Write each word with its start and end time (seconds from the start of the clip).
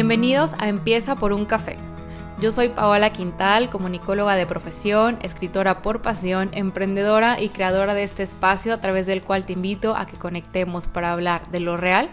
Bienvenidos 0.00 0.52
a 0.56 0.68
Empieza 0.68 1.16
por 1.16 1.34
un 1.34 1.44
café. 1.44 1.76
Yo 2.40 2.52
soy 2.52 2.70
Paola 2.70 3.12
Quintal, 3.12 3.68
comunicóloga 3.68 4.34
de 4.34 4.46
profesión, 4.46 5.18
escritora 5.20 5.82
por 5.82 6.00
pasión, 6.00 6.48
emprendedora 6.54 7.38
y 7.38 7.50
creadora 7.50 7.92
de 7.92 8.04
este 8.04 8.22
espacio 8.22 8.72
a 8.72 8.80
través 8.80 9.04
del 9.04 9.20
cual 9.20 9.44
te 9.44 9.52
invito 9.52 9.94
a 9.94 10.06
que 10.06 10.16
conectemos 10.16 10.86
para 10.86 11.12
hablar 11.12 11.50
de 11.50 11.60
lo 11.60 11.76
real, 11.76 12.08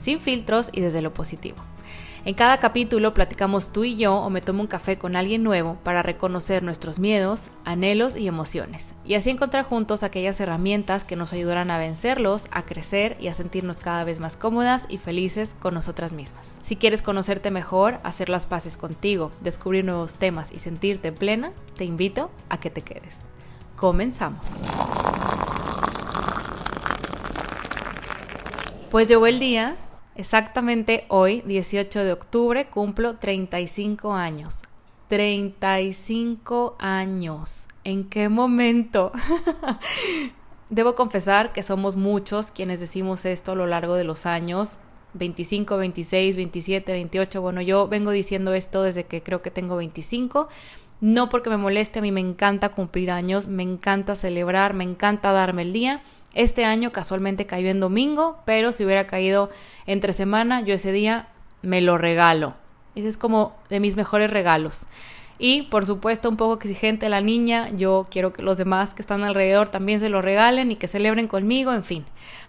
sin 0.00 0.20
filtros 0.20 0.68
y 0.70 0.80
desde 0.80 1.02
lo 1.02 1.12
positivo. 1.12 1.56
En 2.26 2.32
cada 2.32 2.56
capítulo 2.56 3.12
platicamos 3.12 3.70
tú 3.70 3.84
y 3.84 3.96
yo 3.96 4.16
o 4.16 4.30
me 4.30 4.40
tomo 4.40 4.62
un 4.62 4.66
café 4.66 4.96
con 4.96 5.14
alguien 5.14 5.42
nuevo 5.42 5.76
para 5.82 6.02
reconocer 6.02 6.62
nuestros 6.62 6.98
miedos, 6.98 7.50
anhelos 7.66 8.16
y 8.16 8.28
emociones, 8.28 8.94
y 9.04 9.12
así 9.12 9.28
encontrar 9.28 9.66
juntos 9.66 10.02
aquellas 10.02 10.40
herramientas 10.40 11.04
que 11.04 11.16
nos 11.16 11.34
ayudarán 11.34 11.70
a 11.70 11.76
vencerlos, 11.76 12.46
a 12.50 12.62
crecer 12.62 13.18
y 13.20 13.28
a 13.28 13.34
sentirnos 13.34 13.80
cada 13.80 14.04
vez 14.04 14.20
más 14.20 14.38
cómodas 14.38 14.86
y 14.88 14.96
felices 14.96 15.54
con 15.60 15.74
nosotras 15.74 16.14
mismas. 16.14 16.50
Si 16.62 16.76
quieres 16.76 17.02
conocerte 17.02 17.50
mejor, 17.50 17.98
hacer 18.04 18.30
las 18.30 18.46
paces 18.46 18.78
contigo, 18.78 19.30
descubrir 19.42 19.84
nuevos 19.84 20.14
temas 20.14 20.50
y 20.50 20.60
sentirte 20.60 21.12
plena, 21.12 21.52
te 21.76 21.84
invito 21.84 22.30
a 22.48 22.58
que 22.58 22.70
te 22.70 22.80
quedes. 22.80 23.16
Comenzamos. 23.76 24.48
Pues 28.90 29.08
llegó 29.08 29.26
el 29.26 29.38
día 29.40 29.76
Exactamente 30.16 31.06
hoy, 31.08 31.42
18 31.44 32.04
de 32.04 32.12
octubre, 32.12 32.66
cumplo 32.66 33.16
35 33.16 34.14
años. 34.14 34.62
35 35.08 36.76
años. 36.78 37.66
¿En 37.82 38.08
qué 38.08 38.28
momento? 38.28 39.10
Debo 40.70 40.94
confesar 40.94 41.52
que 41.52 41.62
somos 41.62 41.96
muchos 41.96 42.50
quienes 42.50 42.80
decimos 42.80 43.24
esto 43.24 43.52
a 43.52 43.54
lo 43.56 43.66
largo 43.66 43.94
de 43.94 44.04
los 44.04 44.24
años. 44.24 44.78
25, 45.14 45.76
26, 45.76 46.36
27, 46.36 46.92
28. 46.92 47.42
Bueno, 47.42 47.60
yo 47.60 47.88
vengo 47.88 48.10
diciendo 48.10 48.54
esto 48.54 48.82
desde 48.82 49.04
que 49.04 49.22
creo 49.22 49.42
que 49.42 49.50
tengo 49.50 49.76
25. 49.76 50.48
No 51.04 51.28
porque 51.28 51.50
me 51.50 51.58
moleste, 51.58 51.98
a 51.98 52.02
mí 52.02 52.12
me 52.12 52.20
encanta 52.20 52.70
cumplir 52.70 53.10
años, 53.10 53.46
me 53.46 53.62
encanta 53.62 54.16
celebrar, 54.16 54.72
me 54.72 54.84
encanta 54.84 55.32
darme 55.32 55.60
el 55.60 55.74
día 55.74 56.00
este 56.34 56.64
año 56.64 56.92
casualmente 56.92 57.46
cayó 57.46 57.70
en 57.70 57.80
domingo, 57.80 58.38
pero 58.44 58.72
si 58.72 58.84
hubiera 58.84 59.06
caído 59.06 59.50
entre 59.86 60.12
semana, 60.12 60.60
yo 60.62 60.74
ese 60.74 60.92
día 60.92 61.28
me 61.62 61.80
lo 61.80 61.96
regalo. 61.96 62.54
Ese 62.96 63.08
es 63.08 63.16
como 63.16 63.56
de 63.70 63.80
mis 63.80 63.96
mejores 63.96 64.30
regalos. 64.30 64.86
Y 65.38 65.62
por 65.62 65.86
supuesto, 65.86 66.28
un 66.28 66.36
poco 66.36 66.54
exigente 66.54 67.08
la 67.08 67.20
niña, 67.20 67.70
yo 67.70 68.06
quiero 68.10 68.32
que 68.32 68.42
los 68.42 68.58
demás 68.58 68.94
que 68.94 69.02
están 69.02 69.22
alrededor 69.22 69.68
también 69.68 70.00
se 70.00 70.08
lo 70.08 70.22
regalen 70.22 70.70
y 70.70 70.76
que 70.76 70.88
celebren 70.88 71.28
conmigo, 71.28 71.72
en 71.72 71.84
fin. 71.84 72.04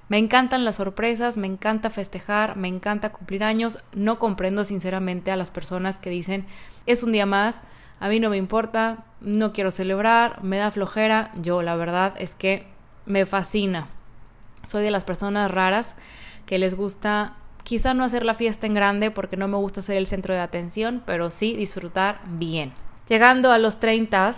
Me 0.07 0.17
encantan 0.17 0.65
las 0.65 0.75
sorpresas, 0.75 1.37
me 1.37 1.47
encanta 1.47 1.89
festejar, 1.89 2.57
me 2.57 2.67
encanta 2.67 3.11
cumplir 3.11 3.43
años. 3.43 3.79
No 3.93 4.19
comprendo 4.19 4.65
sinceramente 4.65 5.31
a 5.31 5.35
las 5.35 5.49
personas 5.49 5.97
que 5.97 6.11
dicen, 6.11 6.45
es 6.85 7.01
un 7.01 7.11
día 7.11 7.25
más, 7.25 7.59
a 7.99 8.09
mí 8.09 8.19
no 8.19 8.29
me 8.29 8.37
importa, 8.37 9.05
no 9.21 9.53
quiero 9.53 9.71
celebrar, 9.71 10.43
me 10.43 10.57
da 10.57 10.71
flojera. 10.71 11.31
Yo 11.41 11.61
la 11.61 11.75
verdad 11.75 12.13
es 12.17 12.35
que 12.35 12.67
me 13.05 13.25
fascina. 13.25 13.87
Soy 14.67 14.83
de 14.83 14.91
las 14.91 15.03
personas 15.03 15.49
raras 15.51 15.95
que 16.45 16.59
les 16.59 16.75
gusta 16.75 17.35
quizá 17.63 17.93
no 17.93 18.03
hacer 18.03 18.23
la 18.23 18.33
fiesta 18.33 18.67
en 18.67 18.75
grande 18.75 19.11
porque 19.11 19.37
no 19.37 19.47
me 19.47 19.57
gusta 19.57 19.81
ser 19.81 19.97
el 19.97 20.07
centro 20.07 20.33
de 20.33 20.39
atención, 20.39 21.01
pero 21.05 21.31
sí 21.31 21.55
disfrutar 21.55 22.21
bien. 22.25 22.73
Llegando 23.09 23.51
a 23.51 23.57
los 23.57 23.79
30, 23.79 24.35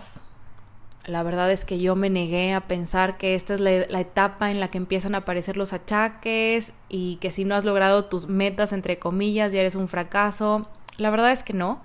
la 1.06 1.24
verdad 1.24 1.52
es 1.52 1.66
que 1.66 1.80
yo 1.80 1.96
me 1.96 2.10
negué 2.10 2.54
a 2.54 2.62
pensar 2.62 3.18
que 3.18 3.36
esta 3.36 3.54
es 3.54 3.60
la, 3.60 3.86
la, 3.90 4.00
etapa 4.00 4.52
en 4.52 4.60
la 4.60 4.70
que 4.70 4.78
empiezan 4.78 5.16
a 5.16 5.20
aparecer 5.20 5.58
los 5.58 5.74
achaques 5.74 6.74
y 6.90 7.18
que 7.18 7.32
si 7.32 7.46
no 7.46 7.56
has 7.56 7.66
logrado 7.66 8.06
tus 8.06 8.28
metas, 8.28 8.72
entre 8.74 9.00
comillas, 9.00 9.52
ya 9.52 9.60
eres 9.60 9.76
un 9.76 9.88
fracaso. 9.88 10.68
La 10.98 11.10
verdad 11.10 11.32
es 11.32 11.44
que 11.44 11.54
no. 11.54 11.82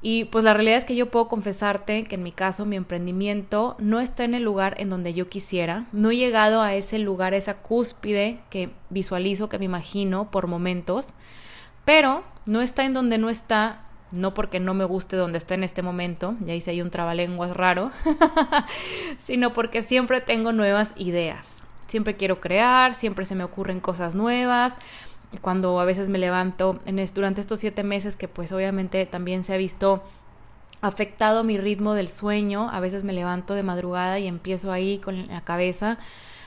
Y 0.00 0.26
pues 0.26 0.44
la 0.44 0.54
realidad 0.54 0.78
es 0.78 0.84
que 0.84 0.94
yo 0.94 1.10
puedo 1.10 1.28
confesarte 1.28 2.04
que 2.04 2.14
en 2.14 2.22
mi 2.22 2.30
caso 2.30 2.64
mi 2.64 2.76
emprendimiento 2.76 3.76
no 3.80 3.98
está 3.98 4.22
en 4.24 4.34
el 4.34 4.44
lugar 4.44 4.76
en 4.78 4.90
donde 4.90 5.12
yo 5.12 5.28
quisiera, 5.28 5.86
no 5.92 6.10
he 6.12 6.16
llegado 6.16 6.62
a 6.62 6.74
ese 6.74 7.00
lugar, 7.00 7.34
esa 7.34 7.54
cúspide 7.58 8.38
que 8.48 8.70
visualizo, 8.90 9.48
que 9.48 9.58
me 9.58 9.64
imagino 9.64 10.30
por 10.30 10.46
momentos, 10.46 11.14
pero 11.84 12.22
no 12.46 12.60
está 12.60 12.84
en 12.84 12.94
donde 12.94 13.18
no 13.18 13.28
está, 13.28 13.86
no 14.12 14.34
porque 14.34 14.60
no 14.60 14.72
me 14.72 14.84
guste 14.84 15.16
donde 15.16 15.38
está 15.38 15.54
en 15.54 15.64
este 15.64 15.82
momento, 15.82 16.36
ya 16.40 16.54
hice 16.54 16.70
ahí 16.70 16.80
un 16.80 16.90
trabalenguas 16.90 17.56
raro, 17.56 17.90
sino 19.18 19.52
porque 19.52 19.82
siempre 19.82 20.20
tengo 20.20 20.52
nuevas 20.52 20.92
ideas. 20.96 21.56
Siempre 21.88 22.16
quiero 22.16 22.38
crear, 22.38 22.94
siempre 22.94 23.24
se 23.24 23.34
me 23.34 23.44
ocurren 23.44 23.80
cosas 23.80 24.14
nuevas, 24.14 24.74
cuando 25.40 25.78
a 25.80 25.84
veces 25.84 26.08
me 26.08 26.18
levanto 26.18 26.80
en 26.86 27.04
durante 27.14 27.40
estos 27.40 27.60
siete 27.60 27.84
meses 27.84 28.16
que 28.16 28.28
pues 28.28 28.52
obviamente 28.52 29.04
también 29.06 29.44
se 29.44 29.54
ha 29.54 29.56
visto 29.56 30.02
afectado 30.80 31.44
mi 31.44 31.58
ritmo 31.58 31.94
del 31.94 32.08
sueño, 32.08 32.68
a 32.70 32.80
veces 32.80 33.04
me 33.04 33.12
levanto 33.12 33.54
de 33.54 33.62
madrugada 33.62 34.18
y 34.18 34.26
empiezo 34.26 34.72
ahí 34.72 34.98
con 34.98 35.26
la 35.28 35.42
cabeza 35.42 35.98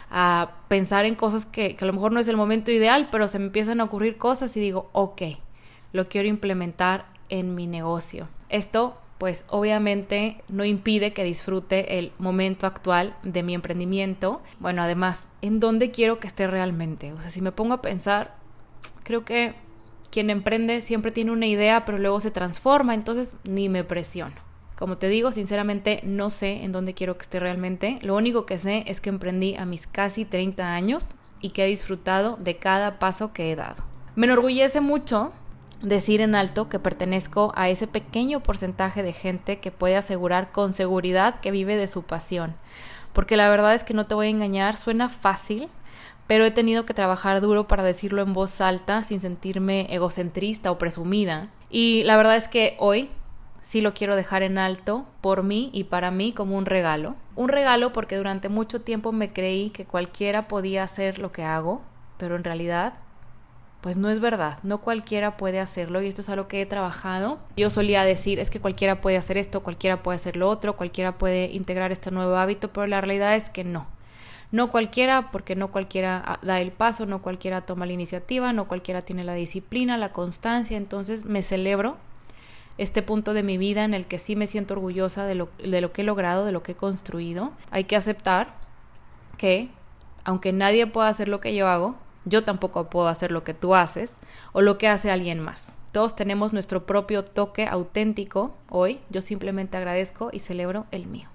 a 0.09 0.51
pensar 0.67 1.05
en 1.05 1.15
cosas 1.15 1.45
que, 1.45 1.75
que 1.75 1.85
a 1.85 1.87
lo 1.87 1.93
mejor 1.93 2.11
no 2.11 2.19
es 2.19 2.27
el 2.27 2.37
momento 2.37 2.71
ideal, 2.71 3.09
pero 3.11 3.27
se 3.27 3.39
me 3.39 3.45
empiezan 3.45 3.79
a 3.81 3.85
ocurrir 3.85 4.17
cosas 4.17 4.55
y 4.57 4.59
digo, 4.59 4.89
ok, 4.93 5.21
lo 5.93 6.07
quiero 6.07 6.27
implementar 6.27 7.05
en 7.29 7.55
mi 7.55 7.67
negocio. 7.67 8.27
Esto 8.49 8.97
pues 9.21 9.45
obviamente 9.49 10.41
no 10.49 10.65
impide 10.65 11.13
que 11.13 11.23
disfrute 11.23 11.99
el 11.99 12.11
momento 12.17 12.65
actual 12.65 13.15
de 13.21 13.43
mi 13.43 13.53
emprendimiento. 13.53 14.41
Bueno, 14.59 14.81
además, 14.81 15.27
¿en 15.43 15.59
dónde 15.59 15.91
quiero 15.91 16.19
que 16.19 16.25
esté 16.25 16.47
realmente? 16.47 17.13
O 17.13 17.21
sea, 17.21 17.29
si 17.29 17.39
me 17.39 17.51
pongo 17.51 17.75
a 17.75 17.83
pensar, 17.83 18.40
Creo 19.03 19.25
que 19.25 19.55
quien 20.11 20.29
emprende 20.29 20.81
siempre 20.81 21.11
tiene 21.11 21.31
una 21.31 21.47
idea, 21.47 21.85
pero 21.85 21.97
luego 21.97 22.19
se 22.19 22.31
transforma, 22.31 22.93
entonces 22.93 23.35
ni 23.43 23.69
me 23.69 23.83
presiono. 23.83 24.35
Como 24.77 24.97
te 24.97 25.09
digo, 25.09 25.31
sinceramente 25.31 26.01
no 26.03 26.29
sé 26.29 26.63
en 26.63 26.71
dónde 26.71 26.93
quiero 26.93 27.15
que 27.15 27.21
esté 27.21 27.39
realmente. 27.39 27.99
Lo 28.01 28.15
único 28.15 28.45
que 28.45 28.57
sé 28.57 28.83
es 28.87 28.99
que 28.99 29.09
emprendí 29.09 29.55
a 29.55 29.65
mis 29.65 29.87
casi 29.87 30.25
30 30.25 30.73
años 30.73 31.15
y 31.39 31.51
que 31.51 31.63
he 31.63 31.67
disfrutado 31.67 32.37
de 32.37 32.57
cada 32.57 32.99
paso 32.99 33.31
que 33.31 33.51
he 33.51 33.55
dado. 33.55 33.83
Me 34.15 34.25
enorgullece 34.25 34.81
mucho 34.81 35.31
decir 35.81 36.21
en 36.21 36.35
alto 36.35 36.67
que 36.67 36.79
pertenezco 36.79 37.51
a 37.55 37.69
ese 37.69 37.87
pequeño 37.87 38.41
porcentaje 38.41 39.03
de 39.03 39.13
gente 39.13 39.59
que 39.59 39.71
puede 39.71 39.97
asegurar 39.97 40.51
con 40.51 40.73
seguridad 40.73 41.39
que 41.39 41.51
vive 41.51 41.77
de 41.77 41.87
su 41.87 42.03
pasión. 42.03 42.55
Porque 43.13 43.37
la 43.37 43.49
verdad 43.49 43.73
es 43.73 43.83
que 43.83 43.93
no 43.93 44.07
te 44.07 44.15
voy 44.15 44.27
a 44.27 44.31
engañar, 44.31 44.77
suena 44.77 45.09
fácil, 45.09 45.69
pero 46.31 46.45
he 46.45 46.51
tenido 46.51 46.85
que 46.85 46.93
trabajar 46.93 47.41
duro 47.41 47.67
para 47.67 47.83
decirlo 47.83 48.21
en 48.21 48.31
voz 48.31 48.61
alta 48.61 49.03
sin 49.03 49.19
sentirme 49.19 49.93
egocentrista 49.93 50.71
o 50.71 50.77
presumida. 50.77 51.49
Y 51.69 52.03
la 52.05 52.15
verdad 52.15 52.37
es 52.37 52.47
que 52.47 52.77
hoy 52.79 53.09
sí 53.59 53.81
lo 53.81 53.93
quiero 53.93 54.15
dejar 54.15 54.41
en 54.41 54.57
alto 54.57 55.05
por 55.19 55.43
mí 55.43 55.69
y 55.73 55.83
para 55.83 56.09
mí 56.09 56.31
como 56.31 56.57
un 56.57 56.65
regalo. 56.65 57.17
Un 57.35 57.49
regalo 57.49 57.91
porque 57.91 58.15
durante 58.15 58.47
mucho 58.47 58.79
tiempo 58.79 59.11
me 59.11 59.33
creí 59.33 59.71
que 59.71 59.83
cualquiera 59.83 60.47
podía 60.47 60.83
hacer 60.83 61.19
lo 61.19 61.33
que 61.33 61.43
hago, 61.43 61.81
pero 62.17 62.37
en 62.37 62.45
realidad 62.45 62.93
pues 63.81 63.97
no 63.97 64.07
es 64.07 64.21
verdad, 64.21 64.57
no 64.63 64.77
cualquiera 64.77 65.35
puede 65.35 65.59
hacerlo 65.59 66.01
y 66.01 66.07
esto 66.07 66.21
es 66.21 66.29
algo 66.29 66.47
que 66.47 66.61
he 66.61 66.65
trabajado. 66.65 67.39
Yo 67.57 67.69
solía 67.69 68.05
decir, 68.05 68.39
es 68.39 68.49
que 68.49 68.61
cualquiera 68.61 69.01
puede 69.01 69.17
hacer 69.17 69.35
esto, 69.35 69.63
cualquiera 69.63 70.01
puede 70.01 70.15
hacer 70.15 70.37
lo 70.37 70.47
otro, 70.47 70.77
cualquiera 70.77 71.17
puede 71.17 71.51
integrar 71.51 71.91
este 71.91 72.09
nuevo 72.09 72.37
hábito, 72.37 72.71
pero 72.71 72.87
la 72.87 73.01
realidad 73.01 73.35
es 73.35 73.49
que 73.49 73.65
no. 73.65 73.85
No 74.51 74.69
cualquiera, 74.69 75.31
porque 75.31 75.55
no 75.55 75.71
cualquiera 75.71 76.21
ah, 76.25 76.39
da 76.41 76.59
el 76.59 76.71
paso, 76.71 77.05
no 77.05 77.21
cualquiera 77.21 77.61
toma 77.61 77.85
la 77.85 77.93
iniciativa, 77.93 78.51
no 78.53 78.67
cualquiera 78.67 79.01
tiene 79.01 79.23
la 79.23 79.33
disciplina, 79.33 79.97
la 79.97 80.11
constancia. 80.11 80.77
Entonces 80.77 81.25
me 81.25 81.41
celebro 81.41 81.97
este 82.77 83.01
punto 83.01 83.33
de 83.33 83.43
mi 83.43 83.57
vida 83.57 83.83
en 83.83 83.93
el 83.93 84.05
que 84.05 84.19
sí 84.19 84.35
me 84.35 84.47
siento 84.47 84.73
orgullosa 84.73 85.25
de 85.25 85.35
lo, 85.35 85.49
de 85.63 85.81
lo 85.81 85.93
que 85.93 86.01
he 86.01 86.05
logrado, 86.05 86.45
de 86.45 86.51
lo 86.51 86.63
que 86.63 86.73
he 86.73 86.75
construido. 86.75 87.53
Hay 87.69 87.85
que 87.85 87.95
aceptar 87.95 88.55
que, 89.37 89.69
aunque 90.23 90.51
nadie 90.51 90.87
pueda 90.87 91.07
hacer 91.07 91.27
lo 91.27 91.39
que 91.39 91.55
yo 91.55 91.67
hago, 91.67 91.95
yo 92.25 92.43
tampoco 92.43 92.89
puedo 92.89 93.07
hacer 93.07 93.31
lo 93.31 93.43
que 93.43 93.53
tú 93.53 93.75
haces 93.75 94.15
o 94.51 94.61
lo 94.61 94.77
que 94.77 94.87
hace 94.87 95.11
alguien 95.11 95.39
más. 95.39 95.73
Todos 95.91 96.15
tenemos 96.15 96.53
nuestro 96.53 96.85
propio 96.85 97.25
toque 97.25 97.67
auténtico 97.67 98.55
hoy. 98.69 98.99
Yo 99.09 99.21
simplemente 99.21 99.77
agradezco 99.77 100.29
y 100.31 100.39
celebro 100.39 100.85
el 100.91 101.05
mío. 101.05 101.27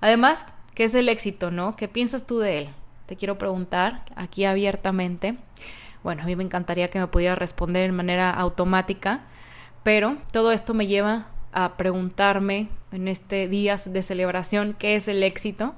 Además, 0.00 0.46
¿Qué 0.74 0.84
es 0.84 0.94
el 0.94 1.08
éxito, 1.08 1.50
no? 1.50 1.76
¿Qué 1.76 1.88
piensas 1.88 2.26
tú 2.26 2.38
de 2.38 2.58
él? 2.58 2.68
Te 3.06 3.16
quiero 3.16 3.38
preguntar 3.38 4.04
aquí 4.14 4.44
abiertamente. 4.44 5.36
Bueno, 6.02 6.22
a 6.22 6.26
mí 6.26 6.36
me 6.36 6.44
encantaría 6.44 6.88
que 6.88 6.98
me 6.98 7.06
pudiera 7.08 7.34
responder 7.34 7.84
en 7.84 7.96
manera 7.96 8.30
automática, 8.30 9.22
pero 9.82 10.16
todo 10.32 10.52
esto 10.52 10.74
me 10.74 10.86
lleva 10.86 11.26
a 11.52 11.76
preguntarme 11.76 12.68
en 12.92 13.08
este 13.08 13.48
día 13.48 13.78
de 13.84 14.02
celebración 14.02 14.76
qué 14.78 14.96
es 14.96 15.08
el 15.08 15.22
éxito. 15.22 15.74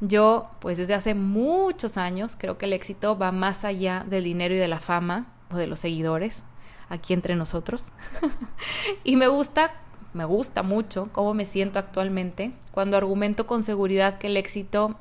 Yo, 0.00 0.50
pues 0.60 0.78
desde 0.78 0.94
hace 0.94 1.14
muchos 1.14 1.96
años, 1.96 2.36
creo 2.38 2.58
que 2.58 2.66
el 2.66 2.72
éxito 2.72 3.16
va 3.16 3.32
más 3.32 3.64
allá 3.64 4.04
del 4.06 4.24
dinero 4.24 4.54
y 4.54 4.58
de 4.58 4.68
la 4.68 4.80
fama 4.80 5.26
o 5.50 5.56
de 5.56 5.66
los 5.66 5.80
seguidores, 5.80 6.42
aquí 6.88 7.14
entre 7.14 7.36
nosotros. 7.36 7.92
y 9.04 9.16
me 9.16 9.28
gusta 9.28 9.72
me 10.16 10.24
gusta 10.24 10.62
mucho 10.62 11.10
cómo 11.12 11.34
me 11.34 11.44
siento 11.44 11.78
actualmente 11.78 12.52
cuando 12.72 12.96
argumento 12.96 13.46
con 13.46 13.62
seguridad 13.62 14.18
que 14.18 14.28
el 14.28 14.38
éxito 14.38 14.96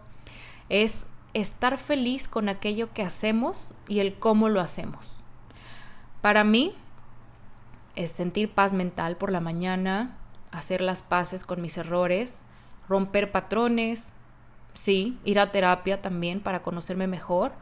es 0.67 1.05
estar 1.33 1.77
feliz 1.77 2.27
con 2.27 2.49
aquello 2.49 2.91
que 2.93 3.01
hacemos 3.01 3.73
y 3.87 3.99
el 3.99 4.15
cómo 4.15 4.49
lo 4.49 4.59
hacemos. 4.59 5.15
Para 6.21 6.43
mí, 6.43 6.73
es 7.95 8.11
sentir 8.11 8.51
paz 8.51 8.73
mental 8.73 9.15
por 9.15 9.31
la 9.31 9.39
mañana, 9.39 10.17
hacer 10.51 10.81
las 10.81 11.01
paces 11.01 11.45
con 11.45 11.61
mis 11.61 11.77
errores, 11.77 12.41
romper 12.89 13.31
patrones, 13.31 14.11
sí, 14.73 15.17
ir 15.23 15.39
a 15.39 15.51
terapia 15.51 16.01
también 16.01 16.41
para 16.41 16.61
conocerme 16.61 17.07
mejor, 17.07 17.53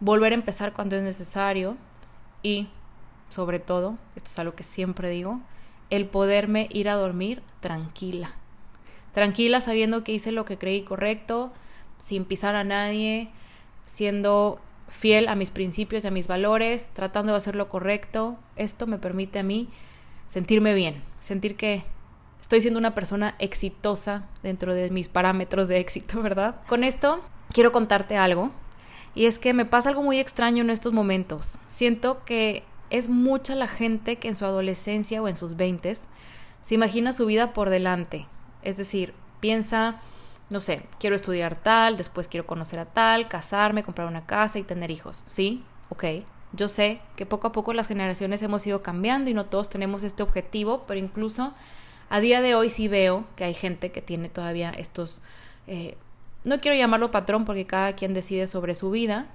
volver 0.00 0.32
a 0.32 0.36
empezar 0.36 0.74
cuando 0.74 0.94
es 0.96 1.02
necesario 1.02 1.78
y, 2.42 2.68
sobre 3.30 3.60
todo, 3.60 3.96
esto 4.14 4.28
es 4.28 4.38
algo 4.38 4.54
que 4.54 4.62
siempre 4.62 5.08
digo, 5.08 5.40
el 5.90 6.06
poderme 6.06 6.68
ir 6.70 6.88
a 6.88 6.94
dormir 6.94 7.42
tranquila. 7.60 8.34
Tranquila 9.12 9.60
sabiendo 9.60 10.04
que 10.04 10.12
hice 10.12 10.32
lo 10.32 10.44
que 10.44 10.58
creí 10.58 10.82
correcto, 10.82 11.52
sin 11.98 12.24
pisar 12.24 12.54
a 12.54 12.64
nadie, 12.64 13.30
siendo 13.86 14.60
fiel 14.88 15.28
a 15.28 15.34
mis 15.34 15.50
principios 15.50 16.04
y 16.04 16.08
a 16.08 16.10
mis 16.10 16.28
valores, 16.28 16.90
tratando 16.92 17.32
de 17.32 17.38
hacer 17.38 17.56
lo 17.56 17.68
correcto. 17.68 18.36
Esto 18.56 18.86
me 18.86 18.98
permite 18.98 19.38
a 19.38 19.42
mí 19.42 19.68
sentirme 20.28 20.74
bien, 20.74 21.02
sentir 21.20 21.56
que 21.56 21.84
estoy 22.40 22.60
siendo 22.60 22.78
una 22.78 22.94
persona 22.94 23.34
exitosa 23.38 24.26
dentro 24.42 24.74
de 24.74 24.90
mis 24.90 25.08
parámetros 25.08 25.68
de 25.68 25.78
éxito, 25.78 26.22
¿verdad? 26.22 26.56
Con 26.66 26.84
esto 26.84 27.22
quiero 27.52 27.72
contarte 27.72 28.16
algo 28.16 28.50
y 29.14 29.26
es 29.26 29.38
que 29.38 29.54
me 29.54 29.64
pasa 29.64 29.88
algo 29.88 30.02
muy 30.02 30.20
extraño 30.20 30.62
en 30.62 30.70
estos 30.70 30.92
momentos. 30.92 31.58
Siento 31.66 32.24
que 32.24 32.62
es 32.90 33.08
mucha 33.08 33.54
la 33.54 33.68
gente 33.68 34.16
que 34.16 34.28
en 34.28 34.34
su 34.34 34.44
adolescencia 34.44 35.22
o 35.22 35.28
en 35.28 35.36
sus 35.36 35.56
veintes 35.56 36.06
se 36.62 36.74
imagina 36.74 37.12
su 37.12 37.26
vida 37.26 37.52
por 37.52 37.70
delante. 37.70 38.26
Es 38.62 38.76
decir, 38.76 39.14
piensa, 39.40 40.00
no 40.50 40.60
sé, 40.60 40.82
quiero 40.98 41.16
estudiar 41.16 41.56
tal, 41.56 41.96
después 41.96 42.28
quiero 42.28 42.46
conocer 42.46 42.78
a 42.78 42.86
tal, 42.86 43.28
casarme, 43.28 43.82
comprar 43.82 44.08
una 44.08 44.26
casa 44.26 44.58
y 44.58 44.62
tener 44.62 44.90
hijos. 44.90 45.22
Sí, 45.26 45.62
ok. 45.90 46.04
Yo 46.52 46.66
sé 46.66 47.00
que 47.16 47.26
poco 47.26 47.48
a 47.48 47.52
poco 47.52 47.74
las 47.74 47.88
generaciones 47.88 48.42
hemos 48.42 48.66
ido 48.66 48.82
cambiando 48.82 49.28
y 49.30 49.34
no 49.34 49.46
todos 49.46 49.68
tenemos 49.68 50.02
este 50.02 50.22
objetivo, 50.22 50.84
pero 50.86 50.98
incluso 50.98 51.52
a 52.08 52.20
día 52.20 52.40
de 52.40 52.54
hoy 52.54 52.70
sí 52.70 52.88
veo 52.88 53.24
que 53.36 53.44
hay 53.44 53.54
gente 53.54 53.92
que 53.92 54.00
tiene 54.00 54.30
todavía 54.30 54.70
estos, 54.70 55.20
eh, 55.66 55.96
no 56.44 56.60
quiero 56.60 56.76
llamarlo 56.76 57.10
patrón 57.10 57.44
porque 57.44 57.66
cada 57.66 57.92
quien 57.94 58.14
decide 58.14 58.46
sobre 58.46 58.74
su 58.74 58.90
vida, 58.90 59.26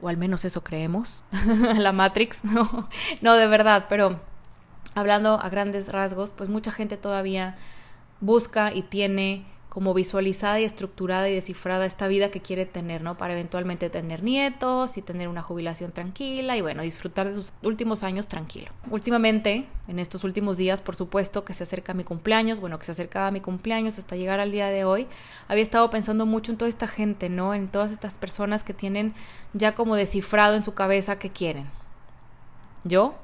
o 0.00 0.08
al 0.08 0.16
menos 0.16 0.44
eso 0.44 0.62
creemos, 0.62 1.24
la 1.78 1.92
Matrix, 1.92 2.44
no, 2.44 2.88
no 3.20 3.34
de 3.34 3.46
verdad, 3.46 3.86
pero 3.88 4.20
hablando 4.94 5.40
a 5.40 5.48
grandes 5.48 5.90
rasgos, 5.90 6.32
pues 6.32 6.48
mucha 6.48 6.72
gente 6.72 6.96
todavía 6.96 7.56
busca 8.20 8.72
y 8.72 8.82
tiene 8.82 9.46
como 9.74 9.92
visualizada 9.92 10.60
y 10.60 10.64
estructurada 10.64 11.28
y 11.28 11.34
descifrada 11.34 11.84
esta 11.84 12.06
vida 12.06 12.30
que 12.30 12.40
quiere 12.40 12.64
tener, 12.64 13.02
¿no? 13.02 13.18
Para 13.18 13.32
eventualmente 13.32 13.90
tener 13.90 14.22
nietos 14.22 14.96
y 14.96 15.02
tener 15.02 15.26
una 15.26 15.42
jubilación 15.42 15.90
tranquila 15.90 16.56
y 16.56 16.60
bueno, 16.60 16.82
disfrutar 16.82 17.28
de 17.28 17.34
sus 17.34 17.52
últimos 17.60 18.04
años 18.04 18.28
tranquilo. 18.28 18.70
Últimamente, 18.88 19.66
en 19.88 19.98
estos 19.98 20.22
últimos 20.22 20.58
días, 20.58 20.80
por 20.80 20.94
supuesto 20.94 21.44
que 21.44 21.54
se 21.54 21.64
acerca 21.64 21.92
mi 21.92 22.04
cumpleaños, 22.04 22.60
bueno, 22.60 22.78
que 22.78 22.86
se 22.86 22.92
acercaba 22.92 23.32
mi 23.32 23.40
cumpleaños 23.40 23.98
hasta 23.98 24.14
llegar 24.14 24.38
al 24.38 24.52
día 24.52 24.68
de 24.68 24.84
hoy, 24.84 25.08
había 25.48 25.64
estado 25.64 25.90
pensando 25.90 26.24
mucho 26.24 26.52
en 26.52 26.58
toda 26.58 26.68
esta 26.68 26.86
gente, 26.86 27.28
¿no? 27.28 27.52
En 27.52 27.66
todas 27.66 27.90
estas 27.90 28.16
personas 28.16 28.62
que 28.62 28.74
tienen 28.74 29.12
ya 29.54 29.74
como 29.74 29.96
descifrado 29.96 30.54
en 30.54 30.62
su 30.62 30.74
cabeza 30.74 31.18
qué 31.18 31.30
quieren. 31.30 31.66
¿Yo? 32.84 33.16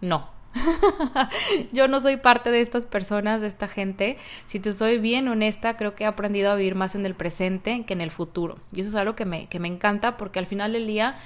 No 0.00 0.37
yo 1.72 1.88
no 1.88 2.00
soy 2.00 2.16
parte 2.16 2.50
de 2.50 2.60
estas 2.60 2.86
personas, 2.86 3.40
de 3.40 3.48
esta 3.48 3.68
gente. 3.68 4.16
Si 4.46 4.60
te 4.60 4.72
soy 4.72 4.98
bien 4.98 5.28
honesta, 5.28 5.76
creo 5.76 5.94
que 5.94 6.04
he 6.04 6.06
aprendido 6.06 6.50
a 6.50 6.54
vivir 6.54 6.74
más 6.74 6.94
en 6.94 7.06
el 7.06 7.14
presente 7.14 7.84
que 7.84 7.92
en 7.92 8.00
el 8.00 8.10
futuro. 8.10 8.58
Y 8.72 8.80
eso 8.80 8.88
es 8.90 8.94
algo 8.94 9.14
que 9.14 9.24
me, 9.24 9.46
que 9.46 9.60
me 9.60 9.68
encanta 9.68 10.16
porque 10.16 10.38
al 10.38 10.46
final 10.46 10.72
del 10.72 10.86
día, 10.86 11.16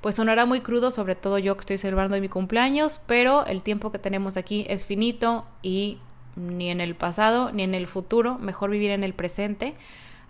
pues 0.00 0.16
sonará 0.16 0.46
muy 0.46 0.60
crudo, 0.60 0.90
sobre 0.90 1.14
todo 1.14 1.38
yo 1.38 1.56
que 1.56 1.60
estoy 1.60 1.78
celebrando 1.78 2.20
mi 2.20 2.28
cumpleaños, 2.28 3.00
pero 3.06 3.46
el 3.46 3.62
tiempo 3.62 3.92
que 3.92 3.98
tenemos 3.98 4.36
aquí 4.36 4.66
es 4.68 4.84
finito 4.84 5.46
y 5.62 5.98
ni 6.36 6.70
en 6.70 6.80
el 6.80 6.94
pasado 6.94 7.52
ni 7.52 7.62
en 7.62 7.74
el 7.74 7.86
futuro, 7.86 8.38
mejor 8.38 8.70
vivir 8.70 8.90
en 8.90 9.04
el 9.04 9.14
presente. 9.14 9.74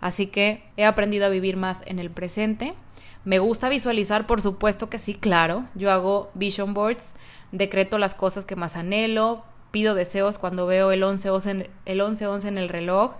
Así 0.01 0.27
que 0.27 0.63
he 0.75 0.83
aprendido 0.83 1.25
a 1.25 1.29
vivir 1.29 1.55
más 1.55 1.81
en 1.85 1.97
el 1.97 2.11
presente. 2.11 2.73
Me 3.25 3.39
gusta 3.39 3.69
visualizar, 3.69 4.27
por 4.27 4.41
supuesto 4.41 4.89
que 4.89 4.99
sí, 4.99 5.13
claro. 5.15 5.65
Yo 5.75 5.91
hago 5.91 6.29
vision 6.33 6.73
boards, 6.73 7.15
decreto 7.53 7.97
las 7.97 8.15
cosas 8.15 8.43
que 8.43 8.57
más 8.57 8.75
anhelo, 8.75 9.43
pido 9.71 9.95
deseos 9.95 10.37
cuando 10.37 10.65
veo 10.65 10.91
el 10.91 11.03
11-11 11.03 11.49
en, 11.49 11.69
el 11.85 12.01
11 12.01 12.27
-11 12.27 12.47
en 12.47 12.57
el 12.57 12.67
reloj, 12.67 13.13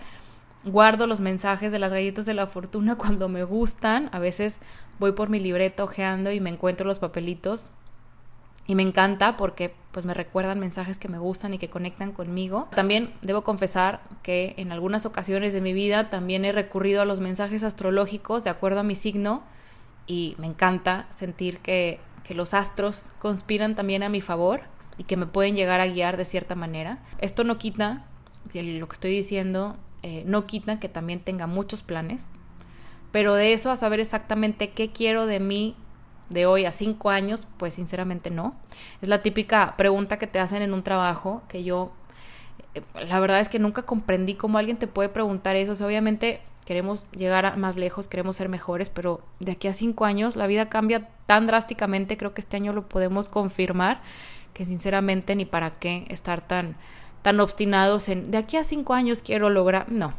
guardo 0.66 1.08
los 1.08 1.22
mensajes 1.22 1.72
de 1.72 1.80
las 1.80 1.92
galletas 1.92 2.26
de 2.26 2.34
la 2.34 2.48
fortuna 2.48 2.96
cuando 2.98 3.30
me 3.30 3.44
gustan. 3.44 4.10
A 4.12 4.20
veces 4.20 4.58
voy 5.00 5.14
por 5.14 5.30
mi 5.30 5.40
libreta 5.40 5.84
ojeando 5.84 6.32
y 6.32 6.40
me 6.40 6.50
encuentro 6.50 6.86
los 6.86 7.00
papelitos. 7.00 7.70
Y 8.66 8.76
me 8.76 8.84
encanta 8.84 9.36
porque 9.36 9.74
pues 9.92 10.06
me 10.06 10.14
recuerdan 10.14 10.58
mensajes 10.58 10.98
que 10.98 11.10
me 11.10 11.20
gustan 11.20 11.54
y 11.54 11.58
que 11.58 11.70
conectan 11.70 12.14
conmigo. 12.14 12.70
También 12.74 13.14
debo 13.22 13.44
confesar 13.44 14.02
que 14.24 14.54
en 14.58 14.72
algunas 14.72 15.06
ocasiones 15.06 15.54
de 15.54 15.60
mi 15.60 15.74
vida 15.74 16.10
también 16.10 16.46
he 16.46 16.54
recurrido 16.54 17.02
a 17.02 17.06
los 17.06 17.20
mensajes 17.20 17.64
astrológicos 17.64 18.46
de 18.46 18.50
acuerdo 18.50 18.80
a 18.80 18.84
mi 18.84 18.96
signo 18.96 19.44
y 20.08 20.36
me 20.38 20.48
encanta 20.48 21.08
sentir 21.14 21.60
que, 21.60 22.00
los 22.30 22.54
astros 22.54 23.12
conspiran 23.20 23.76
también 23.76 24.04
a 24.04 24.10
mi 24.10 24.22
favor 24.22 24.62
y 24.98 25.04
que 25.04 25.18
me 25.18 25.26
pueden 25.26 25.56
llegar 25.56 25.82
a 25.82 25.88
guiar 25.88 26.18
de 26.18 26.26
cierta 26.26 26.56
manera. 26.56 27.00
Esto 27.20 27.44
no 27.44 27.58
quita, 27.58 28.06
lo 28.54 28.88
que 28.88 28.94
estoy 28.94 29.12
diciendo, 29.12 29.78
eh, 30.02 30.24
no 30.26 30.46
quita 30.46 30.80
que 30.80 30.90
también 30.90 31.20
tenga 31.20 31.48
muchos 31.48 31.84
planes, 31.84 32.28
pero 33.12 33.36
de 33.36 33.54
eso 33.54 33.72
a 33.72 33.76
saber 33.76 34.00
exactamente 34.00 34.72
qué 34.72 34.92
quiero 34.92 35.26
de 35.26 35.40
mí 35.40 35.76
de 36.30 36.46
hoy 36.46 36.66
a 36.66 36.72
cinco 36.72 37.10
años, 37.10 37.48
pues 37.58 37.76
sinceramente 37.76 38.30
no. 38.32 38.56
Es 39.02 39.10
la 39.10 39.22
típica 39.22 39.76
pregunta 39.78 40.18
que 40.18 40.28
te 40.28 40.40
hacen 40.40 40.62
en 40.62 40.74
un 40.74 40.84
trabajo 40.84 41.44
que 41.48 41.64
yo, 41.64 41.92
eh, 42.74 42.82
la 43.08 43.20
verdad 43.20 43.40
es 43.40 43.50
que 43.50 43.60
nunca 43.60 43.84
comprendí 43.84 44.36
cómo 44.36 44.58
alguien 44.58 44.78
te 44.78 44.88
puede 44.88 45.10
preguntar 45.10 45.56
eso. 45.56 45.74
obviamente 45.86 46.42
queremos 46.66 47.06
llegar 47.12 47.58
más 47.58 47.76
lejos, 47.76 48.08
queremos 48.08 48.36
ser 48.36 48.50
mejores, 48.50 48.90
pero 48.90 49.22
de 49.40 49.54
aquí 49.54 49.68
a 49.68 49.74
cinco 49.74 50.06
años 50.06 50.36
la 50.36 50.48
vida 50.48 50.70
cambia 50.70 51.10
tan 51.26 51.48
drásticamente, 51.48 52.18
creo 52.18 52.34
que 52.34 52.42
este 52.42 52.58
año 52.58 52.74
lo 52.74 52.88
podemos 52.88 53.30
confirmar, 53.30 54.02
que 54.54 54.66
sinceramente 54.66 55.36
ni 55.36 55.46
para 55.46 55.72
qué 55.72 56.06
estar 56.10 56.46
tan, 56.46 56.76
tan 57.22 57.40
obstinados 57.40 58.10
en 58.10 58.32
de 58.32 58.38
aquí 58.38 58.58
a 58.58 58.64
cinco 58.64 58.94
años 58.94 59.22
quiero 59.22 59.50
lograr, 59.50 59.92
no. 59.92 60.14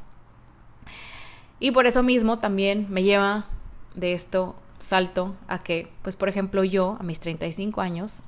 Y 1.61 1.70
por 1.70 1.87
eso 1.87 2.02
mismo 2.02 2.38
también 2.38 2.87
me 2.90 3.02
lleva 3.02 3.47
de 3.94 4.12
esto 4.12 4.56
salto 4.81 5.35
a 5.49 5.58
que, 5.58 5.88
pues 6.02 6.16
por 6.16 6.28
ejemplo 6.28 6.62
yo, 6.64 6.97
a 7.00 7.02
mis 7.02 7.21
35 7.21 7.80
años, 7.80 8.23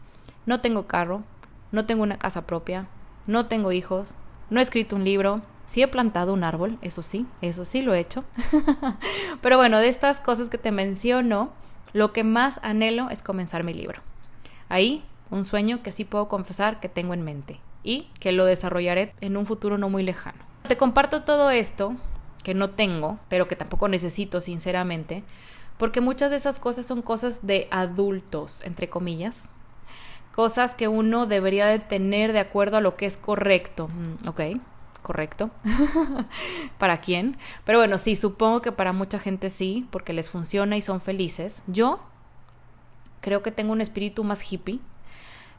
no 0.47 0.61
tengo 0.61 0.87
carro, 0.87 1.23
no 1.73 1.87
tengo 1.87 2.03
una 2.03 2.19
casa 2.19 2.47
propia, 2.47 2.89
no 3.27 3.47
tengo 3.47 3.73
hijos, 3.73 4.15
no 4.49 4.61
he 4.61 4.63
escrito 4.63 4.97
un 4.97 5.05
libro, 5.05 5.43
Sí 5.67 5.83
he 5.83 5.89
plantado 5.89 6.33
un 6.33 6.45
árbol, 6.45 6.79
eso 6.81 7.03
sí, 7.03 7.27
eso 7.43 7.65
sí 7.65 7.83
lo 7.83 7.93
he 7.93 8.01
hecho. 8.01 8.25
Pero 9.43 9.57
bueno, 9.57 9.79
de 9.79 9.89
estas 9.89 10.21
cosas 10.21 10.49
que 10.49 10.59
te 10.59 10.71
menciono, 10.71 11.51
lo 11.93 12.13
que 12.13 12.25
más 12.25 12.61
anhelo 12.63 13.11
es 13.11 13.23
comenzar 13.23 13.65
mi 13.65 13.75
libro. 13.75 14.01
Ahí, 14.69 15.05
un 15.31 15.45
sueño 15.45 15.83
que 15.83 15.93
sí 15.93 16.05
puedo 16.05 16.29
confesar 16.29 16.81
que 16.81 16.89
tengo 16.89 17.15
en 17.15 17.23
mente 17.23 17.61
y 17.83 18.09
que 18.21 18.33
lo 18.33 18.45
desarrollaré 18.45 19.13
en 19.21 19.37
un 19.37 19.47
futuro 19.47 19.77
no 19.79 19.89
muy 19.89 20.03
lejano. 20.03 20.39
Te 20.69 20.77
comparto 20.77 21.23
todo 21.23 21.51
esto 21.51 21.95
que 22.43 22.55
no 22.55 22.71
tengo, 22.71 23.19
pero 23.29 23.49
que 23.49 23.57
tampoco 23.57 23.89
necesito 23.89 24.41
sinceramente, 24.41 25.25
porque 25.79 26.01
muchas 26.01 26.31
de 26.31 26.37
esas 26.37 26.59
cosas 26.59 26.87
son 26.87 27.03
cosas 27.03 27.47
de 27.47 27.69
adultos, 27.71 28.63
entre 28.65 28.89
comillas, 28.89 29.45
cosas 30.35 30.75
que 30.75 30.87
uno 30.87 31.27
debería 31.27 31.67
de 31.67 31.79
tener 31.79 32.33
de 32.33 32.41
acuerdo 32.41 32.77
a 32.77 32.81
lo 32.81 32.95
que 32.95 33.07
es 33.07 33.17
correcto, 33.17 33.89
mm, 33.89 34.29
¿ok? 34.29 34.41
Correcto. 35.07 35.51
¿Para 36.79 36.97
quién? 36.97 37.37
Pero 37.65 37.79
bueno, 37.79 37.97
sí, 37.97 38.17
supongo 38.17 38.61
que 38.61 38.73
para 38.73 38.93
mucha 38.93 39.21
gente 39.21 39.51
sí, 39.51 39.87
porque 39.93 40.13
les 40.13 40.31
funciona 40.31 40.77
y 40.77 40.83
son 40.83 41.01
felices. 41.01 41.63
Yo 41.69 42.01
creo 43.21 43.41
que 43.41 43.53
tengo 43.53 43.71
un 43.71 43.81
espíritu 43.81 44.25
más 44.25 44.53
hippie. 44.53 44.81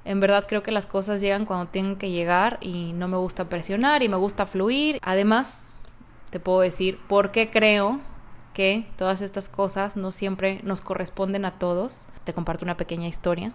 En 0.03 0.19
verdad 0.19 0.45
creo 0.49 0.63
que 0.63 0.73
las 0.73 0.85
cosas 0.85 1.21
llegan 1.21 1.45
cuando 1.45 1.67
tienen 1.67 1.95
que 1.95 2.11
llegar 2.11 2.57
y 2.59 2.91
no 2.91 3.07
me 3.07 3.15
gusta 3.15 3.47
presionar 3.47 4.03
y 4.03 4.09
me 4.09 4.17
gusta 4.17 4.47
fluir. 4.47 4.99
Además, 5.01 5.61
te 6.29 6.41
puedo 6.41 6.59
decir 6.59 6.99
por 7.07 7.31
qué 7.31 7.49
creo 7.49 8.01
que 8.53 8.85
todas 8.97 9.21
estas 9.21 9.47
cosas 9.47 9.95
no 9.95 10.11
siempre 10.11 10.59
nos 10.63 10.81
corresponden 10.81 11.45
a 11.45 11.57
todos. 11.57 12.07
Te 12.25 12.33
comparto 12.33 12.65
una 12.65 12.75
pequeña 12.75 13.07
historia. 13.07 13.53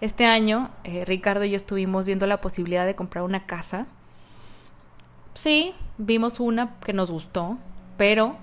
Este 0.00 0.24
año, 0.24 0.70
eh, 0.84 1.04
Ricardo 1.04 1.44
y 1.44 1.50
yo 1.50 1.56
estuvimos 1.56 2.06
viendo 2.06 2.28
la 2.28 2.40
posibilidad 2.40 2.86
de 2.86 2.94
comprar 2.94 3.24
una 3.24 3.44
casa 3.44 3.88
sí, 5.34 5.74
vimos 5.98 6.40
una 6.40 6.74
que 6.80 6.92
nos 6.92 7.10
gustó, 7.10 7.58
pero 7.96 8.36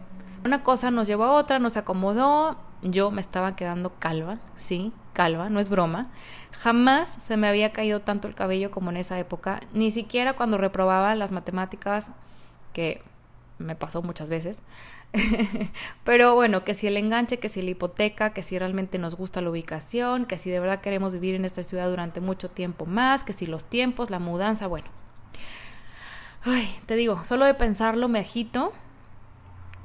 una 0.46 0.64
cosa 0.64 0.92
nos 0.92 1.08
llevó 1.08 1.26
a 1.26 1.32
otra, 1.34 1.60
nos 1.60 1.78
acomodó, 1.78 2.58
yo 2.82 3.12
me 3.12 3.22
estaba 3.22 3.56
quedando 3.56 3.94
calva, 4.00 4.38
sí, 4.56 4.94
calva, 5.14 5.50
no 5.50 5.60
es 5.60 5.70
broma. 5.70 6.08
Jamás 6.52 7.18
se 7.22 7.38
me 7.38 7.48
había 7.48 7.72
caído 7.74 8.02
tanto 8.02 8.28
el 8.28 8.36
cabello 8.36 8.72
como 8.72 8.90
en 8.90 8.98
esa 8.98 9.20
época, 9.20 9.60
ni 9.74 9.92
siquiera 9.92 10.34
cuando 10.34 10.58
reprobaba 10.58 11.14
las 11.16 11.32
matemáticas, 11.32 12.12
que 12.74 13.02
me 13.58 13.76
pasó 13.76 14.02
muchas 14.02 14.30
veces. 14.30 14.62
Pero 16.04 16.36
bueno, 16.36 16.64
que 16.64 16.74
si 16.74 16.88
el 16.88 16.98
enganche, 16.98 17.40
que 17.40 17.50
si 17.50 17.62
la 17.62 17.72
hipoteca, 17.72 18.32
que 18.32 18.44
si 18.44 18.58
realmente 18.58 18.98
nos 18.98 19.16
gusta 19.16 19.42
la 19.42 19.50
ubicación, 19.50 20.26
que 20.26 20.38
si 20.38 20.50
de 20.50 20.60
verdad 20.60 20.82
queremos 20.82 21.14
vivir 21.14 21.36
en 21.36 21.46
esta 21.46 21.64
ciudad 21.64 21.90
durante 21.90 22.22
mucho 22.22 22.50
tiempo 22.50 22.86
más, 22.86 23.24
que 23.24 23.34
si 23.34 23.46
los 23.46 23.66
tiempos, 23.66 24.10
la 24.10 24.20
mudanza, 24.20 24.68
bueno. 24.68 24.88
Ay, 26.44 26.74
te 26.86 26.96
digo, 26.96 27.24
solo 27.26 27.46
de 27.46 27.54
pensarlo 27.54 28.08
me 28.08 28.20
agito 28.20 28.72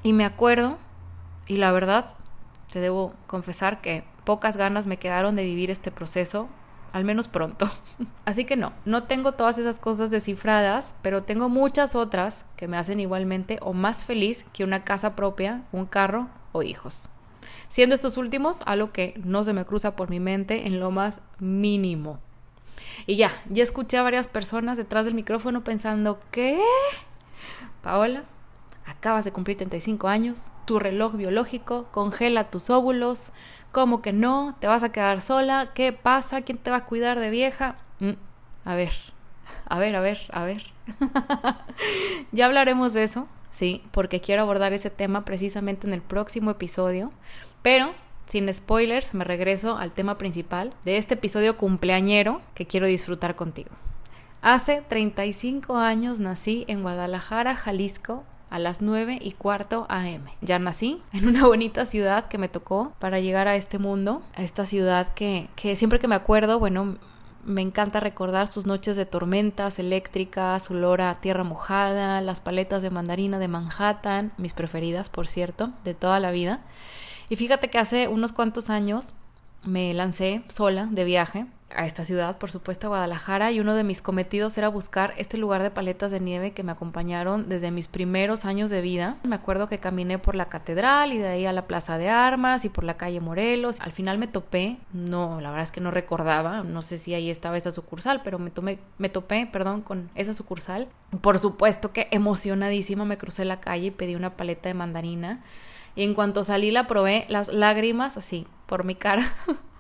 y 0.03 0.13
me 0.13 0.25
acuerdo 0.25 0.79
y 1.47 1.57
la 1.57 1.73
verdad, 1.73 2.11
te 2.73 2.81
debo 2.81 3.15
confesar 3.27 3.81
que 3.81 4.05
pocas 4.25 4.57
ganas 4.57 4.87
me 4.87 4.97
quedaron 4.97 5.35
de 5.35 5.45
vivir 5.45 5.71
este 5.71 5.91
proceso 5.91 6.49
al 6.93 7.05
menos 7.05 7.27
pronto. 7.27 7.69
Así 8.25 8.45
que 8.45 8.57
no, 8.57 8.73
no 8.85 9.03
tengo 9.03 9.33
todas 9.33 9.59
esas 9.59 9.81
cosas 9.81 10.11
descifradas, 10.11 10.95
pero 11.03 11.25
tengo 11.25 11.49
muchas 11.49 11.97
otras 11.97 12.47
que 12.57 12.69
me 12.69 12.77
hacen 12.77 13.01
igualmente 13.01 13.59
o 13.63 13.73
más 13.73 14.05
feliz 14.05 14.47
que 14.53 14.63
una 14.63 14.85
casa 14.85 15.17
propia, 15.17 15.65
un 15.73 15.87
carro 15.87 16.29
o 16.53 16.63
hijos. 16.63 17.09
Siendo 17.67 17.97
estos 17.97 18.17
últimos 18.17 18.63
algo 18.67 18.93
que 18.93 19.21
no 19.25 19.43
se 19.43 19.53
me 19.53 19.65
cruza 19.65 19.97
por 19.97 20.09
mi 20.09 20.21
mente 20.21 20.69
en 20.69 20.79
lo 20.79 20.93
más 20.93 21.21
mínimo. 21.41 22.21
Y 23.07 23.17
ya, 23.17 23.31
ya 23.49 23.63
escuché 23.63 23.97
a 23.99 24.03
varias 24.03 24.29
personas 24.29 24.77
detrás 24.77 25.05
del 25.05 25.15
micrófono 25.15 25.65
pensando, 25.65 26.19
¿qué? 26.31 26.61
Paola, 27.83 28.25
acabas 28.87 29.25
de 29.25 29.33
cumplir 29.33 29.57
35 29.57 30.09
años, 30.09 30.51
tu 30.65 30.79
reloj 30.79 31.15
biológico 31.15 31.87
congela 31.93 32.51
tus 32.51 32.71
óvulos, 32.71 33.33
¿Cómo 33.75 34.03
que 34.03 34.13
no? 34.13 34.55
¿Te 34.61 34.69
vas 34.69 34.85
a 34.85 34.93
quedar 34.93 35.21
sola? 35.21 35.73
¿Qué 35.75 35.93
pasa? 35.93 36.43
¿Quién 36.43 36.59
te 36.59 36.71
va 36.71 36.77
a 36.77 36.85
cuidar 36.85 37.19
de 37.19 37.29
vieja? 37.29 37.75
Mm, 37.99 38.13
a 38.65 38.77
ver, 38.77 38.93
a 39.67 39.81
ver, 39.81 39.97
a 39.97 40.01
ver, 40.01 40.21
a 40.31 40.45
ver. 40.45 40.63
ya 42.31 42.47
hablaremos 42.47 42.93
de 42.93 43.03
eso, 43.03 43.27
sí, 43.51 43.83
porque 43.91 44.21
quiero 44.21 44.43
abordar 44.43 44.73
ese 44.73 44.91
tema 44.91 45.25
precisamente 45.25 45.89
en 45.89 45.93
el 45.93 46.03
próximo 46.03 46.53
episodio. 46.53 47.11
Pero, 47.63 47.93
sin 48.27 48.53
spoilers, 48.53 49.15
me 49.15 49.25
regreso 49.25 49.77
al 49.77 49.93
tema 49.93 50.19
principal 50.19 50.73
de 50.85 50.97
este 50.97 51.15
episodio 51.15 51.57
cumpleañero 51.57 52.41
que 52.55 52.67
quiero 52.67 52.87
disfrutar 52.87 53.37
contigo. 53.37 53.71
Hace 54.43 54.83
35 54.83 55.77
años 55.77 56.21
nací 56.21 56.65
en 56.69 56.83
Guadalajara, 56.83 57.57
Jalisco, 57.57 58.25
a 58.51 58.59
las 58.59 58.81
9 58.81 59.19
y 59.21 59.33
cuarto 59.33 59.87
AM. 59.89 60.27
Ya 60.41 60.59
nací 60.59 61.03
en 61.13 61.27
una 61.27 61.47
bonita 61.47 61.87
ciudad 61.87 62.29
que 62.29 62.39
me 62.39 62.49
tocó 62.49 62.93
para 62.99 63.21
llegar 63.21 63.49
a 63.49 63.57
este 63.57 63.79
mundo, 63.79 64.23
a 64.37 64.43
esta 64.43 64.67
ciudad 64.67 65.13
que, 65.15 65.49
que 65.57 65.77
siempre 65.77 65.99
que 65.99 66.09
me 66.09 66.15
acuerdo, 66.15 66.59
bueno, 66.59 66.99
me 67.45 67.63
encanta 67.63 68.01
recordar 68.01 68.47
sus 68.47 68.67
noches 68.67 68.97
de 68.97 69.07
tormentas 69.07 69.79
eléctricas, 69.79 70.71
olor 70.71 71.03
a 71.03 71.21
tierra 71.21 71.45
mojada, 71.45 72.21
las 72.21 72.41
paletas 72.41 72.83
de 72.83 72.91
mandarina 72.91 73.39
de 73.39 73.49
Manhattan, 73.49 74.33
mis 74.39 74.55
preferidas, 74.55 75.09
por 75.09 75.27
cierto, 75.27 75.73
de 75.85 75.95
toda 75.95 76.21
la 76.21 76.31
vida. 76.31 76.61
Y 77.29 77.37
fíjate 77.37 77.71
que 77.71 77.79
hace 77.79 78.09
unos 78.09 78.33
cuantos 78.33 78.71
años 78.71 79.15
me 79.65 79.95
lancé 79.95 80.43
sola 80.49 80.89
de 80.91 81.05
viaje 81.05 81.47
a 81.75 81.87
esta 81.87 82.05
ciudad, 82.05 82.39
por 82.39 82.51
supuesto, 82.51 82.87
a 82.87 82.91
Guadalajara, 82.91 83.51
y 83.51 83.61
uno 83.61 83.75
de 83.75 83.85
mis 83.85 84.01
cometidos 84.01 84.57
era 84.57 84.69
buscar 84.69 85.13
este 85.17 85.39
lugar 85.39 85.63
de 85.63 85.71
paletas 85.71 86.13
de 86.13 86.21
nieve 86.21 86.53
que 86.53 86.63
me 86.63 86.73
acompañaron 86.73 87.49
desde 87.49 87.71
mis 87.71 87.89
primeros 87.89 88.45
años 88.45 88.71
de 88.71 88.81
vida. 88.81 89.17
Me 89.25 89.35
acuerdo 89.35 89.69
que 89.69 89.79
caminé 89.79 90.19
por 90.19 90.37
la 90.37 90.47
catedral 90.47 91.13
y 91.13 91.19
de 91.19 91.29
ahí 91.29 91.47
a 91.47 91.53
la 91.53 91.67
Plaza 91.67 91.99
de 91.99 92.09
Armas 92.11 92.65
y 92.65 92.69
por 92.69 92.85
la 92.85 92.97
calle 92.97 93.21
Morelos. 93.21 93.81
Al 93.81 93.93
final 93.93 94.19
me 94.19 94.29
topé, 94.29 94.79
no, 94.93 95.41
la 95.41 95.51
verdad 95.51 95.65
es 95.65 95.73
que 95.73 95.81
no 95.81 95.91
recordaba, 95.91 96.63
no 96.63 96.81
sé 96.81 96.97
si 96.97 97.15
ahí 97.15 97.29
estaba 97.29 97.57
esa 97.57 97.73
sucursal, 97.73 98.23
pero 98.23 98.39
me, 98.39 98.51
tomé, 98.51 98.79
me 98.99 99.09
topé, 99.09 99.49
perdón, 99.51 99.83
con 99.83 100.11
esa 100.15 100.33
sucursal. 100.33 100.87
Por 101.21 101.39
supuesto 101.39 101.93
que 101.93 102.09
emocionadísima 102.13 103.05
me 103.05 103.19
crucé 103.19 103.45
la 103.45 103.61
calle 103.61 103.87
y 103.87 103.91
pedí 103.91 104.15
una 104.15 104.37
paleta 104.37 104.69
de 104.69 104.75
mandarina. 104.75 105.43
Y 105.97 106.03
en 106.03 106.15
cuanto 106.15 106.45
salí 106.45 106.71
la 106.71 106.87
probé, 106.87 107.27
las 107.29 107.53
lágrimas 107.53 108.17
así 108.17 108.47
por 108.67 108.85
mi 108.85 108.95
cara 108.95 109.33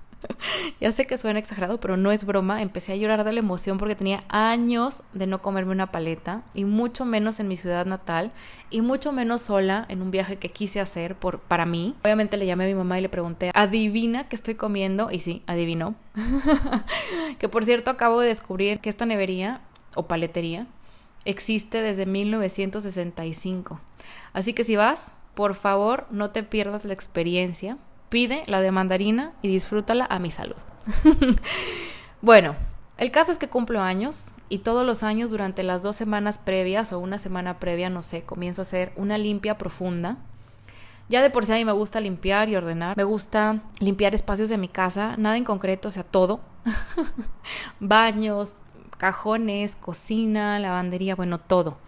ya 0.80 0.92
sé 0.92 1.06
que 1.06 1.18
suena 1.18 1.38
exagerado, 1.38 1.80
pero 1.80 1.97
no 1.97 2.12
es 2.12 2.25
broma. 2.25 2.62
Empecé 2.62 2.92
a 2.92 2.97
llorar 2.97 3.25
de 3.25 3.33
la 3.33 3.38
emoción 3.38 3.78
porque 3.78 3.94
tenía 3.94 4.25
años 4.28 5.02
de 5.12 5.26
no 5.26 5.42
comerme 5.42 5.73
una 5.73 5.90
paleta 5.90 6.42
y 6.54 6.64
mucho 6.64 7.04
menos 7.04 7.40
en 7.40 7.49
mi 7.49 7.56
ciudad 7.56 7.87
natal 7.87 8.33
y 8.71 8.80
mucho 8.80 9.12
menos 9.12 9.42
sola 9.42 9.87
en 9.88 10.02
un 10.02 10.11
viaje 10.11 10.37
que 10.37 10.49
quise 10.49 10.80
hacer 10.80 11.16
por, 11.16 11.40
para 11.40 11.66
mí. 11.66 11.94
Obviamente 12.04 12.37
le 12.37 12.47
llamé 12.47 12.64
a 12.64 12.68
mi 12.68 12.75
mamá 12.75 12.99
y 12.99 13.02
le 13.02 13.09
pregunté, 13.09 13.50
¿adivina 13.54 14.28
qué 14.28 14.37
estoy 14.37 14.54
comiendo? 14.54 15.11
Y 15.11 15.18
sí, 15.18 15.42
adivinó. 15.47 15.94
que 17.38 17.49
por 17.49 17.64
cierto 17.64 17.90
acabo 17.90 18.21
de 18.21 18.28
descubrir 18.28 18.80
que 18.80 18.90
esta 18.90 19.06
nevería 19.06 19.61
o 19.94 20.06
paletería 20.06 20.66
existe 21.25 21.80
desde 21.80 22.06
1965. 22.06 23.80
Así 24.33 24.52
que 24.52 24.64
si 24.64 24.76
vas, 24.76 25.12
por 25.35 25.55
favor, 25.55 26.07
no 26.11 26.31
te 26.31 26.43
pierdas 26.43 26.85
la 26.85 26.95
experiencia 26.95 27.79
Pide 28.14 28.45
la 28.47 28.61
de 28.61 28.71
mandarina 28.71 29.33
y 29.43 29.49
disfrútala 29.49 30.07
a 30.09 30.21
mi 30.21 30.31
salud. 30.31 30.55
bueno, 32.23 32.55
el 32.97 33.11
caso 33.11 33.33
es 33.33 33.38
que 33.38 33.49
cumplo 33.49 33.81
años 33.81 34.31
y 34.49 34.59
todos 34.59 34.87
los 34.87 35.03
años 35.03 35.31
durante 35.31 35.64
las 35.64 35.83
dos 35.83 35.97
semanas 35.97 36.38
previas 36.38 36.93
o 36.93 37.00
una 37.00 37.19
semana 37.19 37.59
previa, 37.59 37.91
no 37.91 38.03
sé, 38.03 38.23
comienzo 38.23 38.61
a 38.61 38.62
hacer 38.62 38.93
una 38.95 39.19
limpia 39.19 39.59
profunda. 39.59 40.19
Ya 41.09 41.23
de 41.23 41.31
por 41.31 41.45
sí 41.45 41.55
a 41.55 41.57
mí 41.57 41.64
me 41.64 41.73
gusta 41.73 41.99
limpiar 41.99 42.49
y 42.49 42.55
ordenar. 42.55 42.97
Me 42.97 43.03
gusta 43.03 43.62
limpiar 43.81 44.14
espacios 44.14 44.49
de 44.49 44.59
mi 44.59 44.69
casa, 44.69 45.17
nada 45.19 45.37
en 45.37 45.43
concreto, 45.43 45.88
o 45.88 45.91
sea, 45.91 46.05
todo. 46.05 46.38
Baños, 47.81 48.55
cajones, 48.97 49.75
cocina, 49.75 50.61
lavandería, 50.61 51.17
bueno, 51.17 51.41
todo 51.41 51.79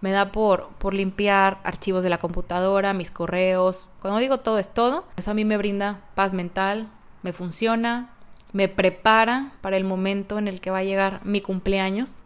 me 0.00 0.10
da 0.12 0.32
por, 0.32 0.68
por 0.78 0.94
limpiar 0.94 1.58
archivos 1.64 2.02
de 2.02 2.10
la 2.10 2.18
computadora, 2.18 2.94
mis 2.94 3.10
correos. 3.10 3.88
Cuando 4.00 4.20
digo 4.20 4.40
todo 4.40 4.58
es 4.58 4.72
todo, 4.72 5.04
eso 5.16 5.30
a 5.30 5.34
mí 5.34 5.44
me 5.44 5.56
brinda 5.56 6.00
paz 6.14 6.32
mental, 6.32 6.88
me 7.22 7.32
funciona, 7.32 8.10
me 8.52 8.68
prepara 8.68 9.52
para 9.60 9.76
el 9.76 9.84
momento 9.84 10.38
en 10.38 10.48
el 10.48 10.60
que 10.60 10.70
va 10.70 10.78
a 10.78 10.84
llegar 10.84 11.20
mi 11.24 11.40
cumpleaños. 11.40 12.16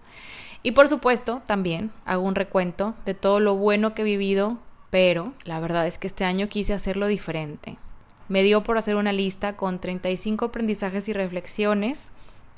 Y 0.63 0.73
por 0.73 0.89
supuesto, 0.89 1.43
también 1.47 1.91
hago 2.07 2.23
un 2.23 2.35
recuento 2.35 2.95
de 3.05 3.15
todo 3.15 3.41
lo 3.41 3.57
bueno 3.57 3.95
que 3.95 4.03
he 4.03 4.05
vivido, 4.05 4.59
pero 4.91 5.33
la 5.45 5.61
verdad 5.61 5.87
es 5.87 5.99
que 5.99 6.07
este 6.07 6.25
año 6.25 6.49
quise 6.49 6.73
hacerlo 6.73 7.07
diferente. 7.07 7.77
Me 8.29 8.43
dio 8.43 8.63
por 8.63 8.79
hacer 8.79 8.97
una 8.97 9.13
lista 9.13 9.57
con 9.57 9.79
35 9.79 10.47
aprendizajes 10.47 11.09
y 11.09 11.13
reflexiones 11.13 12.11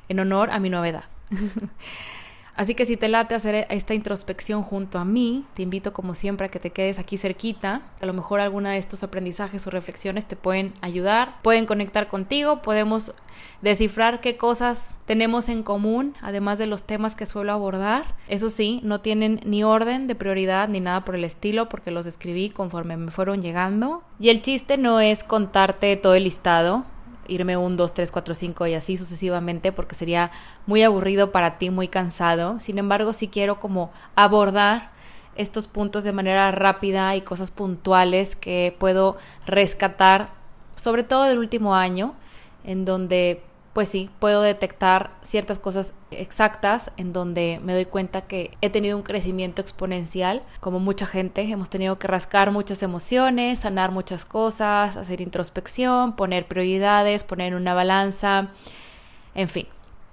en 0.09 0.21
honor 0.21 0.51
a 0.51 0.61
mi 0.61 0.71
novedad. 0.71 1.05
Así 2.57 2.75
que 2.75 2.87
si 2.87 2.97
te 2.97 3.09
late 3.09 3.35
hacer 3.35 3.67
esta 3.69 3.93
introspección 3.93 4.63
junto 4.63 4.99
a 4.99 5.05
mí, 5.05 5.45
te 5.55 5.63
invito 5.63 5.93
como 5.93 6.15
siempre 6.15 6.47
a 6.47 6.49
que 6.49 6.59
te 6.59 6.71
quedes 6.71 6.99
aquí 6.99 7.19
cerquita. 7.19 7.83
A 8.01 8.07
lo 8.07 8.15
mejor 8.15 8.41
alguna 8.41 8.71
de 8.71 8.79
estos 8.79 9.03
aprendizajes 9.03 9.67
o 9.67 9.71
reflexiones 9.71 10.25
te 10.27 10.37
pueden 10.37 10.73
ayudar, 10.81 11.43
pueden 11.43 11.67
conectar 11.67 12.09
contigo, 12.09 12.63
podemos 12.63 13.13
descifrar 13.61 14.21
qué 14.23 14.39
cosas 14.39 14.95
tenemos 15.05 15.51
en 15.51 15.63
común, 15.63 16.15
además 16.23 16.59
de 16.59 16.67
los 16.67 16.83
temas 16.83 17.15
que 17.15 17.27
suelo 17.27 17.53
abordar. 17.53 18.15
Eso 18.27 18.49
sí, 18.49 18.81
no 18.83 19.03
tienen 19.03 19.41
ni 19.45 19.63
orden 19.63 20.07
de 20.07 20.15
prioridad 20.15 20.69
ni 20.69 20.81
nada 20.81 21.05
por 21.05 21.15
el 21.15 21.25
estilo, 21.25 21.69
porque 21.69 21.91
los 21.91 22.07
escribí 22.07 22.49
conforme 22.49 22.97
me 22.97 23.11
fueron 23.11 23.43
llegando. 23.43 24.03
Y 24.19 24.31
el 24.31 24.41
chiste 24.41 24.79
no 24.79 25.01
es 25.01 25.25
contarte 25.25 25.95
todo 25.97 26.15
el 26.15 26.25
listado, 26.25 26.87
irme 27.29 27.57
un, 27.57 27.77
dos, 27.77 27.95
tres, 27.95 28.11
cuatro, 28.11 28.35
cinco 28.35 28.67
y 28.67 28.75
así 28.75 28.97
sucesivamente 28.97 29.73
porque 29.73 29.95
sería 29.95 30.31
muy 30.67 30.83
aburrido 30.83 31.33
para 31.33 31.59
ti, 31.59 31.71
muy 31.71 31.89
cansado. 31.89 32.61
Sin 32.61 32.79
embargo, 32.79 33.13
sí 33.13 33.29
quiero 33.29 33.61
como 33.61 33.91
abordar 34.15 34.91
estos 35.37 35.69
puntos 35.69 36.05
de 36.05 36.13
manera 36.13 36.51
rápida 36.51 37.15
y 37.15 37.21
cosas 37.21 37.51
puntuales 37.51 38.37
que 38.37 38.75
puedo 38.79 39.17
rescatar, 39.47 40.31
sobre 40.77 41.05
todo 41.05 41.25
del 41.25 41.39
último 41.39 41.75
año, 41.75 42.15
en 42.65 42.85
donde 42.85 43.43
pues 43.77 43.91
sí, 43.91 44.09
puedo 44.21 44.41
detectar 44.41 45.11
ciertas 45.21 45.59
cosas 45.59 45.93
exactas 46.11 46.93
en 46.97 47.13
donde 47.13 47.61
me 47.63 47.75
doy 47.75 47.85
cuenta 47.85 48.23
que 48.23 48.57
he 48.63 48.71
tenido 48.71 48.97
un 48.97 49.03
crecimiento 49.03 49.61
exponencial, 49.61 50.43
como 50.61 50.81
mucha 50.81 51.07
gente, 51.07 51.43
hemos 51.43 51.69
tenido 51.69 51.99
que 51.99 52.09
rascar 52.09 52.53
muchas 52.53 52.83
emociones, 52.83 53.59
sanar 53.59 53.91
muchas 53.91 54.25
cosas, 54.25 54.97
hacer 54.97 55.21
introspección, 55.21 56.17
poner 56.17 56.49
prioridades, 56.49 57.23
poner 57.23 57.55
una 57.55 57.75
balanza, 57.75 58.49
en 59.35 59.51
fin, 59.51 59.67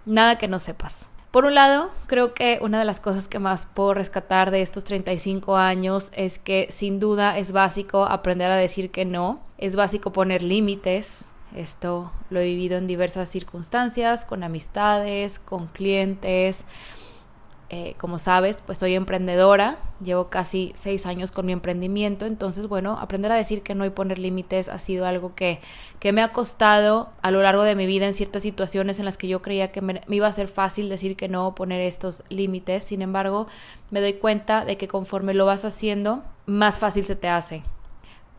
nada 0.05 0.37
que 0.37 0.49
no 0.49 0.59
sepas. 0.59 1.07
Por 1.31 1.45
un 1.45 1.55
lado, 1.55 1.89
creo 2.07 2.33
que 2.33 2.59
una 2.61 2.79
de 2.79 2.85
las 2.85 2.99
cosas 2.99 3.29
que 3.29 3.39
más 3.39 3.65
puedo 3.65 3.93
rescatar 3.93 4.51
de 4.51 4.61
estos 4.61 4.83
35 4.83 5.55
años 5.55 6.09
es 6.11 6.37
que 6.37 6.67
sin 6.69 6.99
duda 6.99 7.37
es 7.37 7.53
básico 7.53 8.03
aprender 8.03 8.51
a 8.51 8.57
decir 8.57 8.91
que 8.91 9.05
no, 9.05 9.39
es 9.57 9.77
básico 9.77 10.11
poner 10.11 10.43
límites, 10.43 11.27
esto 11.55 12.11
lo 12.29 12.39
he 12.39 12.45
vivido 12.45 12.77
en 12.77 12.87
diversas 12.87 13.29
circunstancias, 13.29 14.25
con 14.25 14.43
amistades, 14.43 15.39
con 15.39 15.67
clientes, 15.67 16.65
eh, 17.75 17.95
como 17.97 18.19
sabes, 18.19 18.61
pues 18.63 18.77
soy 18.77 18.93
emprendedora, 18.93 19.77
llevo 19.99 20.29
casi 20.29 20.73
seis 20.75 21.07
años 21.07 21.31
con 21.31 21.47
mi 21.47 21.53
emprendimiento, 21.53 22.27
entonces 22.27 22.67
bueno, 22.67 22.99
aprender 22.99 23.31
a 23.31 23.35
decir 23.35 23.63
que 23.63 23.73
no 23.73 23.83
y 23.83 23.89
poner 23.89 24.19
límites 24.19 24.69
ha 24.69 24.77
sido 24.77 25.07
algo 25.07 25.33
que, 25.33 25.59
que 25.99 26.11
me 26.11 26.21
ha 26.21 26.31
costado 26.31 27.09
a 27.23 27.31
lo 27.31 27.41
largo 27.41 27.63
de 27.63 27.73
mi 27.73 27.87
vida 27.87 28.05
en 28.05 28.13
ciertas 28.13 28.43
situaciones 28.43 28.99
en 28.99 29.05
las 29.05 29.17
que 29.17 29.27
yo 29.27 29.41
creía 29.41 29.71
que 29.71 29.81
me, 29.81 30.01
me 30.05 30.17
iba 30.17 30.27
a 30.27 30.33
ser 30.33 30.49
fácil 30.49 30.87
decir 30.87 31.15
que 31.15 31.29
no, 31.29 31.55
poner 31.55 31.81
estos 31.81 32.23
límites, 32.29 32.83
sin 32.83 33.01
embargo, 33.01 33.47
me 33.89 34.01
doy 34.01 34.13
cuenta 34.13 34.65
de 34.65 34.77
que 34.77 34.87
conforme 34.87 35.33
lo 35.33 35.47
vas 35.47 35.65
haciendo, 35.65 36.23
más 36.45 36.77
fácil 36.77 37.03
se 37.03 37.15
te 37.15 37.27
hace 37.27 37.63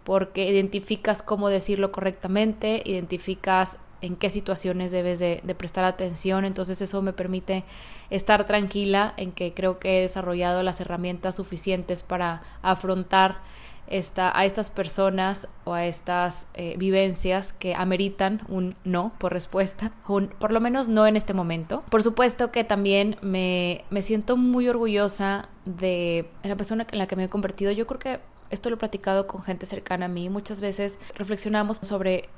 porque 0.04 0.48
identificas 0.48 1.22
cómo 1.22 1.48
decirlo 1.48 1.90
correctamente, 1.90 2.82
identificas 2.84 3.78
en 4.04 4.16
qué 4.16 4.28
situaciones 4.28 4.92
debes 4.92 5.18
de, 5.18 5.40
prestar 5.56 5.84
atención. 5.84 6.44
Entonces 6.44 6.80
eso 6.82 7.00
me 7.02 7.12
permite 7.12 7.64
estar 8.10 8.46
tranquila 8.46 9.14
en 9.16 9.32
que 9.32 9.54
creo 9.54 9.78
que 9.78 9.98
he 9.98 10.02
desarrollado 10.02 10.62
las 10.62 10.80
herramientas 10.80 11.36
suficientes 11.36 12.02
para 12.02 12.42
afrontar 12.62 13.38
esta, 13.86 14.36
a 14.38 14.44
estas 14.44 14.70
personas 14.70 15.48
o 15.64 15.74
a 15.74 15.84
estas 15.86 16.46
eh, 16.54 16.74
vivencias 16.78 17.52
que 17.52 17.74
ameritan 17.74 18.40
un 18.48 18.76
no 18.84 19.12
por 19.18 19.32
respuesta, 19.32 19.92
un, 20.08 20.28
por 20.28 20.52
lo 20.52 20.60
menos 20.60 20.88
no 20.88 21.06
en 21.06 21.16
este 21.16 21.32
momento. 21.32 21.82
Por 21.90 22.02
supuesto 22.02 22.52
que 22.52 22.62
también 22.64 23.16
me, 23.22 23.84
me 23.88 24.02
siento 24.02 24.36
muy 24.36 24.68
orgullosa 24.68 25.48
de 25.64 26.28
la 26.42 26.56
persona 26.56 26.86
en 26.90 26.98
la 26.98 27.06
que 27.06 27.16
me 27.16 27.24
he 27.24 27.28
convertido. 27.30 27.72
Yo 27.72 27.86
creo 27.86 27.98
que 27.98 28.33
esto 28.50 28.70
lo 28.70 28.76
he 28.76 28.78
platicado 28.78 29.26
con 29.26 29.42
gente 29.42 29.66
cercana 29.66 30.06
a 30.06 30.08
mí. 30.08 30.28
Muchas 30.28 30.60
veces 30.60 30.98
reflexionamos 31.16 31.78
sobre 31.78 32.28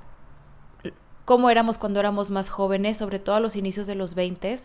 cómo 1.27 1.51
éramos 1.51 1.77
cuando 1.77 2.01
éramos 2.01 2.31
más 2.31 2.49
jóvenes, 2.49 2.99
sobre 2.99 3.19
todo 3.19 3.35
a 3.35 3.41
los 3.41 3.57
inicios 3.57 3.89
de 3.89 3.97
los 3.97 4.15
20, 4.15 4.57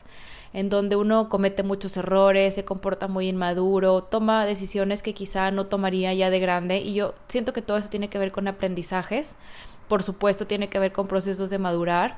en 0.54 0.70
donde 0.70 0.96
uno 0.96 1.28
comete 1.28 1.64
muchos 1.64 1.98
errores, 1.98 2.54
se 2.56 2.64
comporta 2.64 3.08
muy 3.08 3.28
inmaduro, 3.28 4.04
toma 4.04 4.46
decisiones 4.46 5.02
que 5.02 5.16
quizá 5.16 5.50
no 5.50 5.66
tomaría 5.66 6.14
ya 6.14 6.30
de 6.30 6.40
grande 6.40 6.78
y 6.78 6.94
yo 6.94 7.16
siento 7.28 7.52
que 7.52 7.64
todo 7.64 7.78
eso 7.78 7.90
tiene 7.90 8.10
que 8.10 8.20
ver 8.20 8.32
con 8.32 8.48
aprendizajes, 8.48 9.34
por 9.88 10.04
supuesto 10.04 10.46
tiene 10.46 10.70
que 10.70 10.78
ver 10.78 10.92
con 10.92 11.08
procesos 11.08 11.50
de 11.50 11.58
madurar. 11.58 12.18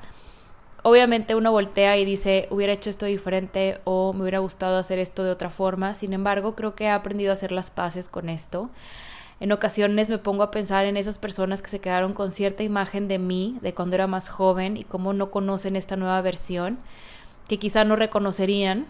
Obviamente 0.82 1.34
uno 1.34 1.50
voltea 1.50 1.96
y 1.96 2.04
dice, 2.04 2.46
hubiera 2.50 2.74
hecho 2.74 2.90
esto 2.90 3.06
diferente 3.06 3.80
o 3.84 4.12
me 4.12 4.20
hubiera 4.20 4.40
gustado 4.40 4.76
hacer 4.76 4.98
esto 4.98 5.24
de 5.24 5.30
otra 5.30 5.48
forma, 5.48 5.94
sin 5.94 6.12
embargo 6.12 6.54
creo 6.54 6.74
que 6.74 6.84
he 6.84 6.90
aprendido 6.90 7.30
a 7.30 7.32
hacer 7.32 7.50
las 7.50 7.70
paces 7.70 8.10
con 8.10 8.28
esto. 8.28 8.68
En 9.40 9.52
ocasiones 9.52 10.10
me 10.10 10.18
pongo 10.18 10.42
a 10.42 10.50
pensar 10.50 10.86
en 10.86 10.96
esas 10.96 11.18
personas 11.18 11.60
que 11.60 11.68
se 11.68 11.80
quedaron 11.80 12.14
con 12.14 12.30
cierta 12.30 12.62
imagen 12.62 13.08
de 13.08 13.18
mí, 13.18 13.58
de 13.62 13.74
cuando 13.74 13.96
era 13.96 14.06
más 14.06 14.28
joven 14.28 14.76
y 14.76 14.84
cómo 14.84 15.12
no 15.12 15.30
conocen 15.30 15.76
esta 15.76 15.96
nueva 15.96 16.20
versión, 16.20 16.78
que 17.48 17.58
quizá 17.58 17.84
no 17.84 17.96
reconocerían 17.96 18.86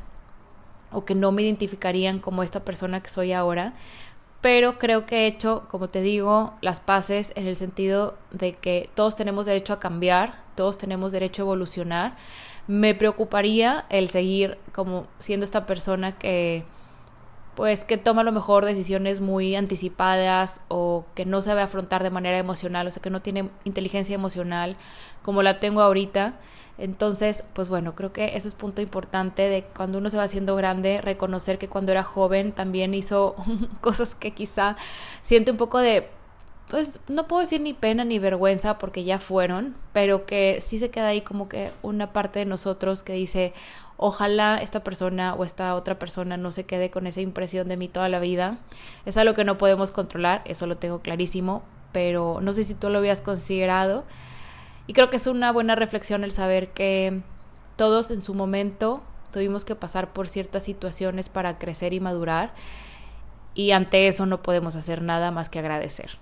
o 0.92 1.04
que 1.04 1.14
no 1.14 1.32
me 1.32 1.42
identificarían 1.42 2.18
como 2.18 2.42
esta 2.42 2.64
persona 2.64 3.02
que 3.02 3.10
soy 3.10 3.32
ahora. 3.32 3.74
Pero 4.40 4.78
creo 4.78 5.06
que 5.06 5.20
he 5.20 5.26
hecho, 5.26 5.66
como 5.70 5.88
te 5.88 6.02
digo, 6.02 6.52
las 6.60 6.78
paces 6.78 7.32
en 7.34 7.46
el 7.46 7.56
sentido 7.56 8.14
de 8.30 8.52
que 8.52 8.90
todos 8.94 9.16
tenemos 9.16 9.46
derecho 9.46 9.72
a 9.72 9.80
cambiar, 9.80 10.34
todos 10.54 10.76
tenemos 10.76 11.12
derecho 11.12 11.42
a 11.42 11.46
evolucionar. 11.46 12.16
Me 12.66 12.94
preocuparía 12.94 13.86
el 13.88 14.10
seguir 14.10 14.58
como 14.72 15.06
siendo 15.18 15.44
esta 15.44 15.64
persona 15.64 16.18
que 16.18 16.64
pues 17.54 17.84
que 17.84 17.96
toma 17.96 18.22
a 18.22 18.24
lo 18.24 18.32
mejor 18.32 18.64
decisiones 18.64 19.20
muy 19.20 19.54
anticipadas 19.54 20.60
o 20.68 21.04
que 21.14 21.24
no 21.24 21.42
sabe 21.42 21.62
afrontar 21.62 22.02
de 22.02 22.10
manera 22.10 22.38
emocional, 22.38 22.86
o 22.86 22.90
sea, 22.90 23.02
que 23.02 23.10
no 23.10 23.22
tiene 23.22 23.50
inteligencia 23.64 24.14
emocional 24.14 24.76
como 25.22 25.42
la 25.42 25.60
tengo 25.60 25.80
ahorita. 25.80 26.34
Entonces, 26.76 27.44
pues 27.52 27.68
bueno, 27.68 27.94
creo 27.94 28.12
que 28.12 28.36
eso 28.36 28.48
es 28.48 28.54
punto 28.54 28.82
importante 28.82 29.48
de 29.48 29.64
cuando 29.76 29.98
uno 29.98 30.10
se 30.10 30.16
va 30.16 30.24
haciendo 30.24 30.56
grande, 30.56 31.00
reconocer 31.00 31.58
que 31.58 31.68
cuando 31.68 31.92
era 31.92 32.02
joven 32.02 32.52
también 32.52 32.94
hizo 32.94 33.36
cosas 33.80 34.14
que 34.14 34.32
quizá 34.32 34.76
siente 35.22 35.52
un 35.52 35.56
poco 35.56 35.78
de, 35.78 36.08
pues 36.68 36.98
no 37.08 37.28
puedo 37.28 37.40
decir 37.40 37.60
ni 37.60 37.74
pena 37.74 38.04
ni 38.04 38.18
vergüenza 38.18 38.76
porque 38.78 39.04
ya 39.04 39.20
fueron, 39.20 39.76
pero 39.92 40.26
que 40.26 40.60
sí 40.60 40.78
se 40.78 40.90
queda 40.90 41.08
ahí 41.08 41.20
como 41.20 41.48
que 41.48 41.70
una 41.82 42.12
parte 42.12 42.40
de 42.40 42.46
nosotros 42.46 43.04
que 43.04 43.12
dice, 43.12 43.52
Ojalá 43.96 44.58
esta 44.60 44.82
persona 44.82 45.34
o 45.34 45.44
esta 45.44 45.74
otra 45.74 45.98
persona 45.98 46.36
no 46.36 46.50
se 46.50 46.64
quede 46.64 46.90
con 46.90 47.06
esa 47.06 47.20
impresión 47.20 47.68
de 47.68 47.76
mí 47.76 47.88
toda 47.88 48.08
la 48.08 48.18
vida. 48.18 48.58
Es 49.04 49.16
algo 49.16 49.34
que 49.34 49.44
no 49.44 49.58
podemos 49.58 49.92
controlar, 49.92 50.42
eso 50.44 50.66
lo 50.66 50.76
tengo 50.76 51.00
clarísimo, 51.00 51.62
pero 51.92 52.40
no 52.40 52.52
sé 52.52 52.64
si 52.64 52.74
tú 52.74 52.90
lo 52.90 52.98
habías 52.98 53.22
considerado. 53.22 54.04
Y 54.86 54.92
creo 54.92 55.10
que 55.10 55.16
es 55.16 55.26
una 55.26 55.52
buena 55.52 55.76
reflexión 55.76 56.24
el 56.24 56.32
saber 56.32 56.72
que 56.72 57.22
todos 57.76 58.10
en 58.10 58.22
su 58.22 58.34
momento 58.34 59.02
tuvimos 59.32 59.64
que 59.64 59.74
pasar 59.74 60.12
por 60.12 60.28
ciertas 60.28 60.64
situaciones 60.64 61.28
para 61.28 61.58
crecer 61.58 61.92
y 61.92 62.00
madurar 62.00 62.52
y 63.54 63.70
ante 63.70 64.08
eso 64.08 64.26
no 64.26 64.42
podemos 64.42 64.76
hacer 64.76 65.02
nada 65.02 65.30
más 65.30 65.48
que 65.48 65.60
agradecer. 65.60 66.18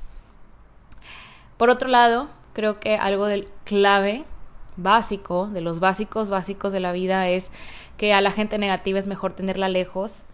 Por 1.56 1.70
otro 1.70 1.88
lado, 1.88 2.28
creo 2.52 2.80
que 2.80 2.96
algo 2.96 3.26
del 3.26 3.48
clave 3.64 4.24
básico, 4.76 5.48
de 5.48 5.60
los 5.60 5.80
básicos 5.80 6.30
básicos 6.30 6.72
de 6.72 6.80
la 6.80 6.92
vida 6.92 7.28
es 7.28 7.50
que 7.96 8.12
a 8.14 8.20
la 8.20 8.30
gente 8.30 8.58
negativa 8.58 8.98
es 8.98 9.06
mejor 9.06 9.34
tenerla 9.34 9.68
lejos. 9.68 10.24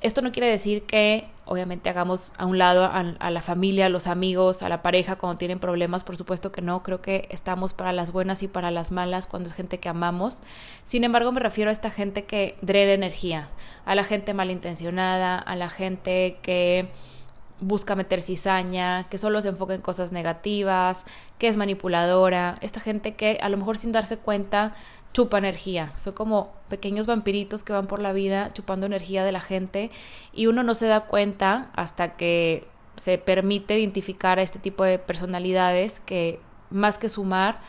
Esto 0.00 0.20
no 0.20 0.32
quiere 0.32 0.48
decir 0.48 0.82
que 0.82 1.26
obviamente 1.46 1.88
hagamos 1.88 2.32
a 2.36 2.44
un 2.44 2.58
lado 2.58 2.84
a, 2.84 3.30
la 3.30 3.42
familia, 3.42 3.86
a 3.86 3.88
los 3.88 4.06
amigos, 4.06 4.62
a 4.62 4.68
la 4.68 4.82
pareja 4.82 5.16
cuando 5.16 5.38
tienen 5.38 5.58
problemas, 5.58 6.04
por 6.04 6.16
supuesto 6.16 6.52
que 6.52 6.60
no, 6.60 6.82
creo 6.82 7.00
que 7.00 7.26
estamos 7.30 7.72
para 7.72 7.92
las 7.92 8.12
buenas 8.12 8.42
y 8.42 8.48
para 8.48 8.70
las 8.70 8.92
malas 8.92 9.26
cuando 9.26 9.48
es 9.48 9.54
gente 9.54 9.80
que 9.80 9.88
amamos. 9.88 10.38
Sin 10.84 11.04
embargo, 11.04 11.32
me 11.32 11.40
refiero 11.40 11.70
a 11.70 11.72
esta 11.72 11.90
gente 11.90 12.24
que 12.24 12.56
drena 12.60 12.92
energía, 12.92 13.48
a 13.86 13.94
la 13.94 14.04
gente 14.04 14.34
malintencionada, 14.34 15.38
a 15.38 15.56
la 15.56 15.70
gente 15.70 16.38
que 16.42 16.90
busca 17.60 17.94
meter 17.94 18.20
cizaña, 18.20 19.08
que 19.08 19.18
solo 19.18 19.40
se 19.40 19.48
enfoca 19.48 19.74
en 19.74 19.80
cosas 19.80 20.12
negativas, 20.12 21.04
que 21.38 21.48
es 21.48 21.56
manipuladora, 21.56 22.58
esta 22.60 22.80
gente 22.80 23.14
que 23.14 23.38
a 23.40 23.48
lo 23.48 23.56
mejor 23.56 23.78
sin 23.78 23.92
darse 23.92 24.18
cuenta 24.18 24.74
chupa 25.12 25.38
energía, 25.38 25.92
son 25.96 26.12
como 26.14 26.52
pequeños 26.68 27.06
vampiritos 27.06 27.62
que 27.62 27.72
van 27.72 27.86
por 27.86 28.02
la 28.02 28.12
vida 28.12 28.52
chupando 28.52 28.84
energía 28.84 29.24
de 29.24 29.30
la 29.30 29.40
gente 29.40 29.90
y 30.32 30.48
uno 30.48 30.64
no 30.64 30.74
se 30.74 30.88
da 30.88 31.02
cuenta 31.02 31.70
hasta 31.76 32.16
que 32.16 32.66
se 32.96 33.18
permite 33.18 33.78
identificar 33.78 34.38
a 34.40 34.42
este 34.42 34.58
tipo 34.58 34.82
de 34.82 34.98
personalidades 34.98 36.00
que 36.00 36.40
más 36.70 36.98
que 36.98 37.08
sumar, 37.08 37.60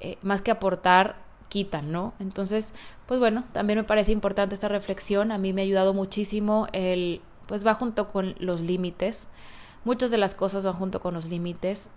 eh, 0.00 0.18
más 0.20 0.42
que 0.42 0.50
aportar, 0.50 1.16
quitan, 1.48 1.90
¿no? 1.90 2.12
Entonces, 2.18 2.74
pues 3.06 3.18
bueno, 3.18 3.44
también 3.52 3.78
me 3.78 3.84
parece 3.84 4.12
importante 4.12 4.54
esta 4.54 4.68
reflexión, 4.68 5.32
a 5.32 5.38
mí 5.38 5.54
me 5.54 5.62
ha 5.62 5.64
ayudado 5.64 5.94
muchísimo 5.94 6.66
el 6.72 7.22
pues 7.46 7.66
va 7.66 7.74
junto 7.74 8.08
con 8.08 8.34
los 8.38 8.60
límites. 8.60 9.26
Muchas 9.84 10.10
de 10.10 10.18
las 10.18 10.34
cosas 10.34 10.64
van 10.64 10.74
junto 10.74 11.00
con 11.00 11.14
los 11.14 11.26
límites 11.26 11.90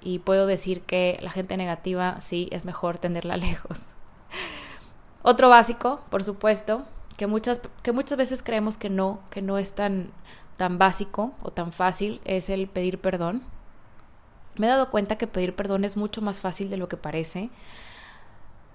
y 0.00 0.20
puedo 0.20 0.46
decir 0.46 0.82
que 0.82 1.18
la 1.22 1.30
gente 1.30 1.56
negativa 1.56 2.20
sí 2.20 2.48
es 2.52 2.64
mejor 2.64 2.98
tenerla 2.98 3.36
lejos. 3.38 3.82
Otro 5.22 5.48
básico, 5.48 6.00
por 6.10 6.24
supuesto, 6.24 6.84
que 7.16 7.26
muchas, 7.26 7.60
que 7.82 7.92
muchas 7.92 8.16
veces 8.16 8.42
creemos 8.42 8.78
que 8.78 8.88
no, 8.88 9.20
que 9.30 9.42
no 9.42 9.58
es 9.58 9.74
tan, 9.74 10.10
tan 10.56 10.78
básico 10.78 11.32
o 11.42 11.50
tan 11.50 11.72
fácil, 11.72 12.20
es 12.24 12.48
el 12.48 12.68
pedir 12.68 13.00
perdón. 13.00 13.42
Me 14.56 14.66
he 14.66 14.70
dado 14.70 14.90
cuenta 14.90 15.18
que 15.18 15.26
pedir 15.26 15.54
perdón 15.54 15.84
es 15.84 15.96
mucho 15.96 16.22
más 16.22 16.40
fácil 16.40 16.70
de 16.70 16.78
lo 16.78 16.88
que 16.88 16.96
parece. 16.96 17.50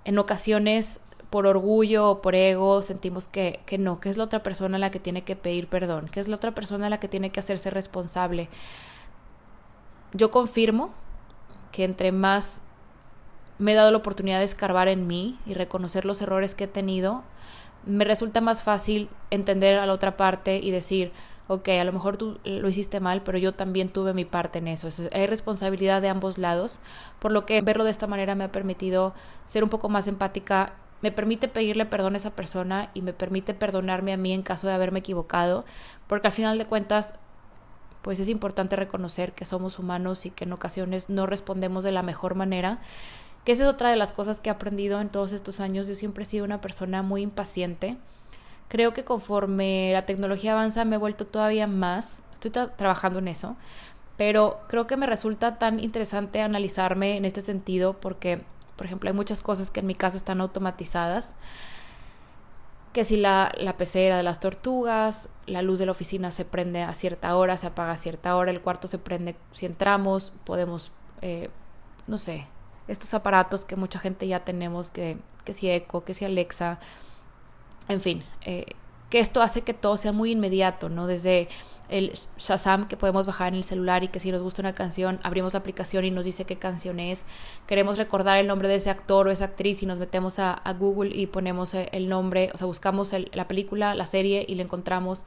En 0.04 0.20
ocasiones 0.20 1.02
por 1.30 1.48
orgullo 1.48 2.10
o 2.10 2.22
por 2.22 2.36
ego 2.36 2.82
sentimos 2.82 3.28
que, 3.28 3.60
que 3.66 3.78
no, 3.78 4.00
que 4.00 4.10
es 4.10 4.18
la 4.18 4.24
otra 4.26 4.44
persona 4.44 4.78
la 4.78 4.92
que 4.92 5.00
tiene 5.00 5.24
que 5.24 5.36
pedir 5.36 5.68
perdón, 5.68 6.08
que 6.10 6.20
es 6.20 6.28
la 6.28 6.36
otra 6.36 6.54
persona 6.54 6.90
la 6.90 7.00
que 7.00 7.08
tiene 7.08 7.32
que 7.32 7.40
hacerse 7.40 7.70
responsable. 7.70 8.50
Yo 10.14 10.32
confirmo 10.32 10.92
que 11.72 11.84
entre 11.84 12.12
más 12.12 12.62
me 13.58 13.72
he 13.72 13.76
dado 13.76 13.92
la 13.92 13.98
oportunidad 13.98 14.40
de 14.40 14.46
escarbar 14.46 14.88
en 14.88 15.08
mí 15.08 15.40
y 15.46 15.54
reconocer 15.54 16.06
los 16.06 16.22
errores 16.22 16.56
que 16.56 16.66
he 16.66 16.68
tenido, 16.68 17.24
me 17.86 18.06
resulta 18.06 18.42
más 18.42 18.64
fácil 18.64 19.10
entender 19.30 19.78
a 19.78 19.86
la 19.86 19.94
otra 19.94 20.18
parte 20.18 20.58
y 20.58 20.72
decir, 20.72 21.12
ok, 21.48 21.70
a 21.70 21.84
lo 21.84 21.94
mejor 21.94 22.18
tú 22.18 22.40
lo 22.44 22.68
hiciste 22.68 23.00
mal, 23.00 23.22
pero 23.22 23.38
yo 23.38 23.54
también 23.54 23.90
tuve 23.90 24.14
mi 24.14 24.26
parte 24.26 24.60
en 24.60 24.68
eso. 24.68 24.88
Es, 24.88 25.10
hay 25.14 25.28
responsabilidad 25.28 26.02
de 26.02 26.10
ambos 26.10 26.38
lados, 26.38 26.80
por 27.20 27.32
lo 27.32 27.46
que 27.46 27.62
verlo 27.62 27.84
de 27.84 27.92
esta 27.92 28.08
manera 28.08 28.36
me 28.36 28.44
ha 28.44 28.52
permitido 28.52 29.14
ser 29.46 29.64
un 29.64 29.70
poco 29.70 29.90
más 29.90 30.08
empática 30.08 30.74
me 31.02 31.12
permite 31.12 31.48
pedirle 31.48 31.86
perdón 31.86 32.14
a 32.16 32.18
esa 32.18 32.32
persona 32.32 32.90
y 32.94 33.02
me 33.02 33.14
permite 33.14 33.54
perdonarme 33.54 34.14
a 34.14 34.18
mí 34.18 34.34
en 34.34 34.42
caso 34.42 34.68
de 34.68 34.74
haberme 34.74 35.00
equivocado, 35.00 35.66
porque 36.08 36.28
al 36.28 36.34
final 36.34 36.58
de 36.58 36.66
cuentas, 36.66 37.16
pues 38.02 38.20
es 38.20 38.30
importante 38.30 38.76
reconocer 38.76 39.34
que 39.34 39.46
somos 39.46 39.80
humanos 39.80 40.26
y 40.26 40.32
que 40.32 40.46
en 40.46 40.54
ocasiones 40.54 41.10
no 41.10 41.26
respondemos 41.26 41.84
de 41.84 41.92
la 41.92 42.04
mejor 42.04 42.36
manera, 42.36 42.80
que 43.44 43.52
esa 43.52 43.64
es 43.64 43.70
otra 43.70 43.92
de 43.92 43.96
las 43.96 44.12
cosas 44.12 44.42
que 44.42 44.50
he 44.50 44.52
aprendido 44.52 45.00
en 45.00 45.10
todos 45.10 45.32
estos 45.32 45.60
años. 45.60 45.88
Yo 45.88 45.96
siempre 45.96 46.24
he 46.24 46.26
sido 46.26 46.46
una 46.46 46.62
persona 46.62 47.04
muy 47.04 47.22
impaciente. 47.22 47.96
Creo 48.68 48.94
que 48.94 49.04
conforme 49.04 49.92
la 49.94 50.08
tecnología 50.08 50.54
avanza 50.54 50.84
me 50.86 50.96
he 50.96 51.00
vuelto 51.00 51.28
todavía 51.28 51.68
más, 51.68 52.24
estoy 52.34 52.50
trabajando 52.76 53.20
en 53.20 53.28
eso, 53.28 53.56
pero 54.18 54.60
creo 54.68 54.88
que 54.88 54.98
me 54.98 55.06
resulta 55.06 55.60
tan 55.60 55.80
interesante 55.80 56.42
analizarme 56.42 57.18
en 57.18 57.26
este 57.26 57.42
sentido 57.42 57.94
porque 58.00 58.42
por 58.76 58.86
ejemplo, 58.86 59.10
hay 59.10 59.16
muchas 59.16 59.42
cosas 59.42 59.72
que 59.72 59.80
en 59.82 59.88
mi 59.88 59.96
casa 59.96 60.18
están 60.18 60.42
automatizadas. 60.42 61.34
que 62.94 63.04
si 63.04 63.18
la, 63.18 63.52
la 63.58 63.76
pecera 63.78 64.16
de 64.16 64.24
las 64.24 64.40
tortugas, 64.40 65.28
la 65.48 65.62
luz 65.62 65.80
de 65.80 65.86
la 65.86 65.92
oficina 65.92 66.32
se 66.32 66.46
prende 66.46 66.82
a 66.82 66.94
cierta 66.94 67.36
hora, 67.36 67.58
se 67.58 67.68
apaga 67.68 67.92
a 67.92 67.98
cierta 67.98 68.36
hora, 68.38 68.52
el 68.52 68.62
cuarto 68.62 68.88
se 68.88 68.98
prende 68.98 69.36
si 69.52 69.66
entramos, 69.66 70.32
podemos, 70.46 70.92
eh, 71.22 71.50
no 72.08 72.18
sé, 72.18 72.48
estos 72.88 73.14
aparatos 73.14 73.66
que 73.66 73.76
mucha 73.76 74.00
gente 74.00 74.28
ya 74.28 74.46
tenemos, 74.46 74.92
que, 74.92 75.18
que 75.44 75.52
si 75.52 75.70
Echo, 75.70 76.06
que 76.06 76.14
si 76.14 76.24
Alexa, 76.24 76.80
en 77.90 78.00
fin, 78.00 78.24
eh, 78.42 78.66
que 79.10 79.20
esto 79.20 79.42
hace 79.42 79.62
que 79.62 79.74
todo 79.74 79.98
sea 79.98 80.12
muy 80.12 80.32
inmediato, 80.32 80.90
¿no? 80.90 81.08
Desde 81.08 81.48
el 81.90 82.14
Shazam 82.38 82.88
que 82.88 82.98
podemos 82.98 83.26
bajar 83.26 83.50
en 83.50 83.56
el 83.56 83.64
celular 83.64 84.04
y 84.04 84.08
que 84.08 84.20
si 84.20 84.32
nos 84.32 84.42
gusta 84.42 84.62
una 84.62 84.74
canción, 84.74 85.20
abrimos 85.24 85.54
la 85.54 85.60
aplicación 85.60 86.06
y 86.06 86.12
nos 86.12 86.26
dice 86.26 86.46
qué 86.46 86.56
canción 86.56 87.00
es. 87.00 87.26
Queremos 87.68 87.98
recordar 87.98 88.38
el 88.38 88.48
nombre 88.48 88.68
de 88.68 88.76
ese 88.76 88.90
actor 88.90 89.28
o 89.28 89.32
esa 89.32 89.46
actriz 89.46 89.84
y 89.84 89.86
nos 89.86 90.00
metemos 90.00 90.40
a, 90.40 90.62
Google 90.80 91.16
y 91.16 91.28
ponemos 91.28 91.74
eh, 91.74 91.90
el 91.92 92.10
nombre, 92.10 92.50
o 92.54 92.58
sea, 92.58 92.68
buscamos 92.68 93.14
la 93.34 93.48
película, 93.48 93.96
la 93.96 94.06
serie 94.06 94.46
y 94.48 94.56
la 94.56 94.64
encontramos. 94.64 95.26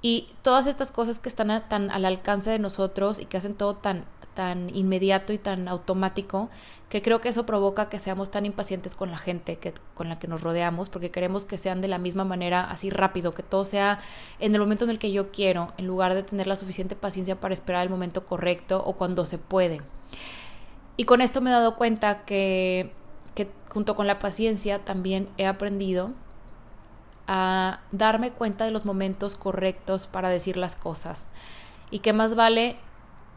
Y 0.00 0.28
todas 0.42 0.66
estas 0.66 0.92
cosas 0.92 1.18
que 1.18 1.28
están 1.28 1.68
tan 1.68 1.90
al 1.90 2.04
alcance 2.04 2.50
de 2.50 2.58
nosotros 2.58 3.18
y 3.18 3.24
que 3.24 3.36
hacen 3.36 3.54
todo 3.54 3.74
tan 3.74 4.04
tan 4.38 4.70
inmediato 4.72 5.32
y 5.32 5.38
tan 5.38 5.66
automático 5.66 6.48
que 6.88 7.02
creo 7.02 7.20
que 7.20 7.28
eso 7.28 7.44
provoca 7.44 7.88
que 7.88 7.98
seamos 7.98 8.30
tan 8.30 8.46
impacientes 8.46 8.94
con 8.94 9.10
la 9.10 9.18
gente 9.18 9.56
que, 9.56 9.74
con 9.94 10.08
la 10.08 10.20
que 10.20 10.28
nos 10.28 10.42
rodeamos 10.42 10.90
porque 10.90 11.10
queremos 11.10 11.44
que 11.44 11.58
sean 11.58 11.80
de 11.80 11.88
la 11.88 11.98
misma 11.98 12.22
manera 12.22 12.70
así 12.70 12.88
rápido, 12.88 13.34
que 13.34 13.42
todo 13.42 13.64
sea 13.64 13.98
en 14.38 14.54
el 14.54 14.60
momento 14.60 14.84
en 14.84 14.90
el 14.90 15.00
que 15.00 15.10
yo 15.10 15.32
quiero, 15.32 15.72
en 15.76 15.88
lugar 15.88 16.14
de 16.14 16.22
tener 16.22 16.46
la 16.46 16.54
suficiente 16.54 16.94
paciencia 16.94 17.40
para 17.40 17.52
esperar 17.52 17.82
el 17.82 17.90
momento 17.90 18.26
correcto 18.26 18.80
o 18.86 18.92
cuando 18.92 19.26
se 19.26 19.38
puede. 19.38 19.80
Y 20.96 21.02
con 21.02 21.20
esto 21.20 21.40
me 21.40 21.50
he 21.50 21.52
dado 21.52 21.74
cuenta 21.74 22.24
que, 22.24 22.92
que 23.34 23.48
junto 23.70 23.96
con 23.96 24.06
la 24.06 24.20
paciencia 24.20 24.84
también 24.84 25.28
he 25.36 25.46
aprendido 25.46 26.12
a 27.28 27.80
darme 27.92 28.32
cuenta 28.32 28.64
de 28.64 28.72
los 28.72 28.84
momentos 28.84 29.36
correctos 29.36 30.06
para 30.06 30.30
decir 30.30 30.56
las 30.56 30.74
cosas. 30.74 31.26
Y 31.90 32.00
que 32.00 32.12
más 32.12 32.34
vale 32.34 32.78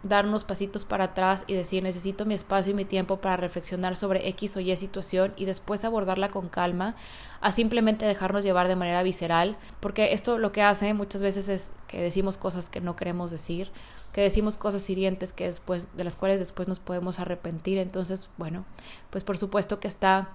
dar 0.04 0.26
unos 0.26 0.44
pasitos 0.44 0.84
para 0.84 1.06
atrás 1.06 1.44
y 1.46 1.54
decir 1.54 1.84
necesito 1.84 2.26
mi 2.26 2.34
espacio 2.34 2.72
y 2.72 2.76
mi 2.76 2.86
tiempo 2.86 3.18
para 3.18 3.38
reflexionar 3.38 3.96
sobre 3.96 4.28
X 4.30 4.58
o 4.58 4.60
Y 4.60 4.76
situación 4.76 5.34
y 5.36 5.46
después 5.46 5.86
abordarla 5.86 6.30
con 6.30 6.50
calma, 6.50 6.96
a 7.40 7.52
simplemente 7.52 8.06
dejarnos 8.06 8.44
llevar 8.44 8.68
de 8.68 8.76
manera 8.76 9.04
visceral, 9.04 9.58
porque 9.80 10.14
esto 10.14 10.38
lo 10.38 10.52
que 10.52 10.64
hace 10.64 10.94
muchas 10.94 11.22
veces 11.22 11.50
es 11.50 11.74
que 11.88 12.02
decimos 12.02 12.38
cosas 12.38 12.70
que 12.70 12.82
no 12.82 12.96
queremos 12.96 13.30
decir, 13.30 13.72
que 14.12 14.22
decimos 14.22 14.58
cosas 14.58 14.90
hirientes 14.90 15.34
que 15.34 15.46
después 15.46 15.88
de 15.96 16.04
las 16.04 16.16
cuales 16.16 16.40
después 16.40 16.68
nos 16.68 16.80
podemos 16.80 17.20
arrepentir, 17.20 17.78
entonces, 17.78 18.30
bueno, 18.38 18.66
pues 19.12 19.24
por 19.24 19.38
supuesto 19.38 19.80
que 19.80 19.88
está 19.88 20.30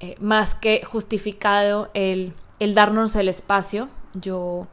eh, 0.00 0.14
más 0.20 0.54
que 0.54 0.82
justificado 0.84 1.90
el, 1.94 2.34
el 2.60 2.74
darnos 2.74 3.16
el 3.16 3.28
espacio. 3.28 3.88
Yo 4.14 4.68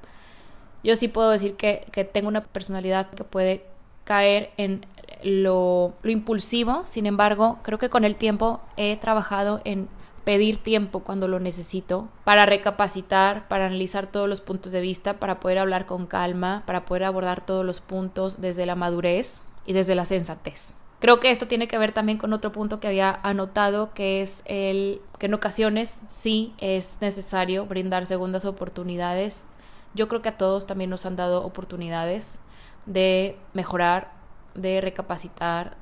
yo 0.84 0.95
sí 0.95 1.08
puedo 1.08 1.32
decir 1.32 1.56
que, 1.56 1.86
que 1.91 2.04
tengo 2.06 2.28
una 2.28 2.43
personalidad 2.43 3.10
que 3.10 3.23
puede 3.23 3.65
caer 4.06 4.52
en 4.58 4.86
lo, 5.23 5.93
impulsivo, 6.04 6.84
sin 6.86 7.06
embargo, 7.06 7.60
creo 7.63 7.78
que 7.78 7.89
con 7.89 8.06
el 8.06 8.15
tiempo 8.15 8.62
he 8.78 8.95
trabajado 8.97 9.62
en 9.65 9.89
pedir 10.23 10.62
tiempo 10.62 11.02
cuando 11.02 11.28
lo 11.28 11.39
necesito 11.39 12.10
para 12.23 12.45
recapacitar, 12.45 13.47
para 13.47 13.65
analizar 13.65 14.08
todos 14.08 14.30
los 14.30 14.41
puntos 14.41 14.71
de 14.71 14.82
vista, 14.82 15.19
para 15.19 15.39
poder 15.39 15.58
hablar 15.58 15.86
con 15.86 16.06
calma, 16.06 16.63
para 16.65 16.86
poder 16.86 17.06
abordar 17.06 17.45
todos 17.45 17.65
los 17.65 17.80
puntos 17.80 18.39
desde 18.39 18.65
la 18.65 18.76
madurez 18.76 19.41
y 19.65 19.73
desde 19.73 19.95
la 19.95 20.06
sensatez. 20.06 20.73
Creo 20.99 21.19
que 21.19 21.29
esto 21.29 21.47
tiene 21.47 21.67
que 21.67 21.77
ver 21.77 21.91
también 21.91 22.17
con 22.17 22.33
otro 22.33 22.51
punto 22.51 22.79
que 22.79 22.88
había 22.88 23.19
anotado, 23.21 23.93
que 23.93 24.21
es 24.21 24.41
el 24.45 25.01
que 25.19 25.27
en 25.27 25.36
ocasiones 25.36 26.01
sí 26.07 26.55
es 26.57 26.97
necesario 27.01 27.67
brindar 27.67 28.07
segundas 28.07 28.45
oportunidades. 28.45 29.45
Yo 29.93 30.07
creo 30.07 30.23
que 30.23 30.29
a 30.29 30.38
todos 30.38 30.65
también 30.65 30.89
nos 30.89 31.05
han 31.05 31.15
dado 31.15 31.45
oportunidades 31.45 32.39
de 32.88 33.38
mejorar, 33.53 34.12
de 34.55 34.81
recapacitar, 34.81 35.77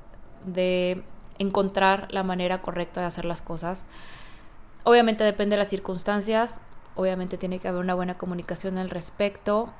de 0.46 1.02
encontrar 1.38 2.08
la 2.12 2.24
manera 2.24 2.62
correcta 2.62 3.00
de 3.00 3.08
hacer 3.08 3.24
las 3.24 3.42
cosas. 3.42 3.86
Obviamente 4.84 5.24
depende 5.24 5.56
de 5.56 5.60
las 5.60 5.70
circunstancias, 5.70 6.60
obviamente 6.96 7.38
tiene 7.38 7.60
que 7.60 7.70
haber 7.70 7.82
una 7.82 7.96
buena 7.96 8.18
comunicación 8.18 8.78
al 8.78 8.90
respecto, 8.90 9.74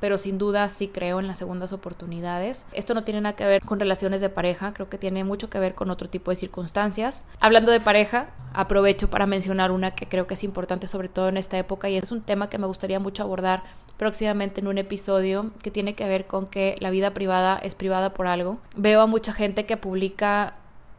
pero 0.00 0.18
sin 0.18 0.38
duda 0.38 0.68
sí 0.68 0.88
creo 0.88 1.20
en 1.20 1.26
las 1.26 1.38
segundas 1.38 1.72
oportunidades. 1.72 2.66
Esto 2.72 2.94
no 2.94 3.04
tiene 3.04 3.20
nada 3.20 3.36
que 3.36 3.44
ver 3.44 3.62
con 3.62 3.78
relaciones 3.78 4.20
de 4.20 4.30
pareja, 4.30 4.72
creo 4.72 4.88
que 4.88 4.98
tiene 4.98 5.22
mucho 5.24 5.50
que 5.50 5.58
ver 5.58 5.74
con 5.74 5.90
otro 5.90 6.08
tipo 6.08 6.30
de 6.30 6.36
circunstancias. 6.36 7.24
Hablando 7.38 7.70
de 7.70 7.80
pareja, 7.80 8.30
aprovecho 8.52 9.10
para 9.10 9.26
mencionar 9.26 9.70
una 9.70 9.92
que 9.92 10.08
creo 10.08 10.26
que 10.26 10.34
es 10.34 10.42
importante 10.44 10.86
sobre 10.86 11.08
todo 11.08 11.28
en 11.28 11.36
esta 11.36 11.58
época 11.58 11.88
y 11.88 11.96
es 11.96 12.10
un 12.10 12.22
tema 12.22 12.48
que 12.48 12.58
me 12.58 12.66
gustaría 12.66 12.98
mucho 12.98 13.22
abordar 13.22 13.62
próximamente 13.98 14.62
en 14.62 14.66
un 14.66 14.78
episodio 14.78 15.50
que 15.62 15.70
tiene 15.70 15.94
que 15.94 16.08
ver 16.08 16.26
con 16.26 16.46
que 16.46 16.76
la 16.80 16.88
vida 16.88 17.12
privada 17.12 17.58
es 17.58 17.74
privada 17.74 18.14
por 18.14 18.26
algo. 18.26 18.58
Veo 18.74 19.02
a 19.02 19.06
mucha 19.06 19.34
gente 19.34 19.66
que 19.66 19.76
publica 19.76 20.54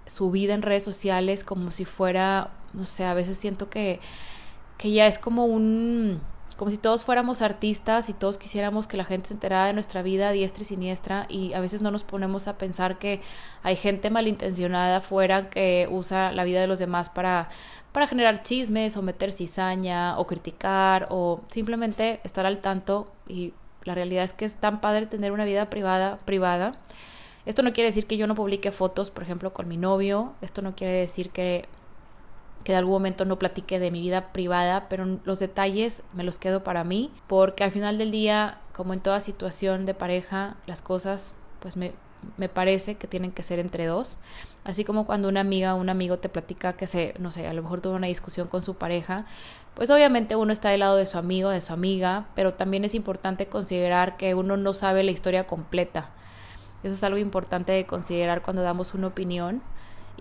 su 0.06 0.30
vida 0.30 0.54
en 0.54 0.62
redes 0.62 0.84
sociales 0.84 1.44
como 1.44 1.72
si 1.72 1.86
fuera, 1.86 2.52
no 2.74 2.86
sé, 2.86 3.06
a 3.06 3.16
veces 3.16 3.38
siento 3.38 3.70
que, 3.70 4.00
que 4.78 4.92
ya 4.92 5.08
es 5.08 5.18
como 5.18 5.46
un 5.46 6.22
como 6.62 6.70
si 6.70 6.78
todos 6.78 7.04
fuéramos 7.04 7.42
artistas 7.42 8.08
y 8.10 8.14
todos 8.14 8.38
quisiéramos 8.38 8.86
que 8.86 8.96
la 8.96 9.04
gente 9.04 9.30
se 9.30 9.34
enterara 9.34 9.66
de 9.66 9.74
nuestra 9.74 10.04
vida 10.04 10.32
diestra 10.32 10.62
y 10.62 10.66
siniestra 10.66 11.26
y 11.28 11.54
a 11.54 11.60
veces 11.60 11.82
no 11.82 11.90
nos 11.90 12.04
ponemos 12.04 12.48
a 12.48 12.60
pensar 12.60 13.00
que 13.00 13.20
hay 13.64 13.76
gente 13.76 14.12
malintencionada 14.12 14.98
afuera 14.98 15.50
que 15.50 15.88
usa 15.90 16.32
la 16.32 16.44
vida 16.44 16.62
de 16.62 16.68
los 16.68 16.78
demás 16.78 17.10
para 17.10 17.50
para 17.94 18.06
generar 18.06 18.44
chismes 18.44 18.96
o 18.96 19.02
meter 19.02 19.32
cizaña 19.32 20.20
o 20.20 20.28
criticar 20.28 21.08
o 21.10 21.42
simplemente 21.48 22.22
estar 22.24 22.46
al 22.46 22.60
tanto 22.60 23.12
y 23.28 23.56
la 23.84 23.96
realidad 23.96 24.24
es 24.24 24.34
que 24.34 24.46
es 24.46 24.58
tan 24.58 24.82
padre 24.82 25.08
tener 25.08 25.32
una 25.32 25.46
vida 25.46 25.68
privada 25.68 26.20
privada. 26.26 26.76
Esto 27.48 27.64
no 27.64 27.74
quiere 27.74 27.90
decir 27.90 28.06
que 28.06 28.18
yo 28.18 28.28
no 28.28 28.36
publique 28.36 28.72
fotos, 28.72 29.10
por 29.10 29.24
ejemplo, 29.24 29.52
con 29.52 29.68
mi 29.68 29.78
novio. 29.78 30.36
Esto 30.42 30.62
no 30.62 30.76
quiere 30.76 30.94
decir 30.94 31.32
que, 31.32 31.66
que 32.64 32.74
de 32.74 32.78
algún 32.78 32.94
momento 32.94 33.26
no 33.26 33.40
platique 33.40 33.80
de 33.80 33.92
mi 33.92 34.02
vida 34.02 34.32
privada, 34.32 34.88
pero 34.90 35.20
los 35.24 35.40
detalles 35.40 36.04
me 36.14 36.24
los 36.24 36.40
quedo 36.40 36.64
para 36.64 36.84
mí, 36.84 37.12
porque 37.28 37.64
al 37.64 37.72
final 37.72 37.98
del 37.98 38.12
día, 38.12 38.60
como 38.74 38.94
en 38.94 39.00
toda 39.00 39.22
situación 39.22 39.86
de 39.86 39.94
pareja, 39.94 40.56
las 40.68 40.82
cosas 40.82 41.34
pues 41.60 41.78
me, 41.78 41.94
me 42.38 42.50
parece 42.50 42.96
que 42.96 43.08
tienen 43.08 43.32
que 43.32 43.44
ser 43.44 43.60
entre 43.60 43.86
dos. 43.86 44.18
Así 44.64 44.84
como 44.84 45.06
cuando 45.06 45.28
una 45.28 45.42
amiga 45.42 45.74
o 45.74 45.80
un 45.80 45.90
amigo 45.90 46.20
te 46.20 46.30
platica 46.30 46.74
que 46.74 46.88
se, 46.88 47.14
no 47.20 47.32
sé, 47.32 47.48
a 47.48 47.54
lo 47.54 47.64
mejor 47.64 47.82
tuvo 47.82 47.96
una 47.96 48.08
discusión 48.08 48.48
con 48.48 48.62
su 48.62 48.76
pareja, 48.76 49.26
pues 49.74 49.90
obviamente 49.90 50.36
uno 50.36 50.54
está 50.54 50.70
del 50.70 50.82
lado 50.82 50.98
de 50.98 51.06
su 51.06 51.18
amigo, 51.18 51.50
de 51.50 51.62
su 51.62 51.74
amiga, 51.74 52.28
pero 52.36 52.54
también 52.54 52.86
es 52.86 52.94
importante 52.94 53.48
considerar 53.48 54.18
que 54.18 54.36
uno 54.36 54.58
no 54.58 54.74
sabe 54.74 55.04
la 55.04 55.12
historia 55.12 55.48
completa. 55.48 56.10
Eso 56.84 56.94
es 56.94 57.04
algo 57.04 57.18
importante 57.18 57.72
de 57.72 57.86
considerar 57.86 58.42
cuando 58.42 58.64
damos 58.64 58.94
una 58.94 59.08
opinión. 59.08 59.62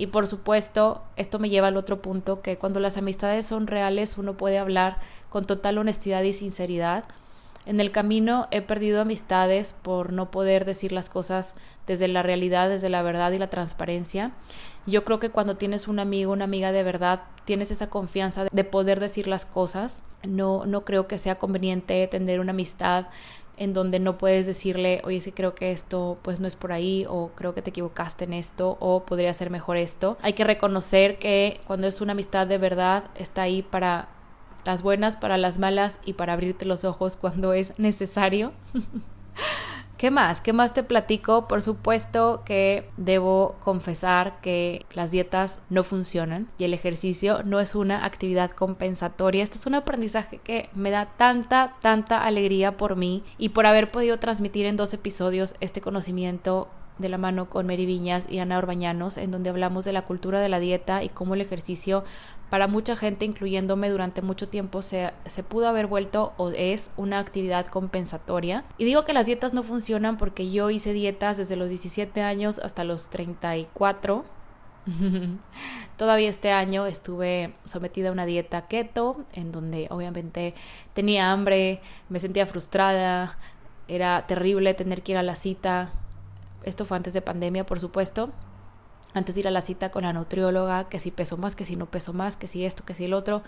Y 0.00 0.06
por 0.06 0.26
supuesto, 0.26 1.02
esto 1.16 1.38
me 1.38 1.50
lleva 1.50 1.68
al 1.68 1.76
otro 1.76 2.00
punto, 2.00 2.40
que 2.40 2.56
cuando 2.56 2.80
las 2.80 2.96
amistades 2.96 3.44
son 3.44 3.66
reales, 3.66 4.16
uno 4.16 4.34
puede 4.34 4.58
hablar 4.58 4.96
con 5.28 5.46
total 5.46 5.76
honestidad 5.76 6.22
y 6.22 6.32
sinceridad 6.32 7.04
en 7.66 7.78
el 7.78 7.92
camino 7.92 8.48
he 8.50 8.62
perdido 8.62 9.02
amistades 9.02 9.74
por 9.82 10.12
no 10.12 10.30
poder 10.30 10.64
decir 10.64 10.92
las 10.92 11.10
cosas 11.10 11.54
desde 11.86 12.08
la 12.08 12.22
realidad, 12.22 12.70
desde 12.70 12.88
la 12.88 13.02
verdad 13.02 13.32
y 13.32 13.38
la 13.38 13.50
transparencia. 13.50 14.32
Yo 14.86 15.04
creo 15.04 15.20
que 15.20 15.28
cuando 15.28 15.58
tienes 15.58 15.86
un 15.86 15.98
amigo, 15.98 16.32
una 16.32 16.44
amiga 16.44 16.72
de 16.72 16.82
verdad, 16.82 17.20
tienes 17.44 17.70
esa 17.70 17.90
confianza 17.90 18.46
de 18.50 18.64
poder 18.64 18.98
decir 18.98 19.28
las 19.28 19.44
cosas. 19.44 20.02
No, 20.22 20.64
no 20.64 20.86
creo 20.86 21.06
que 21.06 21.18
sea 21.18 21.38
conveniente 21.38 22.06
tener 22.06 22.40
una 22.40 22.52
amistad 22.52 23.06
en 23.60 23.74
donde 23.74 24.00
no 24.00 24.18
puedes 24.18 24.46
decirle, 24.46 25.02
oye, 25.04 25.20
sí 25.20 25.30
creo 25.30 25.54
que 25.54 25.70
esto 25.70 26.18
pues 26.22 26.40
no 26.40 26.48
es 26.48 26.56
por 26.56 26.72
ahí 26.72 27.06
o 27.08 27.30
creo 27.36 27.54
que 27.54 27.62
te 27.62 27.70
equivocaste 27.70 28.24
en 28.24 28.32
esto 28.32 28.78
o 28.80 29.04
podría 29.04 29.32
ser 29.34 29.50
mejor 29.50 29.76
esto. 29.76 30.16
Hay 30.22 30.32
que 30.32 30.44
reconocer 30.44 31.18
que 31.18 31.60
cuando 31.66 31.86
es 31.86 32.00
una 32.00 32.12
amistad 32.12 32.46
de 32.46 32.58
verdad 32.58 33.04
está 33.14 33.42
ahí 33.42 33.62
para 33.62 34.08
las 34.64 34.82
buenas 34.82 35.16
para 35.16 35.38
las 35.38 35.58
malas 35.58 35.98
y 36.04 36.14
para 36.14 36.32
abrirte 36.32 36.64
los 36.64 36.84
ojos 36.84 37.16
cuando 37.16 37.52
es 37.52 37.78
necesario. 37.78 38.52
¿Qué 40.00 40.10
más? 40.10 40.40
¿Qué 40.40 40.54
más 40.54 40.72
te 40.72 40.82
platico? 40.82 41.46
Por 41.46 41.60
supuesto 41.60 42.40
que 42.46 42.88
debo 42.96 43.56
confesar 43.60 44.40
que 44.40 44.86
las 44.94 45.10
dietas 45.10 45.60
no 45.68 45.84
funcionan 45.84 46.48
y 46.56 46.64
el 46.64 46.72
ejercicio 46.72 47.42
no 47.42 47.60
es 47.60 47.74
una 47.74 48.06
actividad 48.06 48.50
compensatoria. 48.52 49.42
Este 49.42 49.58
es 49.58 49.66
un 49.66 49.74
aprendizaje 49.74 50.38
que 50.38 50.70
me 50.74 50.90
da 50.90 51.10
tanta, 51.18 51.76
tanta 51.82 52.24
alegría 52.24 52.78
por 52.78 52.96
mí 52.96 53.22
y 53.36 53.50
por 53.50 53.66
haber 53.66 53.90
podido 53.90 54.18
transmitir 54.18 54.64
en 54.64 54.78
dos 54.78 54.94
episodios 54.94 55.54
este 55.60 55.82
conocimiento 55.82 56.70
de 56.96 57.08
la 57.10 57.18
mano 57.18 57.50
con 57.50 57.66
Mary 57.66 57.84
Viñas 57.84 58.26
y 58.28 58.38
Ana 58.38 58.58
Orbañanos, 58.58 59.18
en 59.18 59.30
donde 59.30 59.50
hablamos 59.50 59.84
de 59.84 59.92
la 59.92 60.06
cultura 60.06 60.40
de 60.40 60.48
la 60.48 60.60
dieta 60.60 61.02
y 61.02 61.08
cómo 61.08 61.34
el 61.34 61.40
ejercicio 61.40 62.04
para 62.50 62.66
mucha 62.66 62.96
gente, 62.96 63.24
incluyéndome 63.24 63.88
durante 63.88 64.22
mucho 64.22 64.48
tiempo, 64.48 64.82
se, 64.82 65.12
pudo 65.48 65.68
haber 65.68 65.86
vuelto 65.86 66.32
o 66.36 66.50
es 66.50 66.90
una 66.96 67.20
actividad 67.20 67.66
compensatoria. 67.66 68.64
Y 68.76 68.84
digo 68.84 69.04
que 69.04 69.12
las 69.12 69.26
dietas 69.26 69.54
no 69.54 69.62
funcionan 69.62 70.16
porque 70.16 70.50
yo 70.50 70.68
hice 70.68 70.92
dietas 70.92 71.36
desde 71.36 71.56
los 71.56 71.68
17 71.68 72.20
años 72.22 72.58
hasta 72.58 72.84
los 72.84 73.08
34 73.08 74.24
Todavía 75.96 76.30
este 76.30 76.52
año 76.52 76.86
estuve 76.86 77.54
sometida 77.66 78.08
a 78.08 78.12
una 78.12 78.26
dieta 78.26 78.66
keto, 78.66 79.24
en 79.32 79.52
donde 79.52 79.86
obviamente 79.90 80.54
tenía 80.94 81.32
hambre, 81.32 81.80
me 82.08 82.18
sentía 82.20 82.46
frustrada, 82.46 83.38
era 83.88 84.26
terrible 84.26 84.74
tener 84.74 85.02
que 85.02 85.12
ir 85.12 85.18
a 85.18 85.22
la 85.22 85.34
cita. 85.34 85.92
Esto 86.62 86.84
fue 86.84 86.96
antes 86.96 87.12
de 87.12 87.22
pandemia, 87.22 87.66
por 87.66 87.80
supuesto. 87.80 88.30
Antes 89.12 89.34
de 89.34 89.40
ir 89.40 89.48
a 89.48 89.50
la 89.50 89.60
cita 89.60 89.90
con 89.90 90.04
la 90.04 90.12
nutrióloga, 90.12 90.88
que 90.88 91.00
si 91.00 91.10
peso 91.10 91.36
más, 91.36 91.56
que 91.56 91.64
si 91.64 91.76
no 91.76 91.86
peso 91.86 92.12
más, 92.12 92.36
que 92.36 92.46
si 92.46 92.64
esto, 92.64 92.84
que 92.84 92.94
si 92.94 93.04
el 93.06 93.12
otro. 93.12 93.42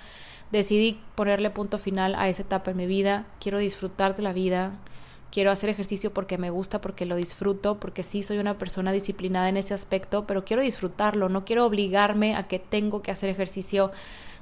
Decidí 0.50 1.00
ponerle 1.14 1.50
punto 1.50 1.78
final 1.78 2.14
a 2.16 2.28
esa 2.28 2.42
etapa 2.42 2.72
en 2.72 2.76
mi 2.76 2.86
vida. 2.86 3.26
Quiero 3.40 3.58
disfrutar 3.58 4.16
de 4.16 4.22
la 4.22 4.32
vida 4.32 4.72
quiero 5.32 5.50
hacer 5.50 5.70
ejercicio 5.70 6.12
porque 6.12 6.38
me 6.38 6.50
gusta, 6.50 6.80
porque 6.80 7.06
lo 7.06 7.16
disfruto, 7.16 7.80
porque 7.80 8.04
sí 8.04 8.22
soy 8.22 8.38
una 8.38 8.58
persona 8.58 8.92
disciplinada 8.92 9.48
en 9.48 9.56
ese 9.56 9.74
aspecto, 9.74 10.26
pero 10.26 10.44
quiero 10.44 10.62
disfrutarlo, 10.62 11.28
no 11.28 11.44
quiero 11.44 11.64
obligarme 11.64 12.36
a 12.36 12.46
que 12.46 12.58
tengo 12.58 13.02
que 13.02 13.10
hacer 13.10 13.30
ejercicio 13.30 13.90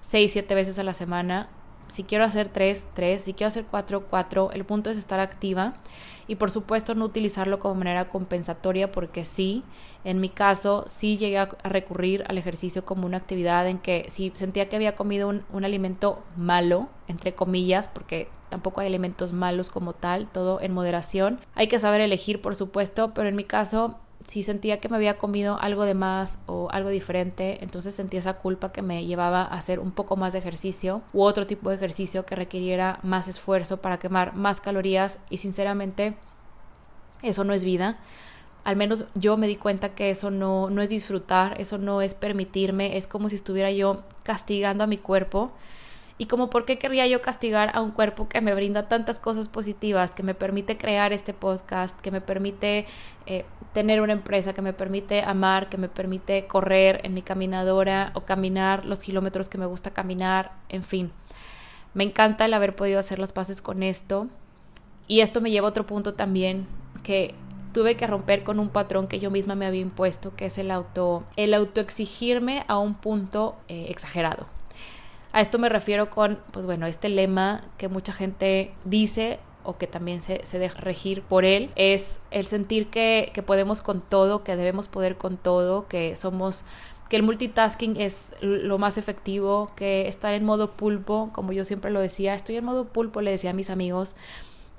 seis, 0.01 0.33
siete 0.33 0.55
veces 0.55 0.79
a 0.79 0.83
la 0.83 0.93
semana. 0.93 1.49
Si 1.91 2.05
quiero 2.05 2.25
hacer 2.25 2.49
tres, 2.49 2.87
tres, 2.95 3.23
si 3.23 3.35
quiero 3.35 3.49
hacer 3.49 3.65
cuatro, 3.71 4.07
cuatro, 4.09 4.51
el 4.53 4.65
punto 4.65 4.91
es 4.91 4.97
estar 4.97 5.21
activa 5.21 5.75
y 6.31 6.37
por 6.37 6.53
supuesto 6.53 6.95
no 6.95 7.05
utilizarlo 7.05 7.59
como 7.59 7.75
manera 7.75 8.09
compensatoria 8.09 8.93
porque 8.93 9.25
sí, 9.25 9.65
en 10.05 10.21
mi 10.21 10.29
caso 10.29 10.85
sí 10.87 11.17
llegué 11.17 11.39
a 11.39 11.49
recurrir 11.65 12.23
al 12.29 12.39
ejercicio 12.39 12.85
como 12.85 13.05
una 13.05 13.17
actividad 13.17 13.67
en 13.67 13.79
que 13.79 14.07
si 14.09 14.31
sentía 14.35 14.69
que 14.69 14.77
había 14.77 14.95
comido 14.95 15.29
un, 15.29 15.65
alimento 15.65 16.23
malo, 16.37 16.89
entre 17.09 17.35
comillas, 17.35 17.89
porque 17.89 18.29
tampoco 18.49 18.81
hay 18.81 18.87
alimentos 18.87 19.33
malos 19.33 19.71
como 19.71 19.93
tal, 19.93 20.29
todo 20.31 20.61
en 20.61 20.73
moderación. 20.73 21.41
Hay 21.57 21.67
que 21.67 21.81
saber 21.81 22.01
elegir, 22.01 22.41
por 22.41 22.55
supuesto, 22.55 23.13
pero 23.13 23.29
en 23.29 23.35
mi 23.35 23.45
caso 23.45 23.99
si 24.25 24.43
sentía 24.43 24.81
que 24.81 24.89
me 24.89 24.97
había 24.97 25.17
comido 25.19 25.59
algo 25.61 25.85
de 25.85 25.95
más 25.95 26.39
o 26.47 26.69
algo 26.71 26.91
diferente, 26.91 27.63
entonces 27.63 27.95
sentía 27.95 28.21
esa 28.21 28.35
culpa 28.35 28.73
que 28.73 28.83
me 28.83 29.07
llevaba 29.07 29.43
a 29.43 29.55
hacer 29.55 29.81
un 29.81 29.93
poco 29.93 30.17
más 30.17 30.33
de 30.33 30.41
ejercicio 30.41 31.03
u 31.13 31.23
otro 31.23 31.47
tipo 31.47 31.71
de 31.71 31.77
ejercicio 31.77 32.27
que 32.27 32.37
requiriera 32.37 33.01
más 33.03 33.29
esfuerzo 33.29 33.79
para 33.79 33.99
quemar 33.99 34.35
más 34.35 34.61
calorías 34.61 35.19
y 35.31 35.39
sinceramente 35.39 36.17
eso 37.23 37.45
no 37.45 37.55
es 37.55 37.65
vida. 37.65 37.99
Al 38.65 38.77
menos 38.77 39.07
yo 39.15 39.39
me 39.39 39.47
di 39.47 39.57
cuenta 39.57 39.95
que 39.95 40.11
eso 40.11 40.31
no, 40.31 40.69
no 40.69 40.83
es 40.83 40.91
disfrutar, 40.91 41.59
eso 41.59 41.79
no 41.79 42.03
es 42.03 42.15
permitirme, 42.15 42.99
es 42.99 43.07
como 43.07 43.31
si 43.31 43.37
estuviera 43.37 43.71
yo 43.71 44.03
castigando 44.23 44.85
a 44.85 44.87
mi 44.87 44.99
cuerpo 44.99 45.51
y 46.21 46.27
como 46.27 46.51
por 46.51 46.67
qué 46.67 46.79
querría 46.79 47.07
yo 47.07 47.23
castigar 47.23 47.71
a 47.73 47.81
un 47.81 47.93
cuerpo 47.93 48.29
que 48.29 48.43
me 48.43 48.53
brinda 48.53 48.89
tantas 48.89 49.19
cosas 49.19 49.49
positivas, 49.49 50.11
que 50.11 50.23
me 50.23 50.35
permite 50.35 50.77
crear 50.77 51.15
este 51.15 51.33
podcast, 51.33 51.99
que 51.99 52.11
me 52.11 52.21
permite 52.21 52.85
eh, 53.25 53.47
tener 53.73 54.03
una 54.03 54.13
empresa, 54.13 54.53
que 54.53 54.61
me 54.61 54.75
permite 54.75 55.23
amar, 55.23 55.71
que 55.71 55.79
me 55.79 55.89
permite 55.89 56.47
correr 56.47 57.01
en 57.05 57.15
mi 57.15 57.23
caminadora 57.23 58.13
o 58.13 58.27
caminar 58.27 58.85
los 58.85 58.99
kilómetros 58.99 59.49
que 59.49 59.57
me 59.57 59.65
gusta 59.65 59.93
caminar, 59.93 60.53
en 60.69 60.83
fin. 60.85 61.11
Me 61.95 62.05
encanta 62.05 62.45
el 62.45 62.53
haber 62.53 62.77
podido 62.77 62.99
hacer 62.99 63.19
las 63.19 63.33
paces 63.33 63.63
con 63.63 63.83
esto. 63.83 64.27
Y 65.09 65.21
esto 65.21 65.41
me 65.41 65.51
lleva 65.51 65.69
a 65.69 65.71
otro 65.71 65.87
punto 65.87 66.13
también, 66.13 66.67
que 67.03 67.35
tuve 67.73 67.97
que 67.97 68.07
romper 68.07 68.45
con 68.45 68.59
un 68.59 68.69
patrón 68.69 69.07
que 69.07 69.21
yo 69.21 69.31
misma 69.31 69.55
me 69.55 69.65
había 69.65 69.81
impuesto, 69.81 70.37
que 70.37 70.45
es 70.45 70.59
el 70.59 70.71
auto, 70.71 71.25
el 71.37 71.55
autoexigirme 71.55 72.67
a 72.69 72.79
un 72.79 72.95
punto 72.95 73.57
eh, 73.69 73.87
exagerado. 73.89 74.60
A 75.33 75.41
esto 75.41 75.59
me 75.59 75.69
refiero 75.69 76.11
con, 76.11 76.39
pues 76.51 76.67
bueno, 76.67 76.87
este 76.87 77.09
lema 77.09 77.63
que 77.79 77.89
mucha 77.89 78.13
gente 78.13 78.75
dice 78.85 79.39
o 79.63 79.77
que 79.77 79.87
también 79.87 80.23
se, 80.23 80.45
se 80.45 80.59
deja 80.59 80.81
regir 80.81 81.23
por 81.23 81.45
él, 81.45 81.71
es 81.77 82.19
el 82.31 82.47
sentir 82.47 82.89
que, 82.89 83.31
que 83.33 83.43
podemos 83.43 83.83
con 83.83 84.01
todo, 84.01 84.43
que 84.43 84.57
debemos 84.57 84.89
poder 84.89 85.17
con 85.17 85.37
todo, 85.37 85.87
que 85.87 86.17
somos 86.17 86.65
que 87.09 87.17
el 87.17 87.25
multitasking 87.25 87.97
es 88.01 88.35
lo 88.41 88.79
más 88.79 88.97
efectivo, 88.97 89.73
que 89.75 90.07
estar 90.07 90.33
en 90.33 90.45
modo 90.45 90.71
pulpo, 90.71 91.31
como 91.33 91.53
yo 91.53 91.65
siempre 91.65 91.91
lo 91.91 92.01
decía, 92.01 92.35
estoy 92.35 92.57
en 92.57 92.65
modo 92.65 92.87
pulpo, 92.87 93.21
le 93.21 93.33
decía 93.33 93.51
a 93.51 93.53
mis 93.53 93.69
amigos, 93.69 94.15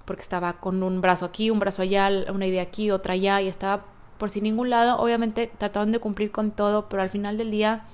porque 0.05 0.21
estaba 0.21 0.53
con 0.53 0.81
un 0.81 1.01
brazo 1.01 1.25
aquí, 1.25 1.49
un 1.49 1.59
brazo 1.59 1.81
allá, 1.81 2.09
una 2.33 2.47
idea 2.47 2.63
aquí, 2.63 2.89
otra 2.89 3.15
allá, 3.15 3.41
y 3.41 3.49
estaba 3.49 3.83
por 4.17 4.29
sin 4.29 4.43
ningún 4.43 4.69
lado, 4.69 4.97
obviamente 4.97 5.51
tratando 5.57 5.91
de 5.91 5.99
cumplir 5.99 6.31
con 6.31 6.51
todo, 6.51 6.87
pero 6.87 7.01
al 7.01 7.09
final 7.09 7.37
del 7.37 7.51
día 7.51 7.85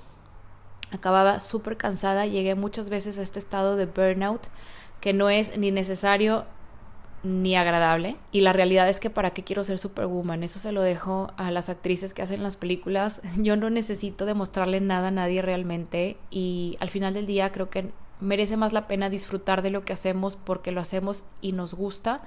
acababa 0.91 1.39
súper 1.39 1.77
cansada, 1.77 2.25
llegué 2.25 2.55
muchas 2.55 2.89
veces 2.89 3.17
a 3.17 3.21
este 3.21 3.39
estado 3.39 3.75
de 3.75 3.85
burnout 3.85 4.47
que 5.01 5.13
no 5.13 5.29
es 5.29 5.57
ni 5.57 5.71
necesario 5.71 6.45
ni 7.23 7.55
agradable. 7.55 8.15
Y 8.31 8.41
la 8.41 8.53
realidad 8.53 8.89
es 8.89 8.99
que 8.99 9.09
para 9.09 9.31
qué 9.31 9.43
quiero 9.43 9.63
ser 9.63 9.79
superwoman, 9.79 10.43
eso 10.43 10.59
se 10.59 10.71
lo 10.71 10.81
dejo 10.81 11.31
a 11.37 11.51
las 11.51 11.69
actrices 11.69 12.13
que 12.13 12.21
hacen 12.21 12.43
las 12.43 12.57
películas. 12.57 13.21
Yo 13.37 13.55
no 13.57 13.69
necesito 13.69 14.25
demostrarle 14.25 14.81
nada 14.81 15.09
a 15.09 15.11
nadie 15.11 15.41
realmente 15.41 16.17
y 16.29 16.77
al 16.79 16.89
final 16.89 17.13
del 17.13 17.27
día 17.27 17.51
creo 17.51 17.69
que 17.69 17.91
merece 18.19 18.57
más 18.57 18.73
la 18.73 18.87
pena 18.87 19.09
disfrutar 19.09 19.61
de 19.61 19.69
lo 19.69 19.83
que 19.85 19.93
hacemos 19.93 20.37
porque 20.37 20.71
lo 20.71 20.81
hacemos 20.81 21.23
y 21.41 21.51
nos 21.51 21.73
gusta 21.73 22.21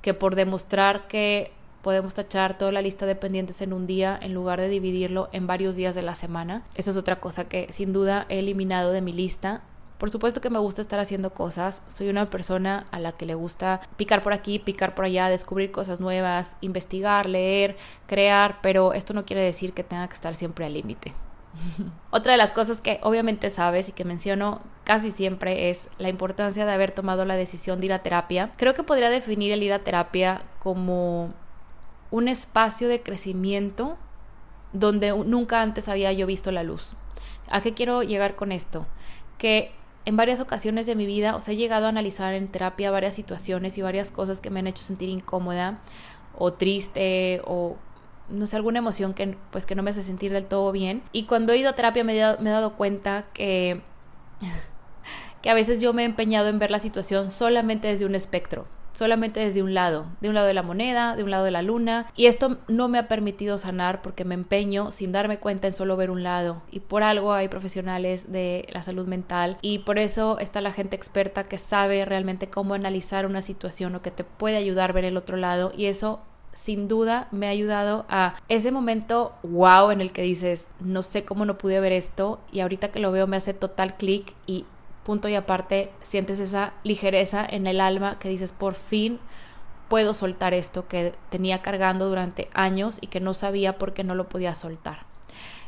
que 0.00 0.14
por 0.14 0.36
demostrar 0.36 1.06
que 1.08 1.52
podemos 1.88 2.12
tachar 2.12 2.58
toda 2.58 2.70
la 2.70 2.82
lista 2.82 3.06
de 3.06 3.14
pendientes 3.14 3.62
en 3.62 3.72
un 3.72 3.86
día 3.86 4.18
en 4.20 4.34
lugar 4.34 4.60
de 4.60 4.68
dividirlo 4.68 5.30
en 5.32 5.46
varios 5.46 5.74
días 5.74 5.94
de 5.94 6.02
la 6.02 6.14
semana. 6.14 6.62
Eso 6.74 6.90
es 6.90 6.98
otra 6.98 7.18
cosa 7.18 7.48
que 7.48 7.66
sin 7.72 7.94
duda 7.94 8.26
he 8.28 8.40
eliminado 8.40 8.92
de 8.92 9.00
mi 9.00 9.14
lista. 9.14 9.62
Por 9.96 10.10
supuesto 10.10 10.42
que 10.42 10.50
me 10.50 10.58
gusta 10.58 10.82
estar 10.82 11.00
haciendo 11.00 11.32
cosas. 11.32 11.82
Soy 11.90 12.10
una 12.10 12.28
persona 12.28 12.86
a 12.90 13.00
la 13.00 13.12
que 13.12 13.24
le 13.24 13.34
gusta 13.34 13.80
picar 13.96 14.22
por 14.22 14.34
aquí, 14.34 14.58
picar 14.58 14.94
por 14.94 15.06
allá, 15.06 15.30
descubrir 15.30 15.70
cosas 15.70 15.98
nuevas, 15.98 16.58
investigar, 16.60 17.26
leer, 17.26 17.78
crear, 18.06 18.58
pero 18.60 18.92
esto 18.92 19.14
no 19.14 19.24
quiere 19.24 19.40
decir 19.40 19.72
que 19.72 19.82
tenga 19.82 20.08
que 20.08 20.14
estar 20.14 20.34
siempre 20.34 20.66
al 20.66 20.74
límite. 20.74 21.14
Otra 22.10 22.32
de 22.32 22.36
las 22.36 22.52
cosas 22.52 22.82
que 22.82 23.00
obviamente 23.02 23.48
sabes 23.48 23.88
y 23.88 23.92
que 23.92 24.04
menciono 24.04 24.60
casi 24.84 25.10
siempre 25.10 25.70
es 25.70 25.88
la 25.96 26.10
importancia 26.10 26.66
de 26.66 26.72
haber 26.72 26.90
tomado 26.90 27.24
la 27.24 27.36
decisión 27.36 27.80
de 27.80 27.86
ir 27.86 27.92
a 27.94 28.02
terapia. 28.02 28.52
Creo 28.58 28.74
que 28.74 28.82
podría 28.82 29.08
definir 29.08 29.54
el 29.54 29.62
ir 29.62 29.72
a 29.72 29.84
terapia 29.84 30.42
como 30.58 31.32
un 32.10 32.28
espacio 32.28 32.88
de 32.88 33.02
crecimiento 33.02 33.96
donde 34.72 35.12
nunca 35.12 35.62
antes 35.62 35.88
había 35.88 36.12
yo 36.12 36.26
visto 36.26 36.50
la 36.52 36.62
luz. 36.62 36.94
¿A 37.50 37.60
qué 37.62 37.74
quiero 37.74 38.02
llegar 38.02 38.36
con 38.36 38.52
esto? 38.52 38.86
Que 39.38 39.72
en 40.04 40.16
varias 40.16 40.40
ocasiones 40.40 40.86
de 40.86 40.94
mi 40.94 41.06
vida 41.06 41.36
os 41.36 41.48
he 41.48 41.56
llegado 41.56 41.86
a 41.86 41.88
analizar 41.90 42.34
en 42.34 42.48
terapia 42.48 42.90
varias 42.90 43.14
situaciones 43.14 43.76
y 43.78 43.82
varias 43.82 44.10
cosas 44.10 44.40
que 44.40 44.50
me 44.50 44.60
han 44.60 44.66
hecho 44.66 44.82
sentir 44.82 45.08
incómoda 45.08 45.80
o 46.36 46.52
triste 46.52 47.42
o 47.44 47.76
no 48.28 48.46
sé, 48.46 48.56
alguna 48.56 48.78
emoción 48.78 49.14
que 49.14 49.36
pues 49.50 49.64
que 49.64 49.74
no 49.74 49.82
me 49.82 49.90
hace 49.90 50.02
sentir 50.02 50.32
del 50.32 50.44
todo 50.46 50.70
bien. 50.72 51.02
Y 51.12 51.24
cuando 51.24 51.52
he 51.52 51.58
ido 51.58 51.70
a 51.70 51.74
terapia 51.74 52.04
me 52.04 52.14
he 52.14 52.50
dado 52.50 52.76
cuenta 52.76 53.26
que 53.32 53.82
que 55.42 55.50
a 55.50 55.54
veces 55.54 55.80
yo 55.80 55.92
me 55.92 56.02
he 56.02 56.06
empeñado 56.06 56.48
en 56.48 56.58
ver 56.58 56.70
la 56.70 56.78
situación 56.78 57.30
solamente 57.30 57.88
desde 57.88 58.06
un 58.06 58.14
espectro 58.14 58.66
solamente 58.98 59.38
desde 59.38 59.62
un 59.62 59.74
lado, 59.74 60.06
de 60.20 60.28
un 60.28 60.34
lado 60.34 60.48
de 60.48 60.54
la 60.54 60.64
moneda, 60.64 61.14
de 61.14 61.22
un 61.22 61.30
lado 61.30 61.44
de 61.44 61.52
la 61.52 61.62
luna, 61.62 62.08
y 62.16 62.26
esto 62.26 62.58
no 62.66 62.88
me 62.88 62.98
ha 62.98 63.06
permitido 63.06 63.56
sanar 63.56 64.02
porque 64.02 64.24
me 64.24 64.34
empeño 64.34 64.90
sin 64.90 65.12
darme 65.12 65.38
cuenta 65.38 65.68
en 65.68 65.72
solo 65.72 65.96
ver 65.96 66.10
un 66.10 66.24
lado, 66.24 66.62
y 66.72 66.80
por 66.80 67.04
algo 67.04 67.32
hay 67.32 67.46
profesionales 67.46 68.32
de 68.32 68.66
la 68.72 68.82
salud 68.82 69.06
mental, 69.06 69.56
y 69.62 69.78
por 69.78 70.00
eso 70.00 70.40
está 70.40 70.60
la 70.60 70.72
gente 70.72 70.96
experta 70.96 71.44
que 71.44 71.58
sabe 71.58 72.04
realmente 72.04 72.50
cómo 72.50 72.74
analizar 72.74 73.24
una 73.24 73.40
situación 73.40 73.94
o 73.94 74.02
que 74.02 74.10
te 74.10 74.24
puede 74.24 74.56
ayudar 74.56 74.90
a 74.90 74.94
ver 74.94 75.04
el 75.04 75.16
otro 75.16 75.36
lado, 75.36 75.70
y 75.76 75.86
eso 75.86 76.18
sin 76.52 76.88
duda 76.88 77.28
me 77.30 77.46
ha 77.46 77.50
ayudado 77.50 78.04
a 78.08 78.34
ese 78.48 78.72
momento 78.72 79.32
wow 79.44 79.92
en 79.92 80.00
el 80.00 80.10
que 80.10 80.22
dices, 80.22 80.66
no 80.80 81.04
sé 81.04 81.24
cómo 81.24 81.44
no 81.44 81.56
pude 81.56 81.78
ver 81.78 81.92
esto 81.92 82.40
y 82.50 82.58
ahorita 82.58 82.88
que 82.88 82.98
lo 82.98 83.12
veo 83.12 83.28
me 83.28 83.36
hace 83.36 83.54
total 83.54 83.96
clic 83.96 84.34
y 84.48 84.64
y 85.28 85.34
aparte 85.34 85.90
sientes 86.02 86.38
esa 86.38 86.74
ligereza 86.84 87.46
en 87.48 87.66
el 87.66 87.80
alma 87.80 88.18
que 88.18 88.28
dices, 88.28 88.52
por 88.52 88.74
fin 88.74 89.18
puedo 89.88 90.12
soltar 90.12 90.52
esto 90.52 90.86
que 90.86 91.14
tenía 91.30 91.62
cargando 91.62 92.08
durante 92.08 92.50
años 92.52 92.98
y 93.00 93.06
que 93.06 93.20
no 93.20 93.32
sabía 93.32 93.78
por 93.78 93.94
qué 93.94 94.04
no 94.04 94.14
lo 94.14 94.28
podía 94.28 94.54
soltar. 94.54 95.06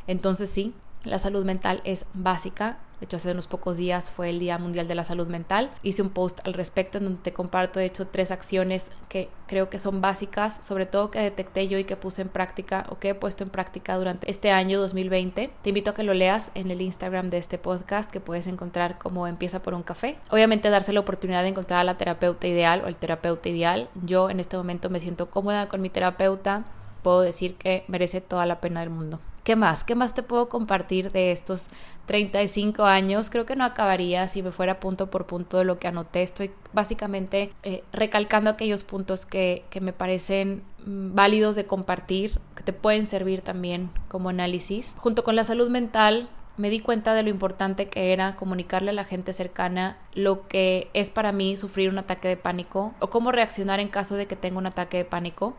Entonces 0.05 0.49
sí, 0.49 0.75
la 1.03 1.17
salud 1.17 1.43
mental 1.43 1.81
es 1.85 2.05
básica, 2.13 2.77
de 3.01 3.05
hecho, 3.05 3.17
hace 3.17 3.31
unos 3.31 3.47
pocos 3.47 3.77
días 3.77 4.11
fue 4.11 4.29
el 4.29 4.37
Día 4.37 4.59
Mundial 4.59 4.87
de 4.87 4.93
la 4.93 5.03
Salud 5.03 5.25
Mental. 5.27 5.71
Hice 5.81 6.03
un 6.03 6.11
post 6.11 6.39
al 6.45 6.53
respecto 6.53 6.99
en 6.99 7.05
donde 7.05 7.19
te 7.23 7.33
comparto, 7.33 7.79
de 7.79 7.87
hecho, 7.87 8.05
tres 8.05 8.29
acciones 8.29 8.91
que 9.09 9.27
creo 9.47 9.71
que 9.71 9.79
son 9.79 10.01
básicas, 10.01 10.59
sobre 10.61 10.85
todo 10.85 11.09
que 11.09 11.19
detecté 11.19 11.67
yo 11.67 11.79
y 11.79 11.83
que 11.83 11.95
puse 11.95 12.21
en 12.21 12.29
práctica 12.29 12.85
o 12.89 12.99
que 12.99 13.09
he 13.09 13.15
puesto 13.15 13.43
en 13.43 13.49
práctica 13.49 13.97
durante 13.97 14.29
este 14.29 14.51
año 14.51 14.79
2020. 14.79 15.51
Te 15.63 15.69
invito 15.69 15.89
a 15.89 15.93
que 15.95 16.03
lo 16.03 16.13
leas 16.13 16.51
en 16.53 16.69
el 16.69 16.79
Instagram 16.79 17.31
de 17.31 17.39
este 17.39 17.57
podcast 17.57 18.11
que 18.11 18.19
puedes 18.19 18.45
encontrar 18.45 18.99
como 18.99 19.25
Empieza 19.25 19.63
por 19.63 19.73
un 19.73 19.81
café. 19.81 20.19
Obviamente 20.29 20.69
darse 20.69 20.93
la 20.93 20.99
oportunidad 20.99 21.41
de 21.41 21.49
encontrar 21.49 21.79
a 21.79 21.83
la 21.83 21.97
terapeuta 21.97 22.47
ideal 22.47 22.83
o 22.85 22.87
el 22.87 22.97
terapeuta 22.97 23.49
ideal. 23.49 23.89
Yo 24.05 24.29
en 24.29 24.39
este 24.39 24.57
momento 24.57 24.91
me 24.91 24.99
siento 24.99 25.31
cómoda 25.31 25.69
con 25.69 25.81
mi 25.81 25.89
terapeuta. 25.89 26.65
Puedo 27.01 27.21
decir 27.21 27.55
que 27.55 27.83
merece 27.87 28.21
toda 28.21 28.45
la 28.45 28.61
pena 28.61 28.81
del 28.81 28.91
mundo. 28.91 29.19
¿Qué 29.43 29.55
más? 29.55 29.83
¿Qué 29.83 29.95
más 29.95 30.13
te 30.13 30.21
puedo 30.21 30.49
compartir 30.49 31.11
de 31.11 31.31
estos 31.31 31.67
35 32.05 32.83
años? 32.83 33.31
Creo 33.31 33.45
que 33.47 33.55
no 33.55 33.63
acabaría 33.63 34.27
si 34.27 34.43
me 34.43 34.51
fuera 34.51 34.79
punto 34.79 35.09
por 35.09 35.25
punto 35.25 35.57
de 35.57 35.65
lo 35.65 35.79
que 35.79 35.87
anoté. 35.87 36.21
Estoy 36.21 36.51
básicamente 36.73 37.51
eh, 37.63 37.83
recalcando 37.91 38.51
aquellos 38.51 38.83
puntos 38.83 39.25
que, 39.25 39.65
que 39.71 39.81
me 39.81 39.93
parecen 39.93 40.61
mm, 40.85 41.15
válidos 41.15 41.55
de 41.55 41.65
compartir, 41.65 42.39
que 42.55 42.61
te 42.61 42.71
pueden 42.73 43.07
servir 43.07 43.41
también 43.41 43.89
como 44.09 44.29
análisis. 44.29 44.93
Junto 44.97 45.23
con 45.23 45.35
la 45.35 45.43
salud 45.43 45.69
mental, 45.69 46.29
me 46.57 46.69
di 46.69 46.79
cuenta 46.79 47.15
de 47.15 47.23
lo 47.23 47.29
importante 47.29 47.87
que 47.87 48.13
era 48.13 48.35
comunicarle 48.35 48.91
a 48.91 48.93
la 48.93 49.05
gente 49.05 49.33
cercana 49.33 49.97
lo 50.13 50.47
que 50.47 50.89
es 50.93 51.09
para 51.09 51.31
mí 51.31 51.57
sufrir 51.57 51.89
un 51.89 51.97
ataque 51.97 52.27
de 52.27 52.37
pánico 52.37 52.93
o 52.99 53.09
cómo 53.09 53.31
reaccionar 53.31 53.79
en 53.79 53.87
caso 53.87 54.15
de 54.15 54.27
que 54.27 54.35
tenga 54.35 54.59
un 54.59 54.67
ataque 54.67 54.97
de 54.97 55.05
pánico. 55.05 55.55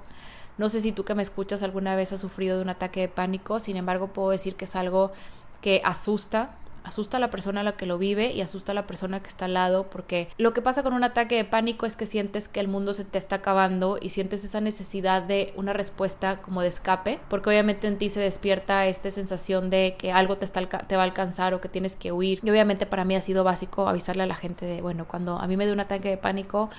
No 0.58 0.68
sé 0.68 0.80
si 0.80 0.92
tú 0.92 1.04
que 1.04 1.14
me 1.14 1.22
escuchas 1.22 1.62
alguna 1.62 1.96
vez 1.96 2.12
has 2.12 2.20
sufrido 2.20 2.56
de 2.56 2.62
un 2.62 2.68
ataque 2.68 3.00
de 3.00 3.08
pánico, 3.08 3.60
sin 3.60 3.76
embargo 3.76 4.08
puedo 4.08 4.30
decir 4.30 4.54
que 4.56 4.66
es 4.66 4.76
algo 4.76 5.12
que 5.60 5.80
asusta, 5.84 6.50
asusta 6.84 7.16
a 7.16 7.20
la 7.20 7.30
persona 7.30 7.60
a 7.60 7.64
la 7.64 7.76
que 7.76 7.86
lo 7.86 7.98
vive 7.98 8.32
y 8.32 8.40
asusta 8.40 8.72
a 8.72 8.74
la 8.74 8.86
persona 8.86 9.20
que 9.22 9.28
está 9.28 9.46
al 9.46 9.54
lado, 9.54 9.88
porque 9.88 10.28
lo 10.36 10.52
que 10.52 10.62
pasa 10.62 10.82
con 10.82 10.94
un 10.94 11.04
ataque 11.04 11.36
de 11.36 11.44
pánico 11.44 11.86
es 11.86 11.96
que 11.96 12.06
sientes 12.06 12.48
que 12.48 12.60
el 12.60 12.68
mundo 12.68 12.92
se 12.92 13.04
te 13.04 13.18
está 13.18 13.36
acabando 13.36 13.98
y 14.00 14.10
sientes 14.10 14.44
esa 14.44 14.60
necesidad 14.60 15.22
de 15.22 15.52
una 15.56 15.72
respuesta 15.72 16.42
como 16.42 16.62
de 16.62 16.68
escape, 16.68 17.20
porque 17.28 17.50
obviamente 17.50 17.86
en 17.86 17.98
ti 17.98 18.08
se 18.08 18.20
despierta 18.20 18.86
esta 18.86 19.10
sensación 19.10 19.70
de 19.70 19.96
que 19.98 20.12
algo 20.12 20.36
te, 20.38 20.44
está, 20.44 20.66
te 20.66 20.96
va 20.96 21.02
a 21.02 21.04
alcanzar 21.04 21.54
o 21.54 21.60
que 21.60 21.68
tienes 21.68 21.96
que 21.96 22.12
huir. 22.12 22.40
Y 22.42 22.50
obviamente 22.50 22.86
para 22.86 23.04
mí 23.04 23.14
ha 23.14 23.20
sido 23.20 23.44
básico 23.44 23.88
avisarle 23.88 24.24
a 24.24 24.26
la 24.26 24.36
gente 24.36 24.66
de, 24.66 24.82
bueno, 24.82 25.06
cuando 25.06 25.38
a 25.38 25.46
mí 25.46 25.56
me 25.56 25.66
da 25.66 25.72
un 25.72 25.80
ataque 25.80 26.08
de 26.08 26.16
pánico, 26.16 26.70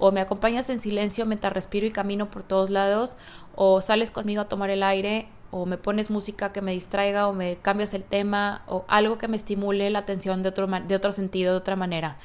o 0.00 0.10
me 0.10 0.20
acompañas 0.20 0.68
en 0.70 0.80
silencio 0.80 1.26
mientras 1.26 1.52
respiro 1.52 1.86
y 1.86 1.92
camino 1.92 2.30
por 2.30 2.42
todos 2.42 2.70
lados, 2.70 3.16
o 3.54 3.80
sales 3.80 4.10
conmigo 4.10 4.40
a 4.40 4.48
tomar 4.48 4.70
el 4.70 4.82
aire 4.82 5.28
o 5.50 5.66
me 5.66 5.78
pones 5.78 6.10
música 6.10 6.52
que 6.52 6.62
me 6.62 6.72
distraiga 6.72 7.26
o 7.28 7.32
me 7.32 7.56
cambias 7.56 7.94
el 7.94 8.04
tema 8.04 8.62
o 8.66 8.84
algo 8.88 9.18
que 9.18 9.28
me 9.28 9.36
estimule 9.36 9.90
la 9.90 10.00
atención 10.00 10.42
de 10.42 10.50
otro, 10.50 10.66
de 10.66 10.94
otro 10.94 11.12
sentido, 11.12 11.52
de 11.52 11.58
otra 11.58 11.76
manera. 11.76 12.16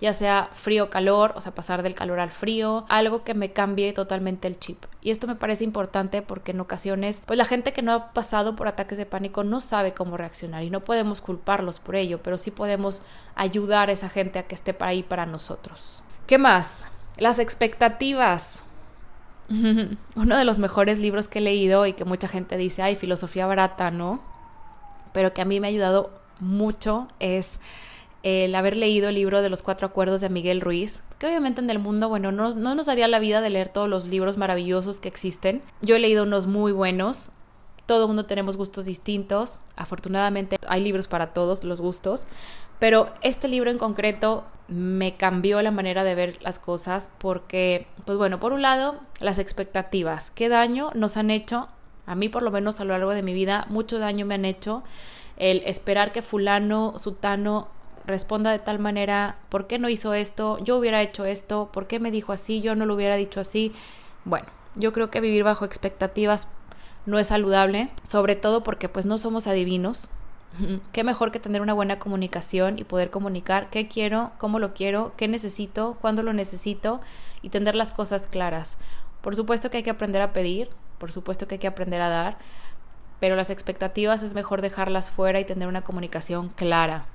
Ya 0.00 0.12
sea 0.12 0.50
frío 0.52 0.90
calor, 0.90 1.32
o 1.36 1.40
sea, 1.40 1.54
pasar 1.54 1.82
del 1.82 1.94
calor 1.94 2.20
al 2.20 2.30
frío, 2.30 2.84
algo 2.88 3.24
que 3.24 3.32
me 3.32 3.52
cambie 3.52 3.92
totalmente 3.92 4.48
el 4.48 4.58
chip. 4.58 4.84
Y 5.00 5.10
esto 5.10 5.26
me 5.26 5.36
parece 5.36 5.64
importante 5.64 6.20
porque 6.20 6.50
en 6.50 6.60
ocasiones, 6.60 7.22
pues 7.24 7.38
la 7.38 7.44
gente 7.44 7.72
que 7.72 7.80
no 7.80 7.92
ha 7.92 8.12
pasado 8.12 8.54
por 8.54 8.68
ataques 8.68 8.98
de 8.98 9.06
pánico 9.06 9.44
no 9.44 9.60
sabe 9.60 9.94
cómo 9.94 10.16
reaccionar 10.16 10.62
y 10.62 10.70
no 10.70 10.84
podemos 10.84 11.20
culparlos 11.20 11.80
por 11.80 11.96
ello, 11.96 12.22
pero 12.22 12.38
sí 12.38 12.50
podemos 12.50 13.02
ayudar 13.34 13.88
a 13.88 13.92
esa 13.92 14.10
gente 14.10 14.38
a 14.38 14.46
que 14.46 14.54
esté 14.54 14.76
ahí 14.80 15.02
para 15.02 15.26
nosotros. 15.26 16.02
¿Qué 16.26 16.38
más? 16.38 16.86
Las 17.16 17.38
expectativas. 17.38 18.60
Uno 19.48 20.36
de 20.36 20.44
los 20.44 20.58
mejores 20.58 20.98
libros 20.98 21.28
que 21.28 21.38
he 21.38 21.42
leído 21.42 21.86
y 21.86 21.92
que 21.92 22.04
mucha 22.04 22.28
gente 22.28 22.56
dice, 22.56 22.82
ay, 22.82 22.96
filosofía 22.96 23.46
barata, 23.46 23.90
¿no? 23.90 24.20
Pero 25.12 25.32
que 25.34 25.42
a 25.42 25.44
mí 25.44 25.60
me 25.60 25.66
ha 25.66 25.70
ayudado 25.70 26.10
mucho 26.40 27.08
es 27.20 27.60
el 28.24 28.54
haber 28.54 28.76
leído 28.76 29.10
el 29.10 29.16
libro 29.16 29.42
de 29.42 29.50
los 29.50 29.62
cuatro 29.62 29.86
acuerdos 29.86 30.22
de 30.22 30.30
Miguel 30.30 30.62
Ruiz, 30.62 31.02
que 31.18 31.26
obviamente 31.26 31.60
en 31.60 31.68
el 31.68 31.78
mundo, 31.78 32.08
bueno, 32.08 32.32
no, 32.32 32.54
no 32.54 32.74
nos 32.74 32.86
daría 32.86 33.06
la 33.06 33.18
vida 33.18 33.42
de 33.42 33.50
leer 33.50 33.68
todos 33.68 33.88
los 33.88 34.06
libros 34.06 34.38
maravillosos 34.38 35.00
que 35.00 35.08
existen. 35.08 35.62
Yo 35.82 35.94
he 35.94 35.98
leído 35.98 36.22
unos 36.22 36.46
muy 36.46 36.72
buenos, 36.72 37.32
todo 37.84 38.08
mundo 38.08 38.24
tenemos 38.24 38.56
gustos 38.56 38.86
distintos, 38.86 39.60
afortunadamente 39.76 40.56
hay 40.66 40.82
libros 40.82 41.06
para 41.06 41.34
todos 41.34 41.64
los 41.64 41.82
gustos, 41.82 42.24
pero 42.78 43.12
este 43.20 43.46
libro 43.46 43.70
en 43.70 43.76
concreto 43.76 44.44
me 44.68 45.12
cambió 45.12 45.60
la 45.62 45.70
manera 45.70 46.04
de 46.04 46.14
ver 46.14 46.38
las 46.42 46.58
cosas 46.58 47.10
porque, 47.18 47.86
pues 48.04 48.18
bueno, 48.18 48.40
por 48.40 48.52
un 48.52 48.62
lado, 48.62 49.00
las 49.20 49.38
expectativas. 49.38 50.30
¿Qué 50.30 50.48
daño 50.48 50.90
nos 50.94 51.16
han 51.16 51.30
hecho? 51.30 51.68
A 52.06 52.14
mí 52.14 52.28
por 52.28 52.42
lo 52.42 52.50
menos 52.50 52.80
a 52.80 52.84
lo 52.84 52.92
largo 52.92 53.12
de 53.12 53.22
mi 53.22 53.34
vida, 53.34 53.66
mucho 53.68 53.98
daño 53.98 54.26
me 54.26 54.34
han 54.34 54.44
hecho 54.44 54.82
el 55.36 55.62
esperar 55.66 56.12
que 56.12 56.22
fulano, 56.22 56.98
sutano 56.98 57.68
responda 58.06 58.50
de 58.50 58.58
tal 58.58 58.78
manera, 58.78 59.38
¿por 59.48 59.66
qué 59.66 59.78
no 59.78 59.88
hizo 59.88 60.14
esto? 60.14 60.58
Yo 60.58 60.76
hubiera 60.76 61.02
hecho 61.02 61.24
esto, 61.24 61.70
¿por 61.72 61.86
qué 61.86 62.00
me 62.00 62.10
dijo 62.10 62.32
así? 62.32 62.60
Yo 62.60 62.74
no 62.74 62.86
lo 62.86 62.94
hubiera 62.94 63.16
dicho 63.16 63.40
así. 63.40 63.72
Bueno, 64.24 64.46
yo 64.76 64.92
creo 64.92 65.10
que 65.10 65.20
vivir 65.20 65.42
bajo 65.42 65.64
expectativas 65.64 66.48
no 67.06 67.18
es 67.18 67.28
saludable, 67.28 67.90
sobre 68.06 68.36
todo 68.36 68.62
porque 68.62 68.88
pues 68.88 69.06
no 69.06 69.18
somos 69.18 69.46
adivinos, 69.46 70.10
Qué 70.92 71.04
mejor 71.04 71.32
que 71.32 71.40
tener 71.40 71.62
una 71.62 71.74
buena 71.74 71.98
comunicación 71.98 72.78
y 72.78 72.84
poder 72.84 73.10
comunicar 73.10 73.70
qué 73.70 73.88
quiero, 73.88 74.32
cómo 74.38 74.58
lo 74.58 74.74
quiero, 74.74 75.12
qué 75.16 75.28
necesito, 75.28 75.96
cuándo 76.00 76.22
lo 76.22 76.32
necesito 76.32 77.00
y 77.42 77.50
tener 77.50 77.74
las 77.74 77.92
cosas 77.92 78.26
claras. 78.26 78.76
Por 79.20 79.36
supuesto 79.36 79.70
que 79.70 79.78
hay 79.78 79.82
que 79.82 79.90
aprender 79.90 80.22
a 80.22 80.32
pedir, 80.32 80.70
por 80.98 81.12
supuesto 81.12 81.48
que 81.48 81.56
hay 81.56 81.58
que 81.58 81.66
aprender 81.66 82.00
a 82.00 82.08
dar, 82.08 82.38
pero 83.20 83.36
las 83.36 83.50
expectativas 83.50 84.22
es 84.22 84.34
mejor 84.34 84.60
dejarlas 84.60 85.10
fuera 85.10 85.40
y 85.40 85.44
tener 85.44 85.68
una 85.68 85.82
comunicación 85.82 86.50
clara. 86.50 87.06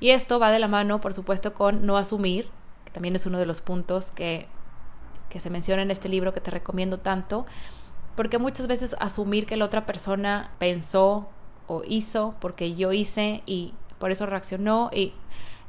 Y 0.00 0.10
esto 0.10 0.38
va 0.38 0.50
de 0.50 0.58
la 0.58 0.68
mano, 0.68 1.00
por 1.00 1.14
supuesto, 1.14 1.54
con 1.54 1.86
no 1.86 1.96
asumir, 1.96 2.48
que 2.84 2.90
también 2.90 3.14
es 3.14 3.26
uno 3.26 3.38
de 3.38 3.46
los 3.46 3.60
puntos 3.60 4.10
que, 4.10 4.48
que 5.28 5.40
se 5.40 5.50
menciona 5.50 5.82
en 5.82 5.90
este 5.90 6.08
libro 6.08 6.32
que 6.32 6.40
te 6.40 6.50
recomiendo 6.50 6.98
tanto, 6.98 7.46
porque 8.16 8.38
muchas 8.38 8.66
veces 8.66 8.96
asumir 9.00 9.46
que 9.46 9.56
la 9.56 9.64
otra 9.64 9.86
persona 9.86 10.52
pensó, 10.58 11.28
o 11.66 11.82
hizo 11.86 12.34
porque 12.40 12.74
yo 12.74 12.92
hice 12.92 13.42
y 13.46 13.74
por 13.98 14.10
eso 14.10 14.26
reaccionó 14.26 14.90
y 14.92 15.12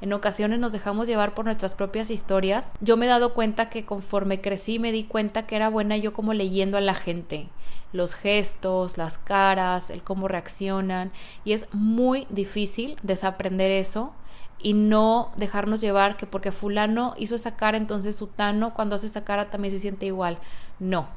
en 0.01 0.11
ocasiones 0.13 0.59
nos 0.59 0.71
dejamos 0.71 1.07
llevar 1.07 1.33
por 1.33 1.45
nuestras 1.45 1.73
propias 1.73 2.11
historias. 2.11 2.71
Yo 2.81 2.97
me 2.97 3.05
he 3.05 3.09
dado 3.09 3.33
cuenta 3.33 3.69
que 3.69 3.85
conforme 3.85 4.41
crecí 4.41 4.77
me 4.77 4.91
di 4.91 5.03
cuenta 5.05 5.47
que 5.47 5.55
era 5.55 5.69
buena 5.69 5.97
yo 5.97 6.13
como 6.13 6.33
leyendo 6.33 6.77
a 6.77 6.81
la 6.81 6.95
gente, 6.95 7.47
los 7.93 8.13
gestos, 8.13 8.97
las 8.97 9.17
caras, 9.17 9.89
el 9.89 10.03
cómo 10.03 10.27
reaccionan 10.27 11.11
y 11.45 11.53
es 11.53 11.67
muy 11.71 12.27
difícil 12.29 12.97
desaprender 13.03 13.71
eso 13.71 14.13
y 14.59 14.73
no 14.73 15.31
dejarnos 15.37 15.81
llevar 15.81 16.17
que 16.17 16.25
porque 16.25 16.51
fulano 16.51 17.13
hizo 17.17 17.35
esa 17.35 17.55
cara 17.55 17.77
entonces 17.77 18.15
sutano 18.15 18.73
cuando 18.73 18.95
hace 18.95 19.07
esa 19.07 19.23
cara 19.23 19.49
también 19.49 19.73
se 19.73 19.79
siente 19.79 20.05
igual. 20.05 20.37
No, 20.79 21.07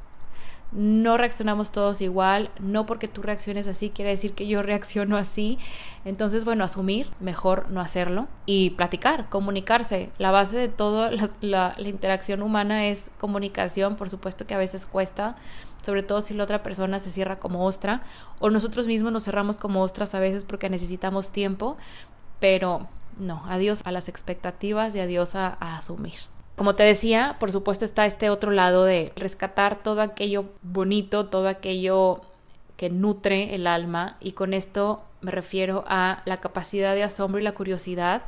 no 0.71 1.17
reaccionamos 1.17 1.71
todos 1.71 2.01
igual, 2.01 2.51
no 2.59 2.85
porque 2.85 3.07
tú 3.07 3.21
reacciones 3.21 3.67
así 3.67 3.89
quiere 3.89 4.11
decir 4.11 4.33
que 4.33 4.47
yo 4.47 4.61
reacciono 4.63 5.17
así. 5.17 5.57
Entonces, 6.05 6.45
bueno, 6.45 6.63
asumir, 6.63 7.07
mejor 7.19 7.69
no 7.71 7.81
hacerlo 7.81 8.27
y 8.45 8.71
platicar, 8.71 9.29
comunicarse. 9.29 10.09
La 10.17 10.31
base 10.31 10.57
de 10.57 10.67
todo 10.67 11.09
la, 11.41 11.75
interacción 11.79 12.41
humana 12.41 12.87
es 12.87 13.09
comunicación, 13.17 13.95
por 13.95 14.09
supuesto 14.09 14.45
que 14.45 14.53
a 14.53 14.57
veces 14.57 14.85
cuesta, 14.85 15.35
sobre 15.81 16.03
todo 16.03 16.21
si 16.21 16.33
la 16.33 16.43
otra 16.43 16.61
persona 16.61 16.99
se 16.99 17.11
cierra 17.11 17.39
como 17.39 17.65
ostra 17.65 18.03
o 18.39 18.49
nosotros 18.49 18.87
mismos 18.87 19.11
nos 19.11 19.23
cerramos 19.23 19.57
como 19.57 19.81
ostras 19.81 20.13
a 20.13 20.19
veces 20.19 20.43
porque 20.43 20.69
necesitamos 20.69 21.31
tiempo, 21.31 21.77
pero 22.39 22.87
no, 23.17 23.43
adiós 23.47 23.81
a 23.85 23.91
las 23.91 24.07
expectativas 24.07 24.95
y 24.95 24.99
adiós 24.99 25.35
a 25.35 25.57
asumir. 25.59 26.19
Como 26.59 26.75
te 26.75 26.83
decía, 26.83 27.37
por 27.39 27.53
supuesto 27.53 27.85
está 27.85 28.05
este 28.05 28.29
otro 28.29 28.51
lado 28.51 28.83
de 28.83 29.13
rescatar 29.15 29.81
todo 29.81 30.01
aquello 30.01 30.43
bonito, 30.61 31.27
todo 31.27 31.47
aquello 31.47 32.19
que 32.75 32.89
nutre 32.89 33.55
el 33.55 33.65
alma 33.65 34.17
y 34.19 34.33
con 34.33 34.53
esto 34.53 35.01
me 35.21 35.31
refiero 35.31 35.85
a 35.87 36.21
la 36.25 36.41
capacidad 36.41 36.95
de 36.95 37.03
asombro 37.03 37.39
y 37.39 37.45
la 37.45 37.53
curiosidad. 37.53 38.23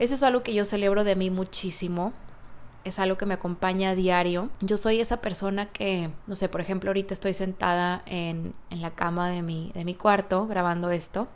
Eso 0.00 0.14
es 0.14 0.24
algo 0.24 0.42
que 0.42 0.52
yo 0.52 0.64
celebro 0.64 1.04
de 1.04 1.14
mí 1.14 1.30
muchísimo. 1.30 2.12
Es 2.82 2.98
algo 2.98 3.16
que 3.18 3.24
me 3.24 3.34
acompaña 3.34 3.90
a 3.90 3.94
diario. 3.94 4.50
Yo 4.60 4.76
soy 4.76 5.00
esa 5.00 5.20
persona 5.20 5.66
que, 5.66 6.10
no 6.26 6.34
sé, 6.34 6.48
por 6.48 6.60
ejemplo, 6.60 6.90
ahorita 6.90 7.14
estoy 7.14 7.34
sentada 7.34 8.02
en, 8.06 8.52
en 8.70 8.82
la 8.82 8.90
cama 8.90 9.30
de 9.30 9.42
mi, 9.42 9.70
de 9.74 9.84
mi 9.84 9.94
cuarto 9.94 10.48
grabando 10.48 10.90
esto 10.90 11.28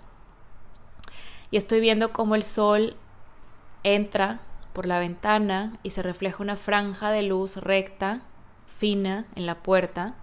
y 1.52 1.58
estoy 1.58 1.78
viendo 1.78 2.12
cómo 2.12 2.34
el 2.34 2.42
sol 2.42 2.96
entra 3.84 4.40
por 4.72 4.86
la 4.86 4.98
ventana 4.98 5.78
y 5.82 5.90
se 5.90 6.02
refleja 6.02 6.42
una 6.42 6.56
franja 6.56 7.10
de 7.10 7.22
luz 7.22 7.56
recta, 7.56 8.22
fina, 8.66 9.26
en 9.34 9.46
la 9.46 9.62
puerta, 9.62 10.14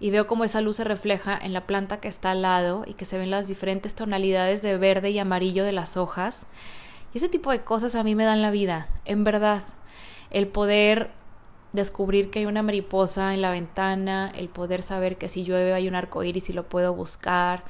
y 0.00 0.10
veo 0.10 0.26
cómo 0.26 0.44
esa 0.44 0.60
luz 0.60 0.76
se 0.76 0.84
refleja 0.84 1.36
en 1.36 1.52
la 1.52 1.66
planta 1.66 1.98
que 1.98 2.08
está 2.08 2.30
al 2.30 2.42
lado 2.42 2.84
y 2.86 2.94
que 2.94 3.04
se 3.04 3.18
ven 3.18 3.30
las 3.30 3.48
diferentes 3.48 3.94
tonalidades 3.94 4.62
de 4.62 4.78
verde 4.78 5.10
y 5.10 5.18
amarillo 5.18 5.64
de 5.64 5.72
las 5.72 5.96
hojas. 5.96 6.46
Y 7.12 7.18
ese 7.18 7.28
tipo 7.28 7.50
de 7.50 7.64
cosas 7.64 7.94
a 7.94 8.04
mí 8.04 8.14
me 8.14 8.24
dan 8.24 8.42
la 8.42 8.50
vida, 8.50 8.88
en 9.04 9.24
verdad. 9.24 9.62
El 10.30 10.46
poder 10.46 11.10
descubrir 11.72 12.30
que 12.30 12.40
hay 12.40 12.46
una 12.46 12.62
mariposa 12.62 13.34
en 13.34 13.42
la 13.42 13.50
ventana, 13.50 14.32
el 14.36 14.48
poder 14.48 14.82
saber 14.82 15.18
que 15.18 15.28
si 15.28 15.44
llueve 15.44 15.74
hay 15.74 15.88
un 15.88 15.94
arco 15.94 16.22
iris 16.22 16.48
y 16.48 16.52
lo 16.52 16.68
puedo 16.68 16.94
buscar, 16.94 17.64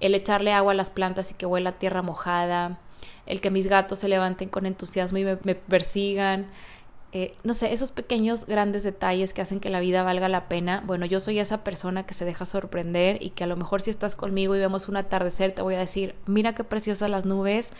el 0.00 0.14
echarle 0.14 0.52
agua 0.52 0.72
a 0.72 0.74
las 0.76 0.90
plantas 0.90 1.30
y 1.30 1.34
que 1.34 1.46
huela 1.46 1.72
tierra 1.72 2.02
mojada, 2.02 2.78
el 3.26 3.40
que 3.40 3.50
mis 3.50 3.66
gatos 3.66 3.98
se 3.98 4.08
levanten 4.08 4.48
con 4.48 4.66
entusiasmo 4.66 5.18
y 5.18 5.24
me, 5.24 5.54
persigan. 5.54 6.48
Eh, 7.12 7.34
no 7.44 7.54
sé, 7.54 7.72
esos 7.72 7.92
pequeños 7.92 8.46
grandes 8.46 8.82
detalles 8.82 9.32
que 9.32 9.40
hacen 9.40 9.60
que 9.60 9.70
la 9.70 9.80
vida 9.80 10.02
valga 10.02 10.28
la 10.28 10.48
pena. 10.48 10.82
Bueno, 10.86 11.06
yo 11.06 11.20
soy 11.20 11.38
esa 11.38 11.64
persona 11.64 12.04
que 12.04 12.14
se 12.14 12.24
deja 12.24 12.44
sorprender 12.44 13.22
y 13.22 13.30
que 13.30 13.44
a 13.44 13.46
lo 13.46 13.56
mejor 13.56 13.80
si 13.80 13.90
estás 13.90 14.16
conmigo 14.16 14.54
y 14.54 14.58
vemos 14.58 14.88
un 14.88 14.96
atardecer, 14.96 15.52
te 15.52 15.62
voy 15.62 15.76
a 15.76 15.78
decir, 15.78 16.14
mira 16.26 16.54
qué 16.54 16.64
preciosas 16.64 17.08
las 17.08 17.24
nubes, 17.24 17.72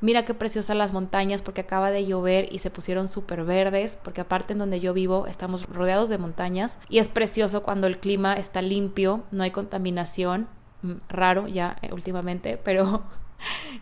mira 0.00 0.24
qué 0.24 0.34
preciosas 0.34 0.76
las 0.76 0.92
montañas 0.92 1.42
porque 1.42 1.62
acaba 1.62 1.90
de 1.90 2.06
llover 2.06 2.48
y 2.52 2.58
se 2.58 2.70
pusieron 2.70 3.08
súper 3.08 3.44
verdes, 3.44 3.96
porque 4.02 4.22
aparte 4.22 4.52
en 4.52 4.58
donde 4.58 4.80
yo 4.80 4.92
vivo 4.92 5.26
estamos 5.26 5.66
rodeados 5.68 6.08
de 6.08 6.18
montañas 6.18 6.78
y 6.88 6.98
es 6.98 7.08
precioso 7.08 7.62
cuando 7.62 7.86
el 7.86 7.98
clima 7.98 8.34
está 8.34 8.62
limpio, 8.62 9.22
no 9.30 9.42
hay 9.42 9.50
contaminación 9.50 10.48
mm, 10.82 10.92
raro 11.08 11.48
ya 11.48 11.76
eh, 11.82 11.90
últimamente, 11.92 12.56
pero 12.56 13.02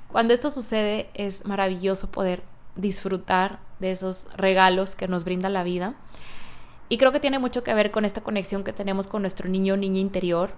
cuando 0.09 0.35
esto 0.35 0.51
sucede 0.51 1.11
es 1.15 1.45
maravilloso 1.45 2.11
poder 2.11 2.43
disfrutar 2.77 3.59
de 3.81 3.93
esos 3.93 4.29
regalos 4.37 4.97
que 4.97 5.09
nos 5.09 5.25
brinda 5.25 5.49
la 5.49 5.63
vida. 5.63 5.95
Y 6.89 6.97
creo 6.97 7.13
que 7.13 7.21
tiene 7.21 7.39
mucho 7.39 7.63
que 7.63 7.75
ver 7.75 7.91
con 7.91 8.05
esta 8.05 8.23
conexión 8.23 8.65
que 8.65 8.73
tenemos 8.73 9.07
con 9.07 9.23
nuestro 9.23 9.49
niño 9.49 9.75
o 9.75 9.77
niña 9.77 10.01
interior. 10.01 10.53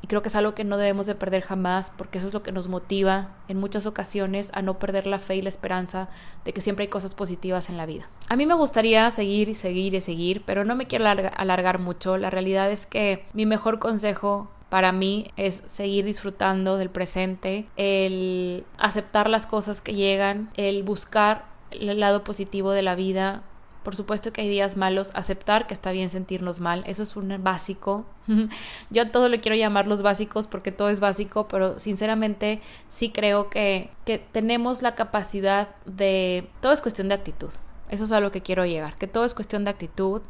Y 0.00 0.06
creo 0.06 0.22
que 0.22 0.28
es 0.28 0.36
algo 0.36 0.54
que 0.54 0.64
no 0.64 0.76
debemos 0.76 1.06
de 1.06 1.14
perder 1.14 1.42
jamás, 1.42 1.92
porque 1.96 2.18
eso 2.18 2.28
es 2.28 2.34
lo 2.34 2.42
que 2.42 2.52
nos 2.52 2.68
motiva 2.68 3.36
en 3.48 3.58
muchas 3.58 3.84
ocasiones 3.84 4.50
a 4.54 4.62
no 4.62 4.78
perder 4.78 5.06
la 5.08 5.18
fe 5.18 5.36
y 5.36 5.42
la 5.42 5.48
esperanza 5.48 6.08
de 6.44 6.52
que 6.52 6.60
siempre 6.60 6.84
hay 6.84 6.88
cosas 6.88 7.14
positivas 7.14 7.68
en 7.68 7.76
la 7.76 7.86
vida. 7.86 8.08
A 8.28 8.36
mí 8.36 8.46
me 8.46 8.54
gustaría 8.54 9.10
seguir 9.10 9.48
y 9.48 9.54
seguir 9.54 9.94
y 9.94 10.00
seguir, 10.00 10.42
pero 10.44 10.64
no 10.64 10.76
me 10.76 10.86
quiero 10.86 11.04
alargar 11.06 11.80
mucho. 11.80 12.16
La 12.16 12.30
realidad 12.30 12.70
es 12.70 12.86
que 12.86 13.26
mi 13.32 13.44
mejor 13.44 13.80
consejo 13.80 14.50
para 14.68 14.92
mí 14.92 15.30
es 15.36 15.62
seguir 15.66 16.04
disfrutando 16.04 16.76
del 16.76 16.90
presente, 16.90 17.66
el 17.76 18.64
aceptar 18.76 19.30
las 19.30 19.46
cosas 19.46 19.80
que 19.80 19.94
llegan, 19.94 20.50
el 20.56 20.82
buscar 20.82 21.46
el 21.70 21.98
lado 21.98 22.24
positivo 22.24 22.72
de 22.72 22.82
la 22.82 22.94
vida. 22.94 23.42
Por 23.82 23.96
supuesto 23.96 24.32
que 24.32 24.42
hay 24.42 24.48
días 24.48 24.76
malos, 24.76 25.10
aceptar 25.14 25.66
que 25.66 25.72
está 25.72 25.92
bien 25.92 26.10
sentirnos 26.10 26.60
mal, 26.60 26.84
eso 26.86 27.02
es 27.02 27.16
un 27.16 27.34
básico. 27.42 28.04
Yo 28.90 29.02
a 29.02 29.10
todo 29.10 29.30
le 29.30 29.40
quiero 29.40 29.56
llamar 29.56 29.86
los 29.86 30.02
básicos 30.02 30.46
porque 30.46 30.72
todo 30.72 30.90
es 30.90 31.00
básico, 31.00 31.48
pero 31.48 31.78
sinceramente 31.78 32.60
sí 32.90 33.10
creo 33.10 33.48
que, 33.48 33.90
que 34.04 34.18
tenemos 34.18 34.82
la 34.82 34.94
capacidad 34.94 35.68
de... 35.86 36.50
Todo 36.60 36.72
es 36.72 36.82
cuestión 36.82 37.08
de 37.08 37.14
actitud, 37.14 37.52
eso 37.88 38.04
es 38.04 38.12
a 38.12 38.20
lo 38.20 38.30
que 38.30 38.42
quiero 38.42 38.66
llegar, 38.66 38.96
que 38.96 39.06
todo 39.06 39.24
es 39.24 39.34
cuestión 39.34 39.64
de 39.64 39.70
actitud, 39.70 40.20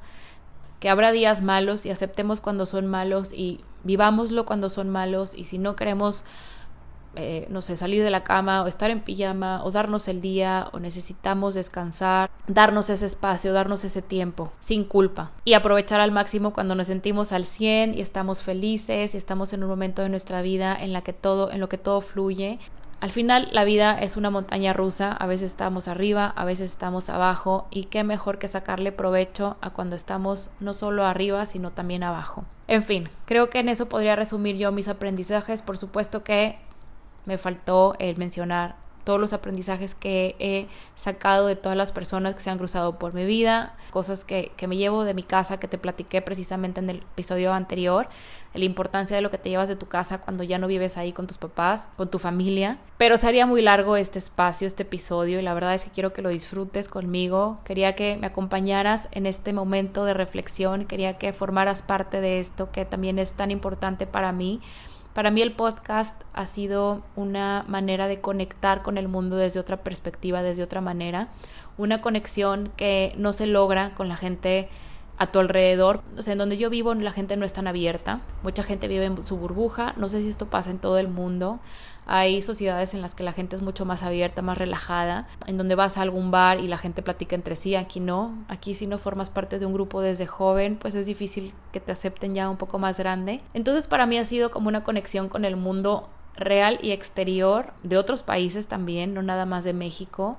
que 0.81 0.89
habrá 0.89 1.13
días 1.13 1.43
malos 1.43 1.87
y 1.87 1.91
aceptemos 1.91 2.41
cuando 2.41 2.67
son 2.67 2.87
malos 2.87 3.33
y 3.33 3.61
vivámoslo 3.85 4.47
cuando 4.47 4.71
son 4.71 4.89
malos 4.89 5.35
y 5.35 5.45
si 5.45 5.59
no 5.59 5.77
queremos, 5.77 6.25
eh, 7.17 7.47
no 7.51 7.63
sé, 7.63 7.75
salir 7.75 8.05
de 8.05 8.11
la 8.11 8.23
cama 8.23 8.63
o 8.63 8.67
estar 8.67 8.91
en 8.91 9.01
pijama 9.01 9.65
o 9.65 9.71
darnos 9.71 10.09
el 10.09 10.21
día 10.21 10.69
o 10.73 10.79
necesitamos 10.79 11.55
descansar, 11.55 12.31
darnos 12.47 12.91
ese 12.91 13.07
espacio, 13.07 13.53
darnos 13.53 13.85
ese 13.85 14.03
tiempo 14.03 14.53
sin 14.61 14.85
culpa 14.85 15.33
y 15.45 15.55
aprovechar 15.55 16.01
al 16.01 16.13
máximo 16.13 16.53
cuando 16.53 16.75
nos 16.75 16.87
sentimos 16.87 17.33
al 17.33 17.45
100 17.45 17.95
y 17.95 18.01
estamos 18.01 18.43
felices 18.43 19.15
y 19.15 19.19
estamos 19.19 19.53
en 19.53 19.65
un 19.65 19.71
momento 19.71 20.03
de 20.03 20.11
nuestra 20.11 20.43
vida 20.43 20.77
en 20.79 20.93
la 20.93 21.03
que 21.03 21.13
todo, 21.13 21.51
en 21.51 21.61
lo 21.61 21.69
que 21.69 21.79
todo 21.79 22.01
fluye 22.01 22.59
al 23.01 23.11
final 23.11 23.49
la 23.53 23.65
vida 23.65 23.99
es 23.99 24.17
una 24.17 24.31
montaña 24.31 24.73
rusa, 24.73 25.13
a 25.13 25.27
veces 25.27 25.53
estamos 25.53 25.87
arriba, 25.87 26.33
a 26.35 26.45
veces 26.45 26.71
estamos 26.73 27.11
abajo 27.11 27.69
y 27.71 27.85
qué 27.85 28.03
mejor 28.03 28.39
que 28.39 28.49
sacarle 28.49 28.91
provecho 28.91 29.57
a 29.61 29.71
cuando 29.71 29.95
estamos 29.95 30.51
no 30.59 30.75
solo 30.75 31.05
arriba, 31.05 31.47
sino 31.47 31.71
también 31.71 32.03
abajo. 32.03 32.45
En 32.67 32.83
fin, 32.83 33.09
creo 33.25 33.51
que 33.51 33.61
en 33.61 33.69
eso 33.69 33.89
podría 33.89 34.17
resumir 34.17 34.57
yo 34.57 34.73
mis 34.73 34.89
aprendizajes. 34.89 35.63
Por 35.63 35.79
supuesto 35.79 36.25
que 36.25 36.59
me 37.25 37.39
faltó 37.39 37.95
el 38.01 38.17
mencionar 38.17 38.77
todos 39.09 39.19
los 39.19 39.33
aprendizajes 39.33 39.95
que 39.95 40.37
he 40.39 40.67
sacado 40.95 41.47
de 41.47 41.57
todas 41.57 41.79
las 41.79 41.93
personas 41.93 42.35
que 42.35 42.43
se 42.43 42.51
han 42.51 42.59
cruzado 42.59 42.99
por 42.99 43.15
mi 43.15 43.25
vida, 43.25 43.75
cosas 43.89 44.23
que, 44.27 44.53
me 44.69 44.77
llevo 44.77 45.05
de 45.05 45.15
mi 45.15 45.23
casa, 45.23 45.59
que 45.59 45.67
te 45.67 45.79
platiqué 45.79 46.21
precisamente 46.21 46.81
en 46.81 46.91
el 46.91 46.99
episodio 46.99 47.55
anterior, 47.55 48.11
la 48.53 48.67
importancia 48.67 49.17
de 49.17 49.23
lo 49.23 49.31
que 49.31 49.39
te 49.39 49.49
llevas 49.49 49.67
de 49.69 49.77
tu 49.77 49.87
casa 49.87 50.21
cuando 50.21 50.45
ya 50.45 50.59
no 50.59 50.67
vives 50.67 50.99
ahí 50.99 51.15
con 51.15 51.27
tus 51.27 51.39
papás, 51.39 51.89
con 51.97 52.11
tu 52.11 52.19
familia. 52.19 52.77
Pero 52.99 53.17
sería 53.17 53.47
muy 53.47 53.63
largo 53.63 53.97
este 53.97 54.19
espacio, 54.19 54.67
este 54.67 54.83
episodio, 54.83 55.39
y 55.39 55.43
la 55.43 55.55
verdad 55.55 55.75
es 55.75 55.85
que 55.85 55.91
quiero 55.91 56.13
que 56.13 56.21
lo 56.21 56.29
disfrutes 56.29 56.87
conmigo. 56.89 57.61
Quería 57.65 57.95
que 57.95 58.19
me 58.19 58.27
acompañaras 58.27 59.09
en 59.13 59.25
este 59.25 59.55
momento 59.55 60.05
de 60.05 60.13
reflexión, 60.13 60.85
quería 60.85 61.17
que 61.17 61.33
formaras 61.33 61.83
parte 61.83 62.21
de 62.21 62.41
esto 62.41 62.71
que 62.73 62.85
también 62.85 63.19
es 63.19 63.33
tan 63.33 63.51
importante 63.51 64.07
para 64.07 64.33
mí 64.33 64.61
para 65.19 65.33
mí 65.33 65.43
el 65.43 65.51
podcast 65.51 66.15
ha 66.33 66.47
sido 66.47 67.03
una 67.17 67.65
manera 67.67 68.07
de 68.07 68.21
conectar 68.21 68.85
con 68.85 68.99
el 68.99 69.09
mundo 69.09 69.35
desde 69.35 69.59
otra 69.59 69.79
perspectiva, 69.79 70.45
desde 70.45 70.63
otra 70.63 70.81
manera, 70.81 71.27
una 71.77 72.01
conexión 72.01 72.71
que 72.77 73.15
no 73.17 73.33
se 73.33 73.49
logra 73.49 73.97
con 73.97 74.09
la 74.09 74.17
gente 74.17 74.69
a 75.17 75.27
tu 75.33 75.41
alrededor. 75.41 76.05
O 76.17 76.23
sea, 76.23 76.35
en 76.35 76.39
donde 76.39 76.57
yo 76.57 76.71
vivo 76.71 76.95
la 76.95 77.11
gente 77.11 77.37
no 77.37 77.45
es 77.45 77.53
tan 77.53 77.67
abierta. 77.67 78.21
Mucha 78.45 78.63
gente 78.63 78.87
vive 78.87 79.07
en 79.07 79.25
su 79.25 79.37
burbuja. 79.37 79.93
No 79.97 80.09
sé 80.09 80.23
si 80.23 80.29
esto 80.29 80.47
pasa 80.47 80.71
en 80.71 80.79
todo 80.79 80.99
el 80.99 81.09
mundo. 81.09 81.59
Hay 82.11 82.41
sociedades 82.41 82.95
en 82.95 83.03
las 83.03 83.15
que 83.15 83.23
la 83.23 83.35
gente 83.35 83.55
es 83.55 83.61
mucho 83.61 83.85
más 83.85 84.03
abierta, 84.03 84.41
más 84.41 84.57
relajada, 84.57 85.29
en 85.47 85.59
donde 85.59 85.75
vas 85.75 85.99
a 85.99 86.03
algún 86.03 86.31
bar 86.31 86.59
y 86.59 86.67
la 86.67 86.79
gente 86.79 87.03
platica 87.03 87.37
entre 87.37 87.55
sí. 87.55 87.77
Aquí 87.77 88.01
no. 88.01 88.35
Aquí 88.49 88.75
si 88.75 88.87
no 88.87 88.97
formas 88.97 89.29
parte 89.29 89.59
de 89.59 89.67
un 89.67 89.75
grupo 89.75 90.01
desde 90.01 90.27
joven, 90.27 90.77
pues 90.77 90.95
es 90.95 91.05
difícil 91.05 91.53
que 91.71 91.81
te 91.81 91.93
acepten 91.93 92.35
ya 92.35 92.49
un 92.49 92.57
poco 92.57 92.79
más 92.79 92.99
grande. 92.99 93.43
Entonces 93.53 93.87
para 93.87 94.07
mí 94.07 94.17
ha 94.17 94.25
sido 94.25 94.51
como 94.51 94.69
una 94.69 94.85
conexión 94.85 95.29
con 95.29 95.45
el 95.45 95.57
mundo 95.57 96.09
real 96.35 96.79
y 96.83 96.93
exterior 96.93 97.75
de 97.83 97.99
otros 97.99 98.23
países 98.23 98.67
también, 98.69 99.13
no 99.13 99.23
nada 99.23 99.45
más 99.45 99.65
de 99.65 99.75
México. 99.75 100.39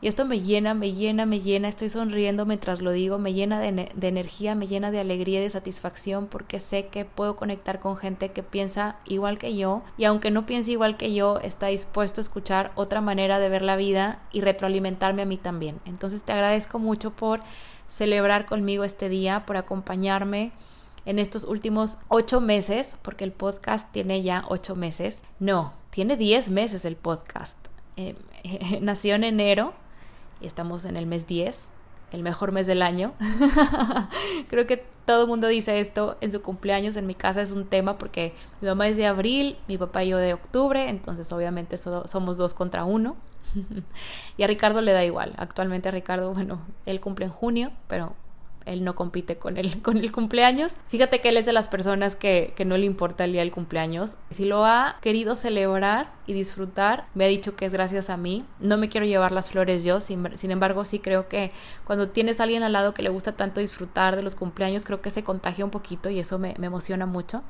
Y 0.00 0.08
esto 0.08 0.26
me 0.26 0.40
llena, 0.40 0.74
me 0.74 0.92
llena, 0.92 1.24
me 1.24 1.40
llena, 1.40 1.68
estoy 1.68 1.88
sonriendo 1.88 2.44
mientras 2.44 2.82
lo 2.82 2.92
digo, 2.92 3.18
me 3.18 3.32
llena 3.32 3.58
de, 3.58 3.88
energía, 4.02 4.54
me 4.54 4.66
llena 4.66 4.90
de 4.90 5.00
alegría 5.00 5.40
y 5.40 5.44
de 5.44 5.50
satisfacción 5.50 6.26
porque 6.26 6.60
sé 6.60 6.88
que 6.88 7.06
puedo 7.06 7.36
conectar 7.36 7.80
con 7.80 7.96
gente 7.96 8.30
que 8.30 8.42
piensa 8.42 8.96
igual 9.06 9.38
que 9.38 9.56
yo 9.56 9.82
y 9.96 10.04
aunque 10.04 10.30
no 10.30 10.44
piense 10.44 10.72
igual 10.72 10.98
que 10.98 11.14
yo, 11.14 11.38
está 11.38 11.68
dispuesto 11.68 12.20
a 12.20 12.22
escuchar 12.22 12.72
otra 12.74 13.00
manera 13.00 13.38
de 13.38 13.48
ver 13.48 13.62
la 13.62 13.76
vida 13.76 14.20
y 14.30 14.42
retroalimentarme 14.42 15.22
a 15.22 15.26
mí 15.26 15.38
también. 15.38 15.80
Entonces 15.86 16.22
te 16.22 16.32
agradezco 16.32 16.78
mucho 16.78 17.10
por 17.10 17.40
celebrar 17.88 18.44
conmigo 18.44 18.84
este 18.84 19.08
día, 19.08 19.46
por 19.46 19.56
acompañarme 19.56 20.52
en 21.06 21.18
estos 21.18 21.44
últimos 21.44 21.98
ocho 22.08 22.40
meses, 22.40 22.96
porque 23.02 23.24
el 23.24 23.32
podcast 23.32 23.90
tiene 23.92 24.22
ya 24.22 24.44
ocho 24.48 24.74
meses. 24.76 25.22
No, 25.38 25.72
tiene 25.90 26.16
diez 26.16 26.50
meses 26.50 26.84
el 26.84 26.96
podcast. 26.96 27.56
Eh, 27.96 28.16
nació 28.80 29.14
en 29.14 29.24
enero 29.24 29.72
y 30.40 30.46
estamos 30.46 30.84
en 30.84 30.96
el 30.96 31.06
mes 31.06 31.26
10, 31.26 31.68
el 32.12 32.22
mejor 32.22 32.52
mes 32.52 32.66
del 32.66 32.82
año. 32.82 33.12
Creo 34.48 34.66
que 34.66 34.84
todo 35.04 35.22
el 35.22 35.28
mundo 35.28 35.48
dice 35.48 35.80
esto 35.80 36.16
en 36.20 36.32
su 36.32 36.42
cumpleaños. 36.42 36.96
En 36.96 37.06
mi 37.06 37.14
casa 37.14 37.42
es 37.42 37.50
un 37.50 37.66
tema 37.66 37.98
porque 37.98 38.34
mi 38.60 38.68
mamá 38.68 38.88
es 38.88 38.96
de 38.96 39.06
abril, 39.06 39.56
mi 39.68 39.78
papá 39.78 40.04
y 40.04 40.10
yo 40.10 40.18
de 40.18 40.34
octubre, 40.34 40.88
entonces 40.88 41.30
obviamente 41.32 41.76
somos 41.76 42.36
dos 42.36 42.54
contra 42.54 42.84
uno. 42.84 43.16
y 44.36 44.42
a 44.42 44.46
Ricardo 44.46 44.80
le 44.80 44.92
da 44.92 45.04
igual. 45.04 45.34
Actualmente 45.36 45.88
a 45.88 45.92
Ricardo, 45.92 46.32
bueno, 46.32 46.60
él 46.86 47.00
cumple 47.00 47.26
en 47.26 47.32
junio, 47.32 47.72
pero 47.88 48.14
él 48.66 48.84
no 48.84 48.94
compite 48.94 49.36
con 49.36 49.56
el, 49.56 49.82
con 49.82 49.98
el 49.98 50.12
cumpleaños. 50.12 50.72
Fíjate 50.88 51.20
que 51.20 51.28
él 51.30 51.36
es 51.36 51.46
de 51.46 51.52
las 51.52 51.68
personas 51.68 52.16
que, 52.16 52.52
que, 52.56 52.64
no 52.64 52.76
le 52.76 52.86
importa 52.86 53.24
el 53.24 53.32
día 53.32 53.42
del 53.42 53.52
cumpleaños. 53.52 54.16
Si 54.30 54.44
lo 54.44 54.64
ha 54.64 54.98
querido 55.00 55.36
celebrar 55.36 56.12
y 56.26 56.32
disfrutar, 56.32 57.06
me 57.14 57.24
ha 57.24 57.28
dicho 57.28 57.56
que 57.56 57.66
es 57.66 57.72
gracias 57.72 58.10
a 58.10 58.16
mí. 58.16 58.44
No 58.60 58.78
me 58.78 58.88
quiero 58.88 59.06
llevar 59.06 59.32
las 59.32 59.50
flores 59.50 59.84
yo, 59.84 60.00
sin, 60.00 60.26
embargo 60.50 60.84
sí 60.84 60.98
creo 60.98 61.28
que 61.28 61.52
cuando 61.84 62.08
tienes 62.08 62.40
a 62.40 62.44
alguien 62.44 62.62
al 62.62 62.72
lado 62.72 62.94
que 62.94 63.02
le 63.02 63.10
gusta 63.10 63.32
tanto 63.32 63.60
disfrutar 63.60 64.16
de 64.16 64.22
los 64.22 64.34
cumpleaños, 64.34 64.84
creo 64.84 65.00
que 65.00 65.10
se 65.10 65.24
contagia 65.24 65.64
un 65.64 65.70
poquito 65.70 66.10
y 66.10 66.18
eso 66.18 66.38
me, 66.38 66.54
me 66.58 66.66
emociona 66.66 67.06
mucho. 67.06 67.42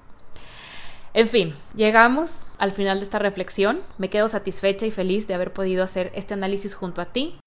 En 1.12 1.28
fin, 1.28 1.54
llegamos 1.76 2.48
al 2.58 2.72
final 2.72 2.98
de 2.98 3.04
esta 3.04 3.20
reflexión. 3.20 3.80
Me 3.98 4.10
quedo 4.10 4.28
satisfecha 4.28 4.84
y 4.84 4.90
feliz 4.90 5.28
de 5.28 5.34
haber 5.34 5.52
podido 5.52 5.84
hacer 5.84 6.10
este 6.14 6.34
análisis 6.34 6.74
junto 6.74 7.00
a 7.00 7.06
ti. 7.06 7.38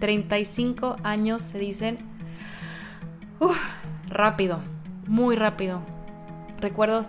35 0.00 0.96
años 1.02 1.42
se 1.42 1.58
dicen 1.58 2.09
rápido, 4.08 4.60
muy 5.06 5.36
rápido. 5.36 5.80
Recuerdo 6.58 7.02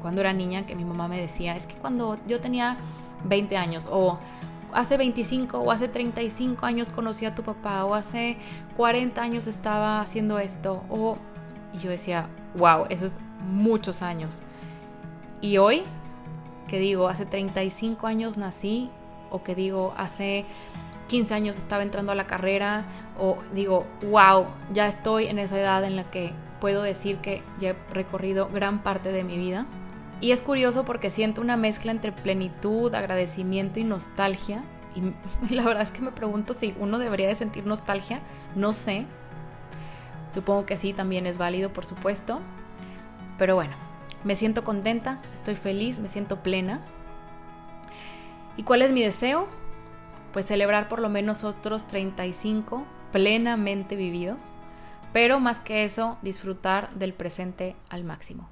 cuando 0.00 0.20
era 0.20 0.32
niña 0.32 0.66
que 0.66 0.74
mi 0.74 0.84
mamá 0.84 1.08
me 1.08 1.20
decía, 1.20 1.56
es 1.56 1.66
que 1.66 1.74
cuando 1.76 2.18
yo 2.26 2.40
tenía 2.40 2.76
20 3.24 3.56
años 3.56 3.88
o 3.90 4.18
hace 4.72 4.96
25 4.96 5.58
o 5.58 5.70
hace 5.70 5.88
35 5.88 6.64
años 6.66 6.90
conocí 6.90 7.24
a 7.26 7.34
tu 7.34 7.42
papá 7.42 7.84
o 7.84 7.94
hace 7.94 8.36
40 8.76 9.20
años 9.20 9.46
estaba 9.46 10.00
haciendo 10.00 10.38
esto 10.38 10.82
o 10.88 11.18
y 11.72 11.78
yo 11.78 11.90
decía, 11.90 12.28
wow, 12.56 12.86
eso 12.90 13.06
es 13.06 13.18
muchos 13.46 14.02
años. 14.02 14.42
Y 15.40 15.58
hoy, 15.58 15.82
que 16.68 16.78
digo, 16.78 17.08
hace 17.08 17.26
35 17.26 18.06
años 18.06 18.36
nací 18.36 18.90
o 19.30 19.42
que 19.42 19.54
digo, 19.54 19.94
hace 19.96 20.44
15 21.12 21.34
años 21.34 21.58
estaba 21.58 21.82
entrando 21.82 22.10
a 22.12 22.14
la 22.14 22.26
carrera 22.26 22.86
o 23.18 23.36
digo, 23.52 23.86
wow, 24.00 24.46
ya 24.72 24.86
estoy 24.88 25.26
en 25.26 25.38
esa 25.38 25.60
edad 25.60 25.84
en 25.84 25.94
la 25.94 26.10
que 26.10 26.32
puedo 26.58 26.82
decir 26.82 27.18
que 27.18 27.42
ya 27.60 27.70
he 27.70 27.76
recorrido 27.92 28.48
gran 28.48 28.82
parte 28.82 29.12
de 29.12 29.22
mi 29.22 29.36
vida. 29.36 29.66
Y 30.22 30.32
es 30.32 30.40
curioso 30.40 30.86
porque 30.86 31.10
siento 31.10 31.42
una 31.42 31.58
mezcla 31.58 31.92
entre 31.92 32.12
plenitud, 32.12 32.94
agradecimiento 32.94 33.78
y 33.78 33.84
nostalgia. 33.84 34.62
Y 34.96 35.54
la 35.54 35.64
verdad 35.64 35.82
es 35.82 35.90
que 35.90 36.00
me 36.00 36.12
pregunto 36.12 36.54
si 36.54 36.74
uno 36.80 36.98
debería 36.98 37.28
de 37.28 37.34
sentir 37.34 37.66
nostalgia. 37.66 38.20
No 38.54 38.72
sé. 38.72 39.04
Supongo 40.30 40.64
que 40.64 40.78
sí, 40.78 40.94
también 40.94 41.26
es 41.26 41.36
válido, 41.36 41.74
por 41.74 41.84
supuesto. 41.84 42.40
Pero 43.36 43.54
bueno, 43.54 43.74
me 44.24 44.34
siento 44.34 44.64
contenta, 44.64 45.20
estoy 45.34 45.56
feliz, 45.56 45.98
me 45.98 46.08
siento 46.08 46.42
plena. 46.42 46.80
¿Y 48.56 48.62
cuál 48.62 48.80
es 48.80 48.92
mi 48.92 49.02
deseo? 49.02 49.46
pues 50.32 50.46
celebrar 50.46 50.88
por 50.88 51.00
lo 51.00 51.08
menos 51.08 51.44
otros 51.44 51.86
35 51.86 52.86
plenamente 53.12 53.96
vividos, 53.96 54.56
pero 55.12 55.40
más 55.40 55.60
que 55.60 55.84
eso, 55.84 56.18
disfrutar 56.22 56.90
del 56.94 57.12
presente 57.12 57.76
al 57.90 58.04
máximo. 58.04 58.48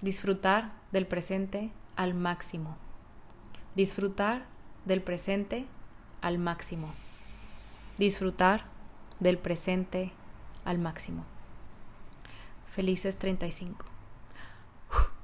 Disfrutar 0.00 0.72
del 0.92 1.06
presente 1.06 1.70
al 1.96 2.14
máximo. 2.14 2.76
Disfrutar 3.74 4.44
del 4.84 5.02
presente 5.02 5.66
al 6.20 6.38
máximo. 6.38 6.92
Disfrutar 7.98 8.64
del 9.18 9.38
presente 9.38 10.12
al 10.64 10.78
máximo. 10.78 11.24
Felices 12.70 13.16
35. 13.16 13.84